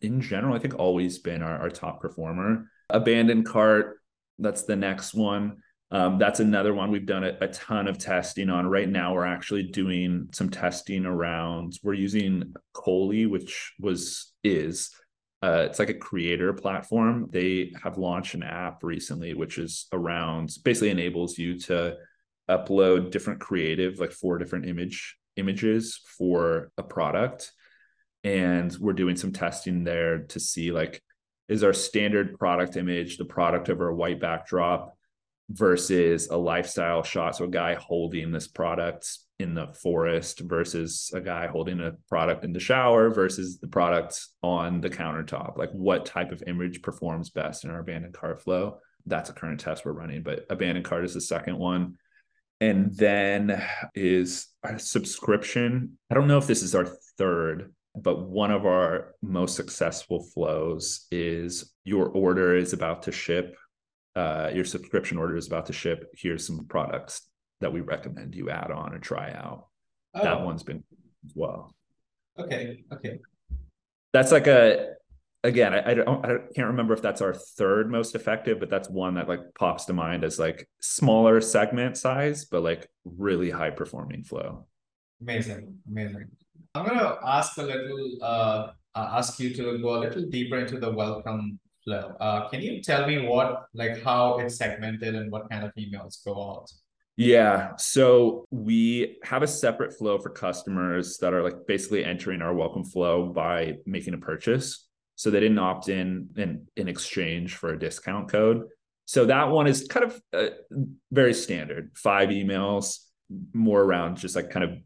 in 0.00 0.20
general, 0.20 0.54
I 0.54 0.58
think 0.58 0.78
always 0.78 1.18
been 1.18 1.42
our, 1.42 1.58
our 1.58 1.70
top 1.70 2.00
performer. 2.00 2.70
Abandoned 2.90 3.46
cart, 3.46 4.00
that's 4.38 4.62
the 4.62 4.76
next 4.76 5.14
one. 5.14 5.58
Um, 5.90 6.18
that's 6.18 6.40
another 6.40 6.74
one 6.74 6.90
we've 6.90 7.06
done 7.06 7.22
a, 7.22 7.36
a, 7.40 7.48
ton 7.48 7.86
of 7.86 7.96
testing 7.96 8.50
on. 8.50 8.66
Right 8.66 8.88
now, 8.88 9.14
we're 9.14 9.24
actually 9.24 9.64
doing 9.64 10.28
some 10.32 10.50
testing 10.50 11.06
around. 11.06 11.78
We're 11.82 11.94
using 11.94 12.54
Cohley, 12.74 13.28
which 13.28 13.72
was 13.78 14.32
is 14.42 14.90
uh, 15.46 15.60
it's 15.60 15.78
like 15.78 15.90
a 15.90 15.94
creator 15.94 16.52
platform. 16.52 17.28
They 17.30 17.72
have 17.80 17.98
launched 17.98 18.34
an 18.34 18.42
app 18.42 18.82
recently, 18.82 19.32
which 19.32 19.58
is 19.58 19.86
around 19.92 20.50
basically 20.64 20.90
enables 20.90 21.38
you 21.38 21.56
to 21.60 21.98
upload 22.50 23.12
different 23.12 23.38
creative, 23.38 24.00
like 24.00 24.10
four 24.10 24.38
different 24.38 24.66
image 24.66 25.16
images 25.36 26.00
for 26.18 26.72
a 26.76 26.82
product. 26.82 27.52
And 28.24 28.76
we're 28.80 28.92
doing 28.92 29.14
some 29.14 29.30
testing 29.30 29.84
there 29.84 30.24
to 30.30 30.40
see 30.40 30.72
like, 30.72 31.00
is 31.48 31.62
our 31.62 31.72
standard 31.72 32.36
product 32.40 32.76
image 32.76 33.16
the 33.16 33.24
product 33.24 33.70
over 33.70 33.88
a 33.88 33.94
white 33.94 34.20
backdrop 34.20 34.98
versus 35.48 36.26
a 36.26 36.36
lifestyle 36.36 37.04
shot? 37.04 37.36
So 37.36 37.44
a 37.44 37.48
guy 37.48 37.74
holding 37.74 38.32
this 38.32 38.48
product 38.48 39.16
in 39.38 39.54
the 39.54 39.66
forest 39.82 40.40
versus 40.40 41.10
a 41.14 41.20
guy 41.20 41.46
holding 41.46 41.80
a 41.80 41.92
product 42.08 42.44
in 42.44 42.52
the 42.52 42.60
shower 42.60 43.10
versus 43.10 43.58
the 43.58 43.68
product 43.68 44.26
on 44.42 44.80
the 44.80 44.90
countertop. 44.90 45.58
Like 45.58 45.70
what 45.72 46.06
type 46.06 46.32
of 46.32 46.42
image 46.46 46.82
performs 46.82 47.30
best 47.30 47.64
in 47.64 47.70
our 47.70 47.80
abandoned 47.80 48.14
cart 48.14 48.42
flow? 48.42 48.78
That's 49.04 49.30
a 49.30 49.34
current 49.34 49.60
test 49.60 49.84
we're 49.84 49.92
running 49.92 50.22
but 50.22 50.46
abandoned 50.50 50.86
cart 50.86 51.04
is 51.04 51.14
the 51.14 51.20
second 51.20 51.58
one. 51.58 51.96
And 52.60 52.96
then 52.96 53.62
is 53.94 54.46
a 54.62 54.78
subscription. 54.78 55.98
I 56.10 56.14
don't 56.14 56.28
know 56.28 56.38
if 56.38 56.46
this 56.46 56.62
is 56.62 56.74
our 56.74 56.86
third 57.18 57.72
but 57.98 58.28
one 58.28 58.50
of 58.50 58.66
our 58.66 59.14
most 59.22 59.56
successful 59.56 60.22
flows 60.34 61.06
is 61.10 61.72
your 61.84 62.08
order 62.08 62.54
is 62.54 62.74
about 62.74 63.04
to 63.04 63.12
ship 63.12 63.56
uh, 64.16 64.50
your 64.52 64.64
subscription 64.64 65.18
order 65.18 65.36
is 65.36 65.46
about 65.46 65.66
to 65.66 65.74
ship. 65.74 66.10
Here's 66.16 66.46
some 66.46 66.66
products 66.66 67.28
that 67.60 67.72
we 67.72 67.80
recommend 67.80 68.34
you 68.34 68.50
add 68.50 68.70
on 68.70 68.94
and 68.94 69.02
try 69.02 69.32
out. 69.32 69.66
Oh. 70.14 70.22
That 70.22 70.42
one's 70.42 70.62
been 70.62 70.84
as 71.24 71.32
well. 71.34 71.74
Okay. 72.38 72.84
Okay. 72.92 73.20
That's 74.12 74.32
like 74.32 74.46
a 74.46 74.94
again, 75.44 75.72
I, 75.74 75.90
I, 75.90 75.94
don't 75.94 76.24
I 76.24 76.38
can't 76.54 76.68
remember 76.68 76.92
if 76.92 77.02
that's 77.02 77.20
our 77.20 77.32
third 77.32 77.90
most 77.90 78.14
effective, 78.14 78.58
but 78.60 78.68
that's 78.68 78.90
one 78.90 79.14
that 79.14 79.28
like 79.28 79.40
pops 79.58 79.84
to 79.86 79.92
mind 79.92 80.24
as 80.24 80.38
like 80.38 80.68
smaller 80.80 81.40
segment 81.40 81.96
size, 81.96 82.44
but 82.44 82.62
like 82.62 82.88
really 83.04 83.50
high 83.50 83.70
performing 83.70 84.24
flow. 84.24 84.66
Amazing, 85.20 85.78
amazing. 85.88 86.26
I'm 86.74 86.86
gonna 86.86 87.16
ask 87.24 87.56
a 87.58 87.62
little, 87.62 88.18
uh, 88.22 88.72
ask 88.94 89.38
you 89.40 89.54
to 89.54 89.78
go 89.78 89.96
a 89.96 90.00
little 90.00 90.26
deeper 90.28 90.58
into 90.58 90.78
the 90.78 90.90
welcome 90.90 91.58
flow. 91.84 92.14
Uh, 92.20 92.48
can 92.48 92.60
you 92.60 92.82
tell 92.82 93.06
me 93.06 93.26
what, 93.26 93.66
like, 93.72 94.02
how 94.02 94.38
it's 94.38 94.56
segmented 94.56 95.14
and 95.14 95.32
what 95.32 95.48
kind 95.50 95.64
of 95.64 95.72
emails 95.78 96.22
go 96.24 96.32
out? 96.34 96.70
Yeah. 97.16 97.76
So 97.76 98.44
we 98.50 99.16
have 99.22 99.42
a 99.42 99.46
separate 99.46 99.96
flow 99.96 100.18
for 100.18 100.28
customers 100.28 101.16
that 101.18 101.32
are 101.32 101.42
like 101.42 101.66
basically 101.66 102.04
entering 102.04 102.42
our 102.42 102.54
welcome 102.54 102.84
flow 102.84 103.28
by 103.28 103.78
making 103.86 104.14
a 104.14 104.18
purchase. 104.18 104.86
So 105.14 105.30
they 105.30 105.40
didn't 105.40 105.58
opt 105.58 105.88
in 105.88 106.28
in, 106.36 106.66
in 106.76 106.88
exchange 106.88 107.56
for 107.56 107.70
a 107.70 107.78
discount 107.78 108.28
code. 108.28 108.64
So 109.06 109.24
that 109.26 109.48
one 109.48 109.66
is 109.66 109.86
kind 109.88 110.04
of 110.04 110.20
uh, 110.34 110.48
very 111.10 111.32
standard 111.32 111.92
five 111.94 112.28
emails, 112.28 112.98
more 113.54 113.80
around 113.80 114.18
just 114.18 114.36
like 114.36 114.50
kind 114.50 114.64
of 114.64 114.78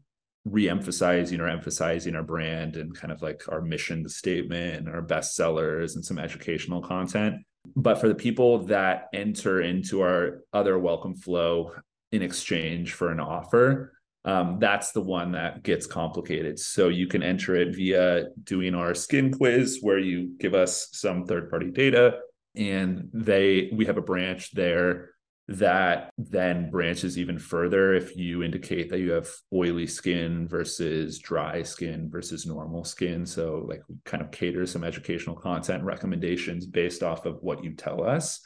re-emphasizing 0.45 1.39
or 1.39 1.47
emphasizing 1.47 2.15
our 2.15 2.23
brand 2.23 2.75
and 2.75 2.95
kind 2.95 3.11
of 3.11 3.21
like 3.21 3.43
our 3.49 3.61
mission 3.61 4.07
statement, 4.07 4.87
our 4.87 5.01
best 5.01 5.35
sellers, 5.35 5.95
and 5.95 6.05
some 6.05 6.17
educational 6.17 6.81
content. 6.81 7.35
But 7.75 7.99
for 7.99 8.07
the 8.07 8.15
people 8.15 8.65
that 8.65 9.09
enter 9.13 9.61
into 9.61 10.01
our 10.01 10.43
other 10.53 10.79
welcome 10.79 11.15
flow, 11.15 11.73
in 12.11 12.21
exchange 12.21 12.93
for 12.93 13.11
an 13.11 13.19
offer 13.19 13.93
um, 14.23 14.57
that's 14.59 14.91
the 14.91 15.01
one 15.01 15.31
that 15.31 15.63
gets 15.63 15.87
complicated. 15.87 16.59
So 16.59 16.89
you 16.89 17.07
can 17.07 17.23
enter 17.23 17.55
it 17.55 17.75
via 17.75 18.25
doing 18.43 18.75
our 18.75 18.93
skin 18.93 19.33
quiz, 19.33 19.79
where 19.81 19.97
you 19.97 20.35
give 20.39 20.53
us 20.53 20.89
some 20.91 21.25
third 21.25 21.49
party 21.49 21.71
data, 21.71 22.19
and 22.55 23.09
they 23.13 23.69
we 23.73 23.85
have 23.85 23.97
a 23.97 24.01
branch 24.01 24.51
there 24.51 25.09
that 25.47 26.11
then 26.17 26.69
branches 26.69 27.17
even 27.17 27.37
further 27.37 27.93
if 27.93 28.15
you 28.15 28.41
indicate 28.43 28.89
that 28.89 28.99
you 28.99 29.11
have 29.11 29.27
oily 29.51 29.87
skin 29.87 30.47
versus 30.47 31.19
dry 31.19 31.61
skin 31.61 32.09
versus 32.09 32.45
normal 32.45 32.85
skin. 32.85 33.25
So 33.25 33.65
like 33.67 33.81
kind 34.05 34.23
of 34.23 34.31
cater 34.31 34.65
some 34.65 34.83
educational 34.83 35.35
content 35.35 35.83
recommendations 35.83 36.65
based 36.65 37.03
off 37.03 37.25
of 37.25 37.39
what 37.41 37.63
you 37.63 37.73
tell 37.73 38.03
us. 38.03 38.39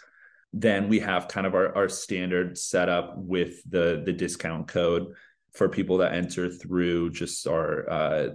Then 0.57 0.87
we 0.87 0.99
have 0.99 1.27
kind 1.27 1.45
of 1.45 1.53
our, 1.53 1.75
our 1.75 1.89
standard 1.89 2.57
setup 2.57 3.13
with 3.17 3.61
the 3.69 4.01
the 4.05 4.13
discount 4.13 4.67
code 4.69 5.13
for 5.53 5.67
people 5.67 5.97
that 5.97 6.13
enter 6.13 6.49
through 6.49 7.11
just 7.11 7.45
our 7.45 7.89
uh, 7.89 8.29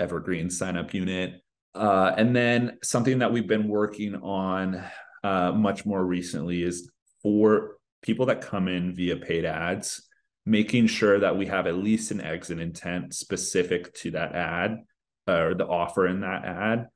evergreen 0.00 0.50
sign 0.50 0.76
up 0.76 0.94
unit. 0.94 1.42
Uh, 1.74 2.14
and 2.16 2.34
then 2.34 2.78
something 2.82 3.18
that 3.18 3.32
we've 3.32 3.46
been 3.46 3.68
working 3.68 4.14
on 4.16 4.82
uh, 5.24 5.52
much 5.52 5.84
more 5.84 6.04
recently 6.04 6.62
is 6.62 6.90
for 7.22 7.76
people 8.02 8.26
that 8.26 8.40
come 8.40 8.68
in 8.68 8.94
via 8.94 9.16
paid 9.16 9.44
ads 9.44 10.08
making 10.46 10.86
sure 10.86 11.20
that 11.20 11.36
we 11.36 11.46
have 11.46 11.66
at 11.66 11.76
least 11.76 12.10
an 12.10 12.20
exit 12.20 12.58
intent 12.58 13.14
specific 13.14 13.92
to 13.94 14.12
that 14.12 14.34
ad 14.34 14.78
uh, 15.28 15.32
or 15.32 15.54
the 15.54 15.66
offer 15.66 16.06
in 16.06 16.20
that 16.20 16.44
ad 16.44 16.86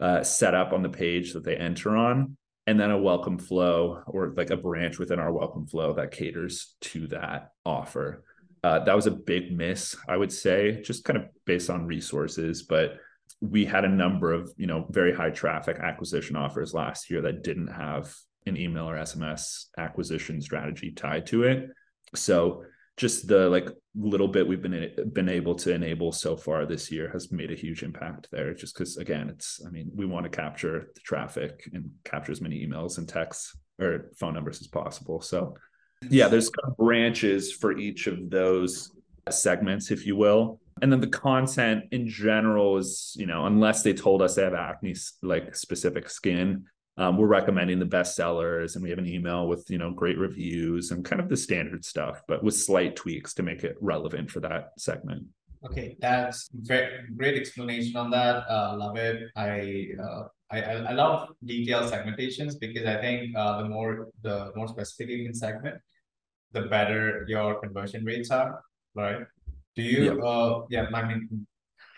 uh, 0.00 0.22
set 0.22 0.54
up 0.54 0.72
on 0.72 0.82
the 0.82 0.88
page 0.88 1.32
that 1.32 1.42
they 1.42 1.56
enter 1.56 1.96
on 1.96 2.36
and 2.68 2.78
then 2.78 2.90
a 2.90 2.98
welcome 2.98 3.38
flow 3.38 4.02
or 4.06 4.34
like 4.36 4.50
a 4.50 4.56
branch 4.56 4.98
within 4.98 5.18
our 5.18 5.32
welcome 5.32 5.66
flow 5.66 5.94
that 5.94 6.10
caters 6.10 6.76
to 6.82 7.06
that 7.06 7.52
offer. 7.64 8.22
Uh, 8.62 8.78
that 8.84 8.94
was 8.94 9.06
a 9.06 9.12
big 9.12 9.56
miss 9.56 9.94
i 10.08 10.16
would 10.16 10.32
say 10.32 10.82
just 10.82 11.04
kind 11.04 11.16
of 11.16 11.26
based 11.44 11.70
on 11.70 11.86
resources 11.86 12.64
but 12.64 12.98
we 13.40 13.64
had 13.64 13.84
a 13.84 13.88
number 13.88 14.32
of 14.32 14.52
you 14.56 14.66
know 14.66 14.84
very 14.90 15.14
high 15.14 15.30
traffic 15.30 15.78
acquisition 15.78 16.34
offers 16.34 16.74
last 16.74 17.08
year 17.08 17.22
that 17.22 17.44
didn't 17.44 17.68
have 17.68 18.12
an 18.46 18.56
email 18.56 18.90
or 18.90 18.96
sms 18.96 19.66
acquisition 19.78 20.40
strategy 20.40 20.90
tied 20.90 21.26
to 21.26 21.44
it. 21.44 21.70
So 22.14 22.64
just 22.98 23.26
the 23.28 23.48
like 23.48 23.70
little 23.94 24.28
bit 24.28 24.46
we've 24.46 24.60
been 24.60 24.90
been 25.12 25.28
able 25.28 25.54
to 25.54 25.72
enable 25.72 26.12
so 26.12 26.36
far 26.36 26.66
this 26.66 26.90
year 26.90 27.08
has 27.10 27.32
made 27.32 27.50
a 27.50 27.54
huge 27.54 27.82
impact 27.82 28.28
there 28.30 28.52
just 28.52 28.74
because 28.74 28.96
again 28.98 29.28
it's 29.28 29.60
i 29.66 29.70
mean 29.70 29.90
we 29.94 30.04
want 30.04 30.24
to 30.24 30.30
capture 30.30 30.90
the 30.94 31.00
traffic 31.00 31.68
and 31.72 31.90
capture 32.04 32.32
as 32.32 32.40
many 32.40 32.66
emails 32.66 32.98
and 32.98 33.08
texts 33.08 33.56
or 33.78 34.10
phone 34.18 34.34
numbers 34.34 34.60
as 34.60 34.66
possible. 34.66 35.20
So 35.20 35.54
yeah 36.10 36.28
there's 36.28 36.50
branches 36.78 37.52
for 37.52 37.76
each 37.76 38.06
of 38.06 38.30
those 38.30 38.92
segments 39.30 39.90
if 39.90 40.06
you 40.06 40.16
will. 40.16 40.60
And 40.80 40.92
then 40.92 41.00
the 41.00 41.08
content 41.08 41.84
in 41.90 42.06
general 42.06 42.76
is 42.76 43.14
you 43.18 43.26
know 43.26 43.46
unless 43.46 43.82
they 43.82 43.92
told 43.92 44.22
us 44.22 44.34
they 44.34 44.44
have 44.44 44.54
acne 44.54 44.94
like 45.22 45.54
specific 45.56 46.08
skin 46.08 46.64
um, 46.98 47.16
we're 47.16 47.26
recommending 47.26 47.78
the 47.78 47.86
best 47.86 48.16
sellers 48.16 48.74
and 48.74 48.82
we 48.82 48.90
have 48.90 48.98
an 48.98 49.06
email 49.06 49.46
with 49.46 49.70
you 49.70 49.78
know 49.78 49.90
great 49.92 50.18
reviews 50.18 50.90
and 50.90 51.04
kind 51.04 51.20
of 51.20 51.28
the 51.28 51.36
standard 51.36 51.84
stuff 51.84 52.22
but 52.28 52.42
with 52.42 52.54
slight 52.54 52.96
tweaks 52.96 53.32
to 53.34 53.42
make 53.42 53.64
it 53.64 53.76
relevant 53.80 54.30
for 54.30 54.40
that 54.40 54.72
segment 54.76 55.24
okay 55.64 55.96
that's 56.00 56.50
very 56.52 57.04
great 57.16 57.36
explanation 57.36 57.96
on 57.96 58.10
that 58.10 58.44
uh, 58.50 58.76
love 58.76 58.96
it 58.96 59.30
i 59.36 59.88
uh, 60.02 60.24
I, 60.50 60.60
I 60.62 60.92
love 60.92 61.28
detailed 61.44 61.92
segmentations 61.92 62.58
because 62.58 62.86
I 62.86 62.96
think 63.00 63.36
uh, 63.36 63.62
the 63.62 63.68
more 63.68 64.08
the 64.22 64.50
more 64.56 64.66
specific 64.66 65.10
you 65.10 65.24
can 65.24 65.34
segment, 65.34 65.76
the 66.52 66.62
better 66.62 67.26
your 67.28 67.60
conversion 67.60 68.04
rates 68.04 68.30
are, 68.30 68.62
right? 68.94 69.26
Do 69.76 69.82
you? 69.82 70.04
Yeah. 70.04 70.24
Uh, 70.24 70.62
yeah. 70.70 70.86
I 70.94 71.02
mean, 71.06 71.46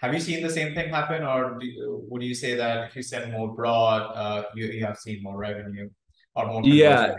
have 0.00 0.14
you 0.14 0.20
seen 0.20 0.42
the 0.42 0.50
same 0.50 0.74
thing 0.74 0.88
happen, 0.88 1.22
or 1.22 1.58
do 1.58 1.66
you, 1.66 2.04
would 2.08 2.22
you 2.22 2.34
say 2.34 2.54
that 2.54 2.88
if 2.88 2.96
you 2.96 3.02
send 3.02 3.30
more 3.32 3.54
broad, 3.54 4.02
uh, 4.14 4.44
you, 4.54 4.66
you 4.66 4.84
have 4.84 4.98
seen 4.98 5.22
more 5.22 5.36
revenue 5.36 5.90
or 6.34 6.46
more? 6.46 6.62
Yeah, 6.64 7.16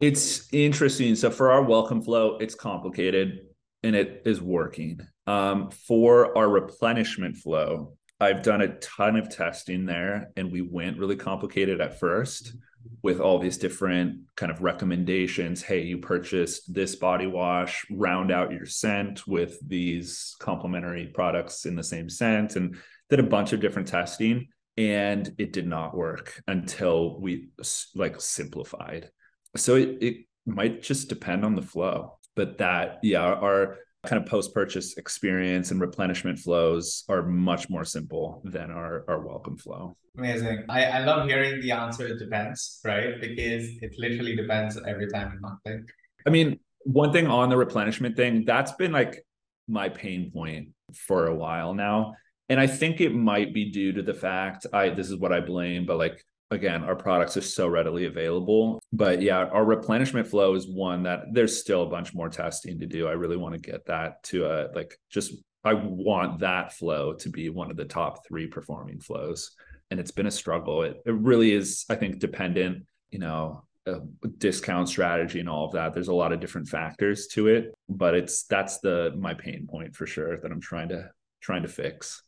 it's 0.00 0.48
interesting. 0.52 1.16
So 1.16 1.30
for 1.30 1.50
our 1.50 1.62
welcome 1.62 2.00
flow, 2.00 2.38
it's 2.38 2.54
complicated 2.54 3.40
and 3.82 3.96
it 3.96 4.22
is 4.24 4.40
working. 4.40 5.00
Um, 5.26 5.70
for 5.70 6.36
our 6.38 6.48
replenishment 6.48 7.36
flow, 7.36 7.94
I've 8.20 8.42
done 8.42 8.60
a 8.60 8.68
ton 8.78 9.16
of 9.16 9.28
testing 9.28 9.86
there, 9.86 10.30
and 10.36 10.52
we 10.52 10.60
went 10.60 10.98
really 10.98 11.16
complicated 11.16 11.80
at 11.80 11.98
first 11.98 12.54
with 13.02 13.20
all 13.20 13.38
these 13.38 13.58
different 13.58 14.20
kind 14.36 14.52
of 14.52 14.62
recommendations. 14.62 15.62
Hey, 15.62 15.82
you 15.82 15.98
purchased 15.98 16.72
this 16.72 16.96
body 16.96 17.26
wash, 17.26 17.84
round 17.90 18.30
out 18.30 18.52
your 18.52 18.66
scent 18.66 19.26
with 19.26 19.58
these 19.66 20.36
complementary 20.38 21.06
products 21.06 21.66
in 21.66 21.76
the 21.76 21.82
same 21.82 22.08
scent, 22.08 22.56
and 22.56 22.76
did 23.08 23.20
a 23.20 23.24
bunch 23.24 23.52
of 23.52 23.60
different 23.60 23.88
testing. 23.88 24.48
And 24.76 25.34
it 25.38 25.52
did 25.52 25.66
not 25.66 25.96
work 25.96 26.42
until 26.46 27.20
we 27.20 27.50
like 27.94 28.20
simplified. 28.20 29.10
So 29.56 29.74
it, 29.74 29.98
it 30.00 30.16
might 30.46 30.82
just 30.82 31.08
depend 31.08 31.44
on 31.44 31.54
the 31.54 31.62
flow. 31.62 32.18
But 32.36 32.58
that, 32.58 33.00
yeah, 33.02 33.24
our 33.24 33.78
kind 34.04 34.22
of 34.22 34.28
post-purchase 34.28 34.96
experience 34.96 35.70
and 35.70 35.80
replenishment 35.80 36.38
flows 36.38 37.04
are 37.08 37.22
much 37.22 37.68
more 37.68 37.84
simple 37.84 38.40
than 38.44 38.70
our, 38.70 39.04
our 39.08 39.20
welcome 39.20 39.56
flow. 39.56 39.94
Amazing. 40.16 40.64
I, 40.68 40.84
I 40.84 41.04
love 41.04 41.28
hearing 41.28 41.60
the 41.60 41.72
answer 41.72 42.06
it 42.06 42.18
depends, 42.18 42.80
right? 42.84 43.20
Because 43.20 43.68
it 43.82 43.94
literally 43.98 44.34
depends 44.34 44.78
every 44.86 45.08
time 45.08 45.32
in 45.32 45.40
marketing. 45.40 45.86
I 46.26 46.30
mean, 46.30 46.60
one 46.84 47.12
thing 47.12 47.26
on 47.26 47.50
the 47.50 47.56
replenishment 47.56 48.16
thing, 48.16 48.44
that's 48.46 48.72
been 48.72 48.92
like 48.92 49.24
my 49.68 49.88
pain 49.88 50.30
point 50.32 50.70
for 50.94 51.26
a 51.26 51.34
while 51.34 51.74
now. 51.74 52.14
And 52.48 52.58
I 52.58 52.66
think 52.66 53.00
it 53.00 53.14
might 53.14 53.54
be 53.54 53.70
due 53.70 53.92
to 53.92 54.02
the 54.02 54.14
fact 54.14 54.66
I 54.72 54.88
this 54.88 55.08
is 55.08 55.16
what 55.16 55.32
I 55.32 55.40
blame, 55.40 55.86
but 55.86 55.98
like 55.98 56.24
again, 56.50 56.84
our 56.84 56.96
products 56.96 57.36
are 57.36 57.42
so 57.42 57.68
readily 57.68 58.06
available. 58.06 58.82
But 58.92 59.22
yeah, 59.22 59.44
our 59.46 59.64
replenishment 59.64 60.26
flow 60.26 60.54
is 60.54 60.68
one 60.68 61.04
that 61.04 61.32
there's 61.32 61.60
still 61.60 61.82
a 61.82 61.88
bunch 61.88 62.14
more 62.14 62.28
testing 62.28 62.78
to 62.80 62.86
do. 62.86 63.06
I 63.06 63.12
really 63.12 63.36
want 63.36 63.54
to 63.54 63.60
get 63.60 63.86
that 63.86 64.22
to 64.24 64.46
a 64.46 64.68
like 64.74 64.98
just 65.10 65.34
I 65.64 65.74
want 65.74 66.40
that 66.40 66.72
flow 66.72 67.12
to 67.14 67.28
be 67.28 67.50
one 67.50 67.70
of 67.70 67.76
the 67.76 67.84
top 67.84 68.26
three 68.26 68.46
performing 68.46 69.00
flows. 69.00 69.50
And 69.90 70.00
it's 70.00 70.10
been 70.12 70.26
a 70.26 70.30
struggle. 70.30 70.82
It, 70.82 71.02
it 71.04 71.14
really 71.14 71.52
is, 71.52 71.84
I 71.90 71.96
think, 71.96 72.20
dependent, 72.20 72.86
you 73.10 73.18
know, 73.18 73.64
uh, 73.86 73.98
discount 74.38 74.88
strategy 74.88 75.40
and 75.40 75.48
all 75.48 75.66
of 75.66 75.72
that. 75.72 75.92
There's 75.94 76.08
a 76.08 76.14
lot 76.14 76.32
of 76.32 76.40
different 76.40 76.68
factors 76.68 77.26
to 77.28 77.48
it, 77.48 77.74
but 77.88 78.14
it's 78.14 78.44
that's 78.44 78.78
the 78.78 79.12
my 79.16 79.34
pain 79.34 79.66
point 79.68 79.96
for 79.96 80.06
sure 80.06 80.38
that 80.38 80.50
I'm 80.50 80.60
trying 80.60 80.90
to 80.90 81.10
trying 81.40 81.62
to 81.62 81.68
fix. 81.68 82.22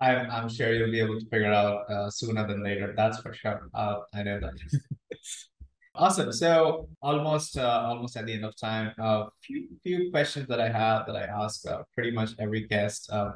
I'm 0.00 0.30
I'm 0.30 0.48
sure 0.48 0.72
you'll 0.72 0.90
be 0.90 1.00
able 1.00 1.18
to 1.18 1.26
figure 1.26 1.52
out 1.52 1.90
uh, 1.90 2.10
sooner 2.10 2.46
than 2.46 2.62
later. 2.62 2.94
That's 2.96 3.20
for 3.20 3.32
sure. 3.32 3.68
Uh, 3.74 4.00
I 4.14 4.22
know 4.22 4.38
that. 4.40 4.54
awesome. 5.94 6.32
So 6.32 6.88
almost 7.00 7.56
uh, 7.56 7.84
almost 7.86 8.16
at 8.16 8.26
the 8.26 8.34
end 8.34 8.44
of 8.44 8.56
time. 8.56 8.92
A 8.98 9.02
uh, 9.02 9.28
few 9.42 9.68
few 9.82 10.10
questions 10.10 10.46
that 10.48 10.60
I 10.60 10.68
have 10.68 11.06
that 11.06 11.16
I 11.16 11.22
ask 11.22 11.66
uh, 11.66 11.82
pretty 11.94 12.10
much 12.10 12.30
every 12.38 12.66
guest. 12.66 13.10
Uh, 13.10 13.32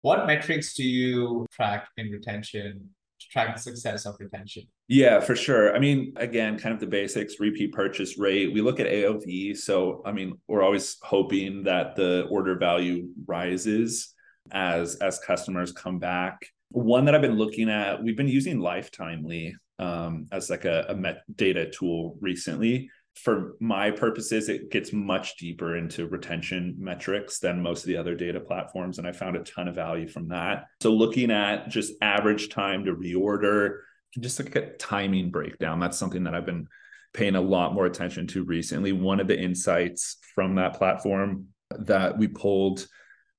what 0.00 0.26
metrics 0.26 0.74
do 0.74 0.82
you 0.82 1.46
track 1.52 1.88
in 1.96 2.10
retention 2.10 2.90
track 3.30 3.54
the 3.54 3.62
success 3.62 4.06
of 4.06 4.16
retention? 4.18 4.64
Yeah, 4.88 5.20
for 5.20 5.34
sure. 5.34 5.74
I 5.74 5.78
mean, 5.78 6.12
again, 6.16 6.58
kind 6.58 6.74
of 6.74 6.80
the 6.80 6.86
basics, 6.86 7.40
repeat 7.40 7.72
purchase 7.72 8.18
rate. 8.18 8.52
We 8.52 8.60
look 8.60 8.80
at 8.80 8.86
AOV. 8.86 9.56
So, 9.56 10.02
I 10.04 10.12
mean, 10.12 10.38
we're 10.48 10.62
always 10.62 10.98
hoping 11.02 11.62
that 11.64 11.96
the 11.96 12.26
order 12.30 12.56
value 12.56 13.08
rises 13.26 14.11
as 14.50 14.96
as 14.96 15.18
customers 15.18 15.72
come 15.72 15.98
back. 15.98 16.46
One 16.70 17.04
that 17.04 17.14
I've 17.14 17.22
been 17.22 17.36
looking 17.36 17.68
at, 17.68 18.02
we've 18.02 18.16
been 18.16 18.28
using 18.28 18.58
Lifetimely 18.58 19.52
um, 19.78 20.26
as 20.32 20.48
like 20.48 20.64
a, 20.64 20.86
a 20.88 20.94
met 20.94 21.22
data 21.34 21.70
tool 21.70 22.16
recently. 22.20 22.90
For 23.14 23.56
my 23.60 23.90
purposes, 23.90 24.48
it 24.48 24.70
gets 24.70 24.90
much 24.90 25.36
deeper 25.36 25.76
into 25.76 26.06
retention 26.06 26.76
metrics 26.78 27.40
than 27.40 27.62
most 27.62 27.82
of 27.82 27.88
the 27.88 27.98
other 27.98 28.14
data 28.14 28.40
platforms, 28.40 28.96
and 28.96 29.06
I 29.06 29.12
found 29.12 29.36
a 29.36 29.44
ton 29.44 29.68
of 29.68 29.74
value 29.74 30.08
from 30.08 30.28
that. 30.28 30.64
So, 30.80 30.92
looking 30.92 31.30
at 31.30 31.68
just 31.68 31.92
average 32.00 32.48
time 32.48 32.86
to 32.86 32.94
reorder, 32.94 33.80
just 34.18 34.38
look 34.38 34.56
at 34.56 34.78
timing 34.78 35.30
breakdown. 35.30 35.78
That's 35.78 35.98
something 35.98 36.24
that 36.24 36.34
I've 36.34 36.46
been 36.46 36.68
paying 37.12 37.34
a 37.34 37.40
lot 37.40 37.74
more 37.74 37.84
attention 37.84 38.26
to 38.28 38.44
recently. 38.44 38.92
One 38.92 39.20
of 39.20 39.28
the 39.28 39.38
insights 39.38 40.16
from 40.34 40.54
that 40.54 40.74
platform 40.74 41.48
that 41.80 42.16
we 42.16 42.28
pulled 42.28 42.86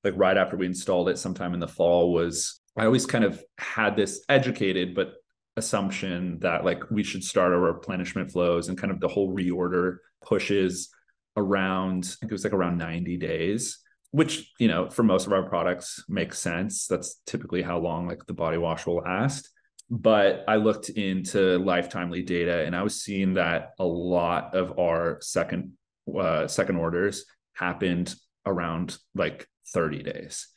like 0.04 0.14
right 0.18 0.38
after 0.38 0.58
we 0.58 0.66
installed 0.66 1.10
it 1.10 1.18
sometime 1.18 1.54
in 1.54 1.60
the 1.60 1.68
fall 1.68 2.14
was 2.14 2.60
I 2.78 2.86
always 2.86 3.06
kind 3.06 3.24
of 3.24 3.44
had 3.58 3.96
this 3.96 4.24
educated 4.30 4.96
but 4.96 5.14
assumption 5.56 6.40
that 6.40 6.66
like 6.66 6.90
we 6.90 7.04
should 7.04 7.24
start 7.24 7.54
our 7.54 7.60
replenishment 7.60 8.32
flows 8.32 8.70
and 8.70 8.78
kind 8.78 8.92
of 8.92 9.00
the 9.00 9.08
whole 9.08 9.36
reorder 9.36 9.98
pushes 10.26 10.90
around 11.38 12.06
I 12.06 12.16
think 12.20 12.32
it 12.32 12.36
was 12.36 12.44
like 12.44 12.54
around 12.54 12.78
90 12.78 13.18
days 13.18 13.84
which 14.14 14.54
you 14.60 14.68
know 14.68 14.90
for 14.92 15.02
most 15.02 15.26
of 15.26 15.34
our 15.34 15.42
products 15.44 16.06
makes 16.08 16.38
sense. 16.38 16.86
That's 16.86 17.20
typically 17.26 17.64
how 17.64 17.80
long 17.80 18.08
like 18.08 18.26
the 18.28 18.34
body 18.34 18.58
wash 18.58 18.86
will 18.86 18.98
last. 18.98 19.50
But 19.90 20.46
I 20.48 20.58
looked 20.58 20.90
into 20.90 21.60
Lifetimely 21.60 22.26
data 22.26 22.64
and 22.64 22.76
I 22.76 22.84
was 22.84 23.02
seeing 23.02 23.34
that 23.34 23.72
a 23.80 23.86
lot 23.86 24.56
of 24.56 24.80
our 24.80 25.18
second 25.22 25.74
uh, 26.18 26.48
second 26.48 26.76
orders 26.76 27.26
happened 27.54 28.14
around 28.46 28.98
like 29.16 29.48
30 29.68 30.04
days. 30.04 30.48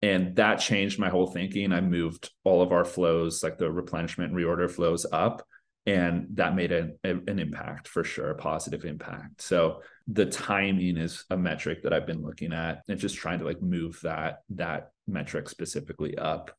And 0.00 0.36
that 0.36 0.56
changed 0.60 0.98
my 0.98 1.08
whole 1.08 1.26
thinking. 1.26 1.72
I 1.72 1.80
moved 1.80 2.30
all 2.44 2.62
of 2.62 2.72
our 2.72 2.84
flows, 2.84 3.42
like 3.42 3.58
the 3.58 3.70
replenishment 3.70 4.30
and 4.32 4.38
reorder 4.40 4.70
flows 4.70 5.04
up. 5.10 5.44
And 5.86 6.26
that 6.34 6.54
made 6.54 6.70
an, 6.70 6.98
an 7.02 7.38
impact 7.38 7.88
for 7.88 8.04
sure, 8.04 8.30
a 8.30 8.34
positive 8.34 8.84
impact. 8.84 9.40
So 9.40 9.80
the 10.06 10.26
timing 10.26 10.98
is 10.98 11.24
a 11.30 11.36
metric 11.36 11.82
that 11.82 11.92
I've 11.94 12.06
been 12.06 12.22
looking 12.22 12.52
at 12.52 12.82
and 12.88 13.00
just 13.00 13.16
trying 13.16 13.38
to 13.38 13.46
like 13.46 13.62
move 13.62 13.98
that 14.02 14.40
that 14.50 14.90
metric 15.06 15.48
specifically 15.48 16.16
up. 16.18 16.50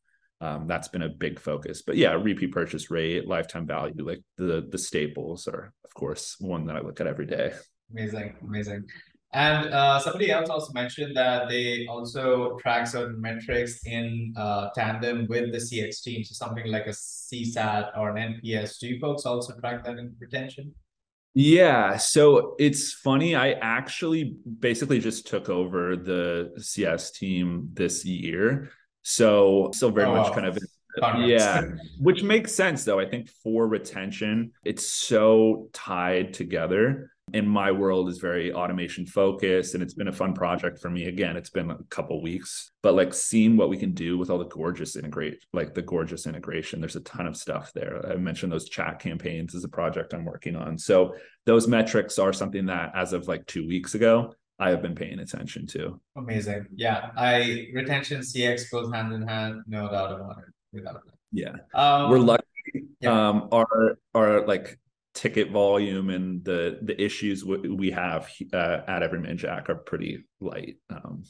um, 0.41 0.67
that's 0.67 0.87
been 0.87 1.01
a 1.01 1.09
big 1.09 1.39
focus. 1.39 1.81
But 1.81 1.97
yeah, 1.97 2.13
repeat 2.13 2.51
purchase 2.51 2.89
rate, 2.89 3.27
lifetime 3.27 3.67
value, 3.67 4.05
like 4.05 4.21
the 4.37 4.65
the 4.69 4.77
staples 4.77 5.47
are, 5.47 5.73
of 5.83 5.93
course, 5.93 6.35
one 6.39 6.65
that 6.67 6.75
I 6.75 6.81
look 6.81 7.01
at 7.01 7.07
every 7.07 7.25
day. 7.25 7.53
Amazing, 7.91 8.35
amazing. 8.47 8.85
And 9.31 9.71
uh, 9.71 9.99
somebody 9.99 10.31
else 10.31 10.49
also 10.49 10.73
mentioned 10.73 11.15
that 11.15 11.49
they 11.49 11.85
also 11.87 12.57
track 12.57 12.87
certain 12.87 13.21
metrics 13.21 13.85
in 13.85 14.33
uh, 14.35 14.69
tandem 14.73 15.27
with 15.29 15.51
the 15.51 15.59
CX 15.59 16.01
team. 16.01 16.23
So 16.23 16.33
something 16.33 16.71
like 16.71 16.87
a 16.87 16.91
CSAT 16.91 17.95
or 17.95 18.15
an 18.15 18.39
NPS. 18.43 18.79
Do 18.79 18.87
you 18.87 18.99
folks 18.99 19.25
also 19.25 19.53
track 19.59 19.83
that 19.85 19.99
in 19.99 20.15
retention? 20.19 20.73
Yeah. 21.35 21.97
So 21.97 22.55
it's 22.57 22.93
funny. 22.93 23.35
I 23.35 23.51
actually 23.51 24.35
basically 24.59 24.99
just 24.99 25.27
took 25.27 25.47
over 25.47 25.95
the 25.95 26.51
CS 26.57 27.11
team 27.11 27.69
this 27.73 28.03
year. 28.03 28.71
So 29.03 29.69
still 29.73 29.91
very 29.91 30.07
oh, 30.07 30.15
much 30.15 30.33
kind 30.33 30.47
of 30.47 30.57
yeah 31.19 31.61
which 31.99 32.23
makes 32.23 32.53
sense 32.53 32.83
though 32.83 32.99
i 32.99 33.05
think 33.05 33.29
for 33.43 33.67
retention 33.67 34.51
it's 34.65 34.85
so 34.85 35.69
tied 35.71 36.33
together 36.33 37.11
in 37.33 37.47
my 37.47 37.71
world 37.71 38.09
is 38.09 38.17
very 38.17 38.53
automation 38.53 39.05
focused 39.05 39.73
and 39.73 39.83
it's 39.83 39.93
been 39.93 40.07
a 40.07 40.13
fun 40.13 40.33
project 40.33 40.79
for 40.79 40.89
me 40.89 41.05
again 41.05 41.35
it's 41.37 41.49
been 41.49 41.71
a 41.71 41.77
couple 41.89 42.21
weeks 42.21 42.71
but 42.81 42.93
like 42.93 43.13
seeing 43.13 43.57
what 43.57 43.69
we 43.69 43.77
can 43.77 43.93
do 43.93 44.17
with 44.17 44.29
all 44.29 44.37
the 44.37 44.45
Gorgias 44.45 44.95
integrate 44.95 45.43
like 45.53 45.73
the 45.73 45.81
Gorgias 45.81 46.27
integration 46.27 46.79
there's 46.79 46.95
a 46.95 47.01
ton 47.01 47.27
of 47.27 47.37
stuff 47.37 47.71
there 47.73 48.05
i 48.11 48.15
mentioned 48.15 48.51
those 48.51 48.69
chat 48.69 48.99
campaigns 48.99 49.53
is 49.53 49.63
a 49.63 49.69
project 49.69 50.13
i'm 50.13 50.25
working 50.25 50.55
on 50.55 50.77
so 50.77 51.15
those 51.45 51.67
metrics 51.67 52.19
are 52.19 52.33
something 52.33 52.65
that 52.67 52.91
as 52.95 53.13
of 53.13 53.27
like 53.27 53.45
two 53.45 53.67
weeks 53.67 53.95
ago 53.95 54.33
I 54.61 54.71
have 54.71 54.81
been 54.81 54.93
paying 54.93 55.19
attention 55.19 55.65
to. 55.67 56.01
Amazing. 56.17 56.65
Yeah. 56.75 57.11
I 57.15 57.69
retention 57.73 58.19
CX 58.19 58.69
goes 58.69 58.91
hand 58.91 59.13
in 59.13 59.25
hand, 59.25 59.61
no 59.67 59.89
doubt 59.89 60.11
about 60.11 60.39
it. 60.39 60.53
Without 60.73 60.97
it. 60.97 61.13
Yeah. 61.31 61.53
Um, 61.73 62.11
We're 62.11 62.19
lucky. 62.19 62.43
Yeah. 62.99 63.29
Um 63.29 63.47
our 63.53 63.97
our 64.13 64.45
like 64.45 64.77
ticket 65.19 65.51
volume 65.51 66.09
and 66.09 66.45
the 66.45 66.79
the 66.81 66.99
issues 67.01 67.43
we 67.43 67.91
have 67.91 68.29
uh, 68.53 68.79
at 68.87 69.03
Every 69.03 69.19
Man 69.19 69.37
Jack 69.37 69.69
are 69.69 69.75
pretty 69.75 70.23
light. 70.39 70.77
Um 70.89 71.23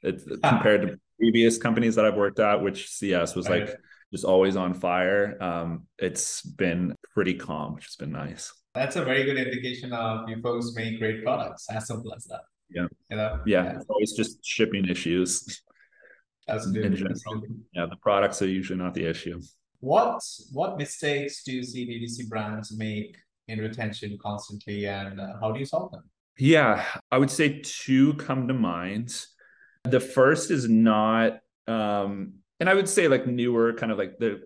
it's 0.00 0.24
ah. 0.42 0.50
compared 0.50 0.82
to 0.82 0.98
previous 1.18 1.58
companies 1.58 1.96
that 1.96 2.06
I've 2.06 2.14
worked 2.14 2.40
at, 2.40 2.62
which 2.62 2.88
CS 2.88 3.34
was 3.34 3.46
right. 3.48 3.66
like 3.66 3.76
just 4.10 4.24
always 4.24 4.56
on 4.56 4.72
fire. 4.72 5.36
Um, 5.42 5.86
it's 5.98 6.40
been 6.42 6.94
pretty 7.12 7.34
calm, 7.34 7.74
which 7.74 7.84
has 7.84 7.96
been 7.96 8.12
nice. 8.12 8.52
That's 8.74 8.96
a 8.96 9.04
very 9.04 9.24
good 9.24 9.36
indication 9.36 9.92
of 9.92 10.28
you 10.28 10.40
folks 10.40 10.72
make 10.74 10.98
great 10.98 11.22
products. 11.22 11.66
As 11.70 11.88
simple 11.88 12.14
as 12.14 12.24
that. 12.24 12.42
Yeah. 12.70 12.86
You 13.10 13.16
know? 13.16 13.40
Yeah. 13.44 13.64
yeah. 13.64 13.76
It's 13.76 13.86
always 13.88 14.12
just 14.12 14.44
shipping 14.44 14.88
issues. 14.88 15.62
Absolutely. 16.48 17.04
Yeah, 17.74 17.86
the 17.86 17.96
products 18.00 18.40
are 18.40 18.48
usually 18.48 18.78
not 18.78 18.94
the 18.94 19.04
issue. 19.04 19.40
What 19.80 20.22
what 20.52 20.78
mistakes 20.78 21.42
do 21.42 21.52
you 21.52 21.62
see 21.62 21.86
DTC 21.86 22.28
brands 22.28 22.76
make 22.76 23.16
in 23.48 23.58
retention 23.58 24.18
constantly, 24.20 24.86
and 24.86 25.20
uh, 25.20 25.34
how 25.40 25.52
do 25.52 25.58
you 25.58 25.66
solve 25.66 25.92
them? 25.92 26.04
Yeah, 26.38 26.84
I 27.10 27.18
would 27.18 27.30
say 27.30 27.60
two 27.62 28.14
come 28.14 28.48
to 28.48 28.54
mind. 28.54 29.24
The 29.84 30.00
first 30.00 30.50
is 30.50 30.68
not, 30.68 31.38
um, 31.66 32.34
and 32.60 32.68
I 32.68 32.74
would 32.74 32.88
say 32.88 33.08
like 33.08 33.26
newer, 33.26 33.72
kind 33.72 33.92
of 33.92 33.98
like 33.98 34.18
the 34.18 34.42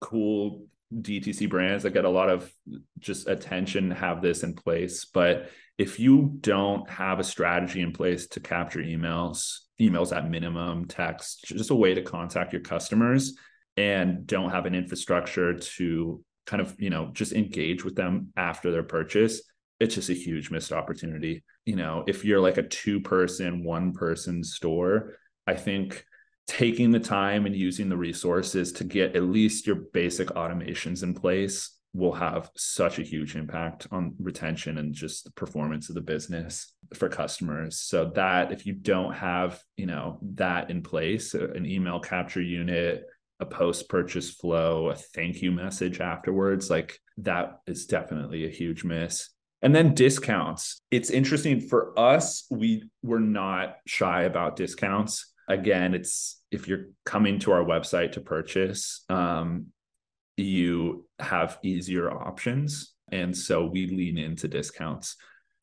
cool 0.00 0.66
DTC 0.92 1.48
brands 1.48 1.82
that 1.82 1.90
get 1.90 2.04
a 2.04 2.10
lot 2.10 2.30
of 2.30 2.50
just 2.98 3.28
attention 3.28 3.90
have 3.90 4.22
this 4.22 4.42
in 4.42 4.54
place. 4.54 5.04
But 5.04 5.50
if 5.76 5.98
you 5.98 6.36
don't 6.40 6.88
have 6.88 7.18
a 7.18 7.24
strategy 7.24 7.80
in 7.80 7.92
place 7.92 8.28
to 8.28 8.40
capture 8.40 8.80
emails, 8.80 9.58
emails 9.80 10.16
at 10.16 10.30
minimum, 10.30 10.86
text, 10.86 11.44
just 11.46 11.70
a 11.70 11.74
way 11.74 11.94
to 11.94 12.02
contact 12.02 12.52
your 12.52 12.62
customers, 12.62 13.36
and 13.76 14.26
don't 14.26 14.50
have 14.50 14.66
an 14.66 14.74
infrastructure 14.74 15.54
to 15.54 16.22
kind 16.46 16.60
of, 16.60 16.74
you 16.78 16.90
know, 16.90 17.10
just 17.12 17.32
engage 17.32 17.84
with 17.84 17.94
them 17.94 18.32
after 18.36 18.70
their 18.70 18.82
purchase, 18.82 19.42
it's 19.80 19.94
just 19.94 20.10
a 20.10 20.14
huge 20.14 20.50
missed 20.50 20.72
opportunity. 20.72 21.42
You 21.64 21.76
know, 21.76 22.04
if 22.06 22.24
you're 22.24 22.40
like 22.40 22.58
a 22.58 22.62
two 22.62 23.00
person, 23.00 23.64
one 23.64 23.92
person 23.92 24.44
store, 24.44 25.14
I 25.46 25.54
think 25.54 26.04
taking 26.46 26.90
the 26.90 27.00
time 27.00 27.46
and 27.46 27.56
using 27.56 27.88
the 27.88 27.96
resources 27.96 28.72
to 28.72 28.84
get 28.84 29.16
at 29.16 29.22
least 29.22 29.66
your 29.66 29.76
basic 29.76 30.28
automations 30.28 31.02
in 31.02 31.14
place 31.14 31.70
will 31.94 32.12
have 32.12 32.50
such 32.56 32.98
a 32.98 33.02
huge 33.02 33.36
impact 33.36 33.86
on 33.92 34.14
retention 34.18 34.78
and 34.78 34.92
just 34.92 35.24
the 35.24 35.30
performance 35.32 35.88
of 35.88 35.94
the 35.94 36.00
business 36.00 36.72
for 36.92 37.08
customers 37.08 37.78
so 37.80 38.10
that 38.14 38.52
if 38.52 38.66
you 38.66 38.72
don't 38.74 39.14
have 39.14 39.62
you 39.76 39.86
know 39.86 40.18
that 40.34 40.70
in 40.70 40.82
place 40.82 41.34
an 41.34 41.64
email 41.64 42.00
capture 42.00 42.42
unit 42.42 43.04
a 43.40 43.46
post 43.46 43.88
purchase 43.88 44.30
flow 44.30 44.90
a 44.90 44.94
thank 44.94 45.42
you 45.42 45.50
message 45.50 46.00
afterwards 46.00 46.70
like 46.70 47.00
that 47.18 47.60
is 47.66 47.86
definitely 47.86 48.44
a 48.44 48.50
huge 48.50 48.84
miss. 48.84 49.30
And 49.62 49.74
then 49.74 49.94
discounts. 49.94 50.82
It's 50.90 51.10
interesting 51.10 51.60
for 51.60 51.98
us 51.98 52.46
we 52.50 52.84
were 53.02 53.20
not 53.20 53.76
shy 53.86 54.22
about 54.24 54.56
discounts. 54.56 55.32
Again 55.48 55.94
it's 55.94 56.40
if 56.50 56.68
you're 56.68 56.86
coming 57.04 57.38
to 57.40 57.52
our 57.52 57.64
website 57.64 58.12
to 58.12 58.20
purchase 58.20 59.04
um, 59.08 59.66
you 60.36 61.06
have 61.18 61.58
easier 61.62 62.10
options. 62.10 62.92
And 63.12 63.36
so 63.36 63.66
we 63.66 63.86
lean 63.86 64.18
into 64.18 64.48
discounts. 64.48 65.16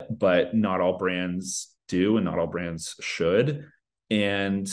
But 0.09 0.55
not 0.55 0.81
all 0.81 0.97
brands 0.97 1.73
do 1.87 2.17
and 2.17 2.25
not 2.25 2.39
all 2.39 2.47
brands 2.47 2.95
should. 3.01 3.65
And 4.09 4.71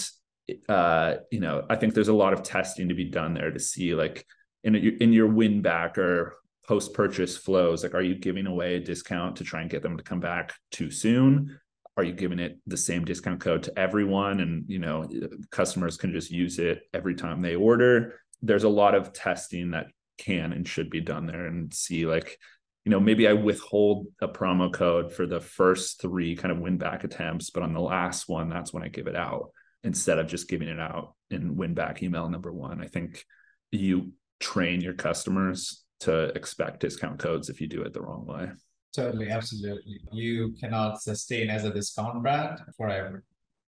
uh 0.68 1.16
you 1.30 1.40
know 1.40 1.64
i 1.68 1.76
think 1.76 1.94
there's 1.94 2.08
a 2.08 2.12
lot 2.12 2.32
of 2.32 2.42
testing 2.42 2.88
to 2.88 2.94
be 2.94 3.04
done 3.04 3.34
there 3.34 3.50
to 3.50 3.60
see 3.60 3.94
like 3.94 4.26
in 4.64 4.74
in 4.74 5.12
your 5.12 5.26
win 5.26 5.62
back 5.62 5.98
or 5.98 6.38
post 6.68 6.92
purchase 6.92 7.36
flows 7.36 7.82
like 7.82 7.94
are 7.94 8.02
you 8.02 8.14
giving 8.14 8.46
away 8.46 8.74
a 8.74 8.80
discount 8.80 9.36
to 9.36 9.44
try 9.44 9.62
and 9.62 9.70
get 9.70 9.82
them 9.82 9.96
to 9.96 10.02
come 10.02 10.20
back 10.20 10.52
too 10.70 10.90
soon? 10.90 11.58
Are 11.96 12.04
you 12.04 12.12
giving 12.12 12.38
it 12.38 12.58
the 12.66 12.76
same 12.76 13.04
discount 13.04 13.40
code 13.40 13.64
to 13.64 13.76
everyone? 13.76 14.40
And 14.40 14.64
you 14.68 14.78
know 14.78 15.08
customers 15.50 15.96
can 15.96 16.12
just 16.12 16.30
use 16.30 16.58
it 16.58 16.82
every 16.92 17.14
time 17.14 17.40
they 17.40 17.56
order. 17.56 18.20
There's 18.42 18.64
a 18.64 18.68
lot 18.68 18.94
of 18.94 19.12
testing 19.12 19.70
that 19.70 19.86
can 20.18 20.52
and 20.52 20.68
should 20.68 20.90
be 20.90 21.00
done 21.00 21.26
there 21.26 21.46
and 21.46 21.72
see 21.72 22.04
like 22.04 22.38
you 22.84 22.90
know 22.90 22.98
maybe 22.98 23.28
i 23.28 23.32
withhold 23.32 24.08
a 24.20 24.26
promo 24.26 24.72
code 24.72 25.12
for 25.12 25.26
the 25.26 25.38
first 25.38 26.00
three 26.00 26.34
kind 26.34 26.50
of 26.50 26.58
win 26.58 26.76
back 26.76 27.04
attempts 27.04 27.50
but 27.50 27.62
on 27.62 27.72
the 27.72 27.80
last 27.80 28.28
one 28.28 28.48
that's 28.48 28.72
when 28.72 28.82
i 28.82 28.88
give 28.88 29.06
it 29.06 29.14
out 29.14 29.50
instead 29.84 30.18
of 30.18 30.26
just 30.26 30.48
giving 30.48 30.68
it 30.68 30.80
out 30.80 31.14
in 31.30 31.56
win 31.56 31.74
back 31.74 32.02
email 32.02 32.28
number 32.28 32.52
one 32.52 32.80
i 32.80 32.86
think 32.86 33.24
you 33.70 34.12
train 34.40 34.80
your 34.80 34.94
customers 34.94 35.84
to 36.00 36.26
expect 36.36 36.80
discount 36.80 37.18
codes 37.18 37.48
if 37.48 37.60
you 37.60 37.66
do 37.66 37.82
it 37.82 37.92
the 37.92 38.00
wrong 38.00 38.24
way 38.26 38.48
Totally, 38.94 39.28
absolutely. 39.28 40.00
You 40.12 40.54
cannot 40.58 41.02
sustain 41.02 41.50
as 41.50 41.64
a 41.64 41.72
discount 41.72 42.22
brand 42.22 42.58
forever, 42.76 43.22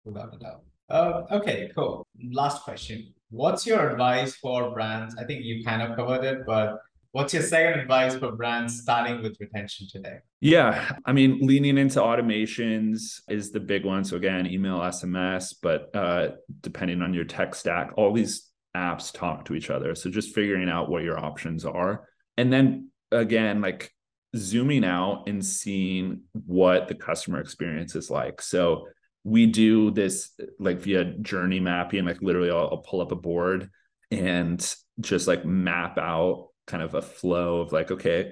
without 0.05 0.34
a 0.34 0.39
doubt. 0.39 0.64
Uh, 0.89 1.24
okay, 1.32 1.70
cool. 1.76 2.07
Last 2.32 2.64
question. 2.64 3.14
What's 3.30 3.68
your 3.68 3.91
advice 3.91 4.36
for 4.36 4.72
brands? 4.72 5.16
I 5.20 5.26
think 5.26 5.43
you 5.43 5.64
kind 5.64 5.82
of 5.82 5.95
covered 5.95 6.24
it, 6.24 6.45
but 6.47 6.80
what's 7.12 7.34
your 7.34 7.43
second 7.43 7.80
advice 7.80 8.16
for 8.16 8.32
brands 8.32 8.82
starting 8.82 9.22
with 9.22 9.38
retention 9.39 9.88
today? 9.91 10.18
Yeah, 10.41 10.95
I 11.05 11.12
mean, 11.12 11.39
leaning 11.41 11.78
into 11.78 11.99
automations 11.99 13.22
is 13.30 13.51
the 13.51 13.60
big 13.60 13.86
one. 13.86 14.03
So 14.03 14.16
again, 14.18 14.47
email, 14.47 14.80
SMS, 14.80 15.55
but 15.62 15.95
uh, 15.95 16.30
depending 16.62 17.01
on 17.01 17.14
your 17.14 17.26
tech 17.26 17.55
stack, 17.55 17.91
all 17.97 18.14
these 18.14 18.49
apps 18.76 19.12
talk 19.12 19.45
to 19.45 19.55
each 19.55 19.70
other. 19.70 19.95
So 19.95 20.10
just 20.10 20.36
figuring 20.36 20.70
out 20.70 20.89
what 20.89 21.03
your 21.03 21.20
options 21.20 21.66
are, 21.66 22.07
and 22.38 22.53
then 22.53 22.89
again, 23.12 23.62
like 23.62 23.91
zooming 24.36 24.86
out 24.86 25.28
and 25.28 25.43
seeing 25.43 26.22
what 26.45 26.88
the 26.88 26.95
customer 26.95 27.39
experience 27.39 27.95
is 27.95 28.12
like. 28.12 28.41
So 28.41 28.88
we 29.24 29.47
do 29.47 29.91
this 29.91 30.32
like 30.60 30.80
via 30.80 31.05
journey 31.05 31.60
mapping, 31.60 32.05
like 32.05 32.22
literally 32.22 32.51
I'll, 32.51 32.70
I'll 32.72 32.78
pull 32.78 33.01
up 33.01 33.12
a 33.12 33.16
board 33.16 33.70
and 34.12 34.76
just 34.99 35.28
like 35.28 35.45
map 35.45 35.97
out 35.97 36.49
kind 36.70 36.84
of 36.84 36.95
a 36.95 37.01
flow 37.01 37.59
of 37.59 37.74
like, 37.74 37.91
okay, 37.91 38.32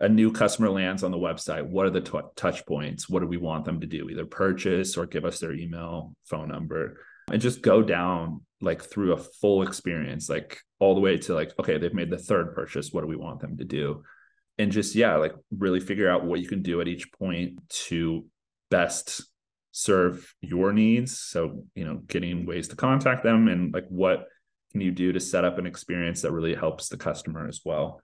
a 0.00 0.08
new 0.08 0.32
customer 0.32 0.70
lands 0.70 1.04
on 1.04 1.12
the 1.12 1.18
website. 1.18 1.68
What 1.68 1.86
are 1.86 1.90
the 1.90 2.00
t- 2.00 2.18
touch 2.34 2.66
points? 2.66 3.08
What 3.08 3.20
do 3.20 3.26
we 3.26 3.36
want 3.36 3.64
them 3.64 3.80
to 3.80 3.86
do? 3.86 4.08
Either 4.10 4.26
purchase 4.26 4.96
or 4.96 5.06
give 5.06 5.24
us 5.24 5.38
their 5.38 5.52
email, 5.52 6.16
phone 6.24 6.48
number, 6.48 6.98
and 7.30 7.40
just 7.40 7.62
go 7.62 7.82
down 7.82 8.40
like 8.60 8.82
through 8.82 9.12
a 9.12 9.18
full 9.18 9.62
experience, 9.62 10.28
like 10.28 10.58
all 10.80 10.94
the 10.94 11.00
way 11.00 11.18
to 11.18 11.34
like, 11.34 11.52
okay, 11.60 11.78
they've 11.78 11.94
made 11.94 12.10
the 12.10 12.18
third 12.18 12.54
purchase. 12.54 12.90
What 12.90 13.02
do 13.02 13.06
we 13.06 13.16
want 13.16 13.40
them 13.40 13.56
to 13.58 13.64
do? 13.64 14.02
and 14.58 14.72
just 14.72 14.94
yeah 14.94 15.16
like 15.16 15.34
really 15.56 15.80
figure 15.80 16.08
out 16.08 16.24
what 16.24 16.40
you 16.40 16.48
can 16.48 16.62
do 16.62 16.80
at 16.80 16.88
each 16.88 17.10
point 17.12 17.58
to 17.68 18.24
best 18.70 19.24
serve 19.72 20.32
your 20.40 20.72
needs 20.72 21.18
so 21.18 21.64
you 21.74 21.84
know 21.84 21.96
getting 22.06 22.46
ways 22.46 22.68
to 22.68 22.76
contact 22.76 23.24
them 23.24 23.48
and 23.48 23.74
like 23.74 23.86
what 23.88 24.26
can 24.74 24.80
you 24.80 24.90
do 24.90 25.12
to 25.12 25.20
set 25.20 25.44
up 25.44 25.58
an 25.58 25.66
experience 25.66 26.22
that 26.22 26.32
really 26.32 26.52
helps 26.52 26.88
the 26.88 26.96
customer 26.96 27.46
as 27.46 27.60
well? 27.64 28.00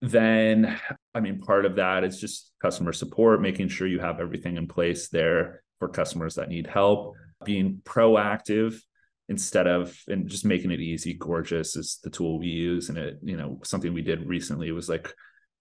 Then 0.00 0.78
i 1.14 1.20
mean 1.20 1.40
part 1.40 1.64
of 1.64 1.76
that 1.76 2.04
is 2.04 2.20
just 2.20 2.52
customer 2.60 2.92
support 2.92 3.40
making 3.40 3.68
sure 3.68 3.86
you 3.86 4.00
have 4.00 4.20
everything 4.20 4.56
in 4.56 4.66
place 4.66 5.08
there 5.08 5.62
for 5.80 5.88
customers 5.88 6.36
that 6.36 6.48
need 6.48 6.68
help. 6.68 7.16
Being 7.44 7.80
proactive 7.84 8.80
instead 9.28 9.66
of 9.66 9.98
and 10.06 10.28
just 10.28 10.44
making 10.44 10.70
it 10.70 10.80
easy 10.80 11.14
Gorgias 11.14 11.74
is 11.74 11.98
the 12.04 12.10
tool 12.10 12.38
we 12.38 12.46
use. 12.46 12.88
And 12.88 12.98
it 12.98 13.18
you 13.20 13.36
know 13.36 13.58
something 13.64 13.92
we 13.92 14.02
did 14.02 14.28
recently 14.28 14.70
was 14.70 14.88
like 14.88 15.12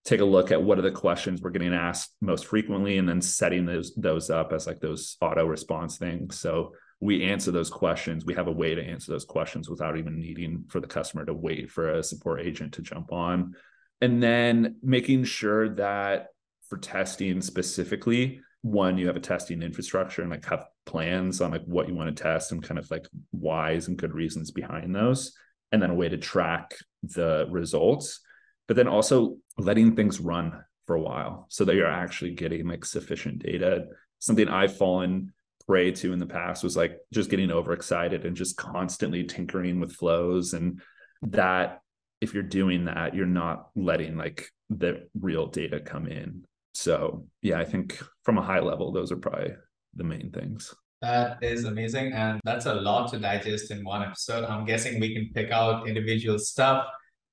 take 0.05 0.21
a 0.21 0.25
look 0.25 0.51
at 0.51 0.61
what 0.61 0.77
are 0.77 0.83
the 0.83 0.91
questions 0.91 1.41
we're 1.41 1.49
getting 1.49 1.73
asked 1.73 2.15
most 2.21 2.45
frequently 2.45 2.99
and 2.99 3.09
then 3.09 3.21
setting 3.21 3.65
those 3.65 3.95
those 3.95 4.29
up 4.29 4.53
as 4.53 4.67
like 4.67 4.79
those 4.79 5.17
auto 5.21 5.43
response 5.45 5.97
things. 5.97 6.39
So 6.39 6.73
we 7.01 7.23
answer 7.23 7.51
those 7.51 7.69
questions 7.69 8.25
we 8.25 8.33
have 8.33 8.47
a 8.47 8.51
way 8.51 8.73
to 8.73 8.81
answer 8.81 9.11
those 9.11 9.25
questions 9.25 9.69
without 9.69 9.97
even 9.97 10.19
needing 10.19 10.63
for 10.69 10.79
the 10.79 10.87
customer 10.87 11.25
to 11.25 11.33
wait 11.33 11.69
for 11.69 11.93
a 11.93 12.03
support 12.03 12.39
agent 12.39 12.73
to 12.73 12.81
jump 12.81 13.11
on 13.11 13.53
and 13.99 14.23
then 14.23 14.75
making 14.81 15.23
sure 15.23 15.69
that 15.69 16.27
for 16.69 16.77
testing 16.77 17.41
specifically 17.41 18.39
one 18.61 18.97
you 18.97 19.07
have 19.07 19.15
a 19.15 19.21
testing 19.21 19.61
infrastructure 19.61 20.21
and 20.21 20.31
like 20.31 20.45
have 20.45 20.65
plans 20.85 21.41
on 21.41 21.51
like 21.51 21.65
what 21.65 21.87
you 21.87 21.95
want 21.95 22.15
to 22.15 22.23
test 22.23 22.51
and 22.51 22.63
kind 22.63 22.79
of 22.79 22.89
like 22.89 23.07
whys 23.31 23.87
and 23.87 23.97
good 23.97 24.13
reasons 24.13 24.51
behind 24.51 24.95
those 24.95 25.33
and 25.71 25.81
then 25.81 25.89
a 25.89 25.95
way 25.95 26.07
to 26.07 26.17
track 26.17 26.75
the 27.03 27.47
results 27.49 28.21
but 28.67 28.77
then 28.77 28.87
also 28.87 29.37
letting 29.57 29.95
things 29.95 30.19
run 30.19 30.63
for 30.87 30.95
a 30.95 31.01
while 31.01 31.45
so 31.49 31.65
that 31.65 31.75
you're 31.75 31.87
actually 31.87 32.31
getting 32.31 32.67
like 32.67 32.85
sufficient 32.85 33.39
data. 33.39 33.85
Something 34.19 34.47
I've 34.47 34.77
fallen 34.77 35.33
prey 35.71 35.89
to 35.89 36.11
in 36.11 36.19
the 36.19 36.25
past 36.25 36.65
was 36.65 36.75
like 36.75 36.97
just 37.13 37.29
getting 37.29 37.49
overexcited 37.49 38.25
and 38.25 38.35
just 38.35 38.57
constantly 38.57 39.23
tinkering 39.23 39.79
with 39.79 39.93
flows. 39.93 40.53
And 40.53 40.81
that, 41.21 41.79
if 42.19 42.33
you're 42.33 42.43
doing 42.43 42.83
that, 42.85 43.15
you're 43.15 43.25
not 43.25 43.69
letting 43.73 44.17
like 44.17 44.49
the 44.69 45.07
real 45.17 45.47
data 45.47 45.79
come 45.79 46.07
in. 46.07 46.43
So, 46.73 47.25
yeah, 47.41 47.57
I 47.57 47.63
think 47.63 48.03
from 48.23 48.37
a 48.37 48.41
high 48.41 48.59
level, 48.59 48.91
those 48.91 49.13
are 49.13 49.15
probably 49.15 49.53
the 49.95 50.03
main 50.03 50.29
things. 50.31 50.75
That 51.01 51.41
is 51.41 51.63
amazing. 51.63 52.11
And 52.11 52.41
that's 52.43 52.65
a 52.65 52.75
lot 52.75 53.09
to 53.13 53.19
digest 53.19 53.71
in 53.71 53.85
one 53.85 54.03
episode. 54.03 54.43
I'm 54.43 54.65
guessing 54.65 54.99
we 54.99 55.13
can 55.13 55.31
pick 55.33 55.51
out 55.51 55.87
individual 55.87 56.37
stuff 56.37 56.85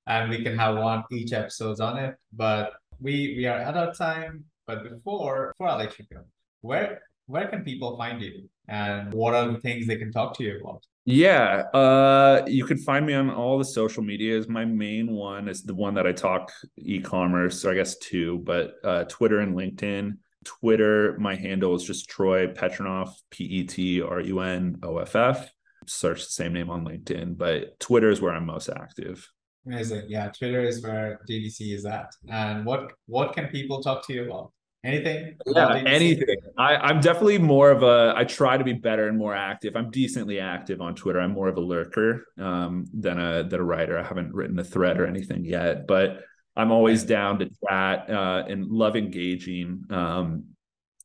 and 0.06 0.30
we 0.30 0.44
can 0.44 0.56
have 0.56 0.76
one 0.76 1.02
each 1.10 1.32
episodes 1.32 1.80
on 1.80 1.98
it. 1.98 2.14
But 2.32 2.70
we 3.00 3.34
we 3.36 3.46
are 3.46 3.58
at 3.58 3.76
our 3.76 3.92
time. 3.92 4.44
But 4.64 4.84
before 4.84 5.54
before 5.58 5.72
I 5.72 5.76
let 5.76 5.98
you 5.98 6.04
go, 6.12 6.20
where 6.60 7.00
where 7.28 7.46
can 7.46 7.62
people 7.62 7.96
find 7.96 8.20
you 8.20 8.48
and 8.68 9.12
what 9.12 9.34
are 9.34 9.52
the 9.52 9.58
things 9.58 9.86
they 9.86 9.96
can 9.96 10.10
talk 10.10 10.36
to 10.38 10.44
you 10.44 10.60
about? 10.60 10.84
Yeah, 11.04 11.64
uh, 11.72 12.42
you 12.46 12.64
can 12.64 12.78
find 12.78 13.06
me 13.06 13.14
on 13.14 13.30
all 13.30 13.56
the 13.58 13.64
social 13.64 14.02
medias. 14.02 14.48
My 14.48 14.64
main 14.64 15.12
one 15.12 15.48
is 15.48 15.62
the 15.62 15.74
one 15.74 15.94
that 15.94 16.06
I 16.06 16.12
talk 16.12 16.52
e-commerce, 16.76 17.64
or 17.64 17.70
I 17.70 17.74
guess 17.74 17.96
two, 17.96 18.38
but 18.40 18.74
uh, 18.84 19.04
Twitter 19.04 19.40
and 19.40 19.56
LinkedIn. 19.56 20.18
Twitter, 20.44 21.16
my 21.18 21.34
handle 21.34 21.74
is 21.74 21.84
just 21.84 22.10
Troy 22.10 22.48
Petrunoff, 22.48 23.14
P 23.30 23.44
E 23.44 23.64
T 23.64 24.02
R 24.02 24.20
U 24.20 24.40
N 24.40 24.78
O 24.82 24.98
F 24.98 25.16
F. 25.16 25.50
Search 25.86 26.24
the 26.24 26.30
same 26.30 26.52
name 26.52 26.68
on 26.68 26.84
LinkedIn, 26.84 27.38
but 27.38 27.78
Twitter 27.80 28.10
is 28.10 28.20
where 28.20 28.34
I'm 28.34 28.46
most 28.46 28.68
active. 28.68 29.30
Amazing. 29.66 30.04
Yeah, 30.08 30.28
Twitter 30.28 30.62
is 30.62 30.82
where 30.82 31.20
DTC 31.28 31.74
is 31.74 31.84
at. 31.86 32.10
And 32.30 32.64
what 32.64 32.92
what 33.06 33.34
can 33.34 33.48
people 33.48 33.82
talk 33.82 34.06
to 34.06 34.12
you 34.12 34.26
about? 34.26 34.52
Anything? 34.84 35.36
Yeah, 35.44 35.82
anything. 35.86 36.36
I, 36.56 36.76
I'm 36.76 37.00
definitely 37.00 37.38
more 37.38 37.70
of 37.70 37.82
a. 37.82 38.14
I 38.16 38.24
try 38.24 38.56
to 38.56 38.62
be 38.62 38.74
better 38.74 39.08
and 39.08 39.18
more 39.18 39.34
active. 39.34 39.74
I'm 39.74 39.90
decently 39.90 40.38
active 40.38 40.80
on 40.80 40.94
Twitter. 40.94 41.20
I'm 41.20 41.32
more 41.32 41.48
of 41.48 41.56
a 41.56 41.60
lurker 41.60 42.26
um, 42.38 42.86
than 42.94 43.18
a 43.18 43.42
than 43.42 43.58
a 43.58 43.64
writer. 43.64 43.98
I 43.98 44.04
haven't 44.04 44.32
written 44.32 44.56
a 44.58 44.64
thread 44.64 45.00
or 45.00 45.06
anything 45.06 45.44
yet, 45.44 45.88
but 45.88 46.20
I'm 46.56 46.70
always 46.70 47.02
down 47.02 47.40
to 47.40 47.50
chat 47.68 48.08
uh, 48.08 48.44
and 48.48 48.66
love 48.66 48.94
engaging 48.94 49.84
um, 49.90 50.44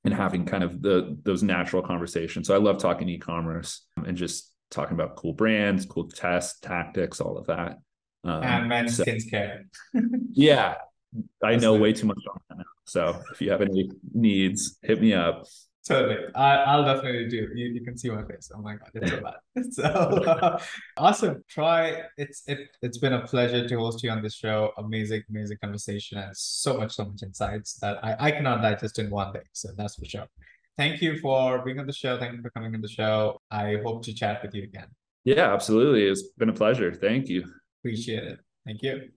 and 0.04 0.14
having 0.14 0.46
kind 0.46 0.64
of 0.64 0.82
the 0.82 1.18
those 1.24 1.42
natural 1.42 1.82
conversations. 1.82 2.48
So 2.48 2.54
I 2.54 2.60
love 2.60 2.78
talking 2.78 3.10
e-commerce 3.10 3.88
and 3.98 4.16
just 4.16 4.52
talking 4.70 4.94
about 4.94 5.16
cool 5.16 5.34
brands, 5.34 5.86
cool 5.86 6.10
tests, 6.10 6.60
tactics, 6.60 7.20
all 7.20 7.38
of 7.38 7.48
that. 7.48 7.80
Um, 8.24 8.44
and 8.44 8.70
men's 8.70 8.98
so, 8.98 9.04
skincare. 9.04 9.64
yeah, 10.32 10.76
I 11.44 11.56
know 11.56 11.76
way 11.76 11.94
too 11.94 12.06
much 12.06 12.20
on 12.30 12.40
that 12.50 12.58
now. 12.60 12.73
So 12.86 13.22
if 13.32 13.42
you 13.42 13.52
have 13.52 13.62
any 13.62 13.90
needs, 14.14 14.78
hit 14.82 15.02
me 15.02 15.14
up. 15.14 15.46
Totally. 15.88 16.34
I, 16.34 16.78
will 16.78 16.86
definitely 16.86 17.28
do. 17.28 17.50
You, 17.56 17.66
you 17.68 17.84
can 17.84 17.98
see 17.98 18.10
my 18.10 18.24
face. 18.24 18.50
Oh 18.56 18.62
my 18.62 18.76
God, 18.76 18.90
it's 18.94 19.12
so 19.12 19.22
bad. 19.22 19.34
So 19.72 19.84
uh, 19.84 20.60
awesome. 20.98 21.44
Troy. 21.50 22.02
It's 22.18 22.44
it 22.48 22.70
it's 22.82 22.98
been 22.98 23.14
a 23.14 23.28
pleasure 23.28 23.68
to 23.68 23.78
host 23.78 24.02
you 24.02 24.10
on 24.10 24.22
this 24.22 24.36
show. 24.36 24.72
Amazing, 24.78 25.24
amazing 25.30 25.58
conversation 25.62 26.20
and 26.20 26.36
so 26.36 26.78
much, 26.78 26.94
so 26.94 27.06
much 27.06 27.22
insights 27.22 27.74
that 27.80 28.04
I, 28.04 28.16
I 28.28 28.32
cannot 28.32 28.62
digest 28.62 28.98
in 29.00 29.10
one 29.10 29.34
day. 29.34 29.44
So 29.52 29.70
that's 29.76 29.96
for 29.96 30.06
sure. 30.06 30.28
Thank 30.78 31.02
you 31.02 31.20
for 31.20 31.64
being 31.64 31.80
on 31.80 31.86
the 31.86 31.94
show. 31.94 32.18
Thank 32.18 32.36
you 32.36 32.42
for 32.42 32.50
coming 32.52 32.74
on 32.74 32.82
the 32.82 32.88
show. 32.88 33.42
I 33.52 33.78
hope 33.84 34.04
to 34.06 34.14
chat 34.14 34.42
with 34.42 34.56
you 34.56 34.64
again. 34.64 34.88
Yeah, 35.26 35.54
absolutely. 35.54 36.06
It's 36.08 36.24
been 36.38 36.50
a 36.50 36.54
pleasure. 36.54 36.94
Thank 36.94 37.28
you. 37.28 37.44
Appreciate 37.82 38.24
it. 38.24 38.40
Thank 38.66 38.82
you. 38.82 39.10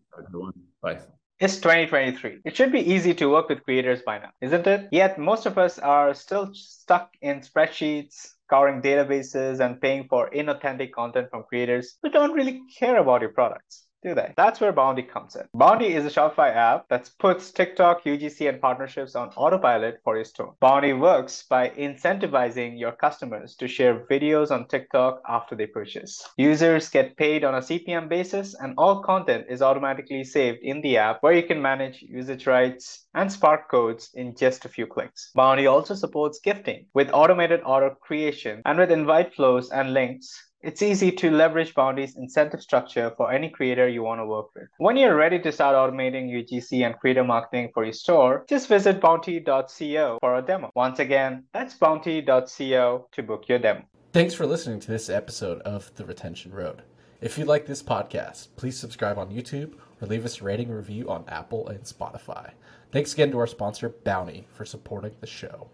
Bye. 0.83 0.99
It's 1.41 1.57
2023. 1.57 2.41
It 2.45 2.57
should 2.57 2.73
be 2.73 2.93
easy 2.93 3.15
to 3.15 3.31
work 3.31 3.49
with 3.49 3.65
creators 3.65 4.03
by 4.03 4.19
now, 4.19 4.33
isn't 4.43 4.67
it? 4.67 4.89
Yet 4.93 5.19
most 5.19 5.47
of 5.47 5.57
us 5.57 5.79
are 5.79 6.13
still 6.13 6.51
stuck 6.53 7.15
in 7.23 7.41
spreadsheets, 7.41 8.35
scouring 8.45 8.83
databases, 8.83 9.61
and 9.61 9.81
paying 9.81 10.09
for 10.09 10.31
inauthentic 10.31 10.93
content 10.93 11.31
from 11.31 11.45
creators 11.45 11.97
who 12.03 12.11
don't 12.11 12.33
really 12.33 12.63
care 12.79 12.99
about 12.99 13.23
your 13.23 13.33
products 13.33 13.86
do 14.03 14.15
they? 14.15 14.33
That's 14.37 14.61
where 14.61 14.73
Bounty 14.73 15.03
comes 15.03 15.37
in. 15.37 15.49
Bounty 15.55 15.95
is 15.95 16.05
a 16.05 16.11
Shopify 16.11 16.55
app 16.55 16.89
that 16.89 17.11
puts 17.19 17.51
TikTok, 17.51 18.05
UGC, 18.05 18.49
and 18.49 18.61
partnerships 18.61 19.17
on 19.17 19.31
autopilot 19.31 20.01
for 20.05 20.17
your 20.17 20.25
store. 20.25 20.55
Bounty 20.61 20.93
works 20.93 21.45
by 21.49 21.71
incentivizing 21.71 22.79
your 22.79 22.93
customers 22.93 23.57
to 23.57 23.67
share 23.67 24.07
videos 24.11 24.51
on 24.51 24.69
TikTok 24.69 25.23
after 25.29 25.57
they 25.57 25.67
purchase. 25.67 26.23
Users 26.37 26.89
get 26.89 27.17
paid 27.17 27.43
on 27.45 27.55
a 27.55 27.61
CPM 27.61 28.09
basis, 28.09 28.55
and 28.55 28.75
all 28.77 29.03
content 29.03 29.47
is 29.49 29.63
automatically 29.63 30.25
saved 30.25 30.59
in 30.63 30.81
the 30.83 30.99
app 30.99 31.23
where 31.23 31.33
you 31.33 31.43
can 31.43 31.61
manage 31.61 32.03
usage 32.03 32.47
rights 32.47 33.07
and 33.15 33.33
Spark 33.33 33.71
codes 33.71 34.11
in 34.15 34.37
just 34.37 34.65
a 34.65 34.69
few 34.69 34.87
clicks. 34.87 35.31
Bounty 35.35 35.67
also 35.67 35.95
supports 35.95 36.39
gifting 36.41 36.87
with 36.95 37.11
automated 37.13 37.61
order 37.65 37.95
creation 38.01 38.63
and 38.65 38.79
with 38.79 38.91
invite 38.91 39.35
flows 39.35 39.71
and 39.71 39.93
links 39.93 40.47
it's 40.67 40.83
easy 40.83 41.13
to 41.13 41.31
leverage 41.31 41.75
Bounty's 41.75 42.17
incentive 42.17 42.61
structure 42.61 43.13
for 43.17 43.31
any 43.31 43.49
creator 43.49 43.89
you 43.89 44.03
want 44.03 44.21
to 44.21 44.27
work 44.27 44.53
with. 44.57 44.67
When 44.79 44.97
you're 44.97 45.15
ready 45.15 45.39
to 45.39 45.53
start 45.53 45.77
automating 45.77 46.29
UGC 46.29 46.85
and 46.85 46.99
creator 46.99 47.23
marketing 47.23 47.71
for 47.73 47.85
your 47.85 47.93
store, 47.93 48.45
just 48.49 48.67
visit 48.67 49.01
bounty.co 49.01 50.19
for 50.21 50.35
a 50.37 50.43
demo. 50.43 50.73
Once 50.75 50.99
again, 50.99 51.45
that's 51.53 51.75
bounty.co 51.75 53.09
to 53.13 53.23
book 53.23 53.45
your 53.49 53.61
demo. 53.61 53.85
Thanks 54.13 54.35
for 54.35 54.45
listening 54.45 54.81
to 54.81 54.91
this 54.91 55.09
episode 55.09 55.61
of 55.61 55.95
The 55.95 56.05
Retention 56.05 56.53
Road. 56.53 56.83
If 57.21 57.39
you 57.39 57.45
like 57.45 57.67
this 57.67 57.83
podcast, 57.83 58.49
please 58.57 58.77
subscribe 58.77 59.19
on 59.19 59.31
YouTube 59.31 59.75
or 60.01 60.09
leave 60.09 60.25
us 60.25 60.41
a 60.41 60.45
rating 60.45 60.71
review 60.71 61.09
on 61.09 61.25
Apple 61.29 61.69
and 61.69 61.85
Spotify. 61.85 62.51
Thanks 62.91 63.13
again 63.13 63.31
to 63.31 63.39
our 63.39 63.47
sponsor, 63.47 63.91
Bounty, 63.91 64.49
for 64.53 64.65
supporting 64.65 65.15
the 65.21 65.29
show. 65.29 65.69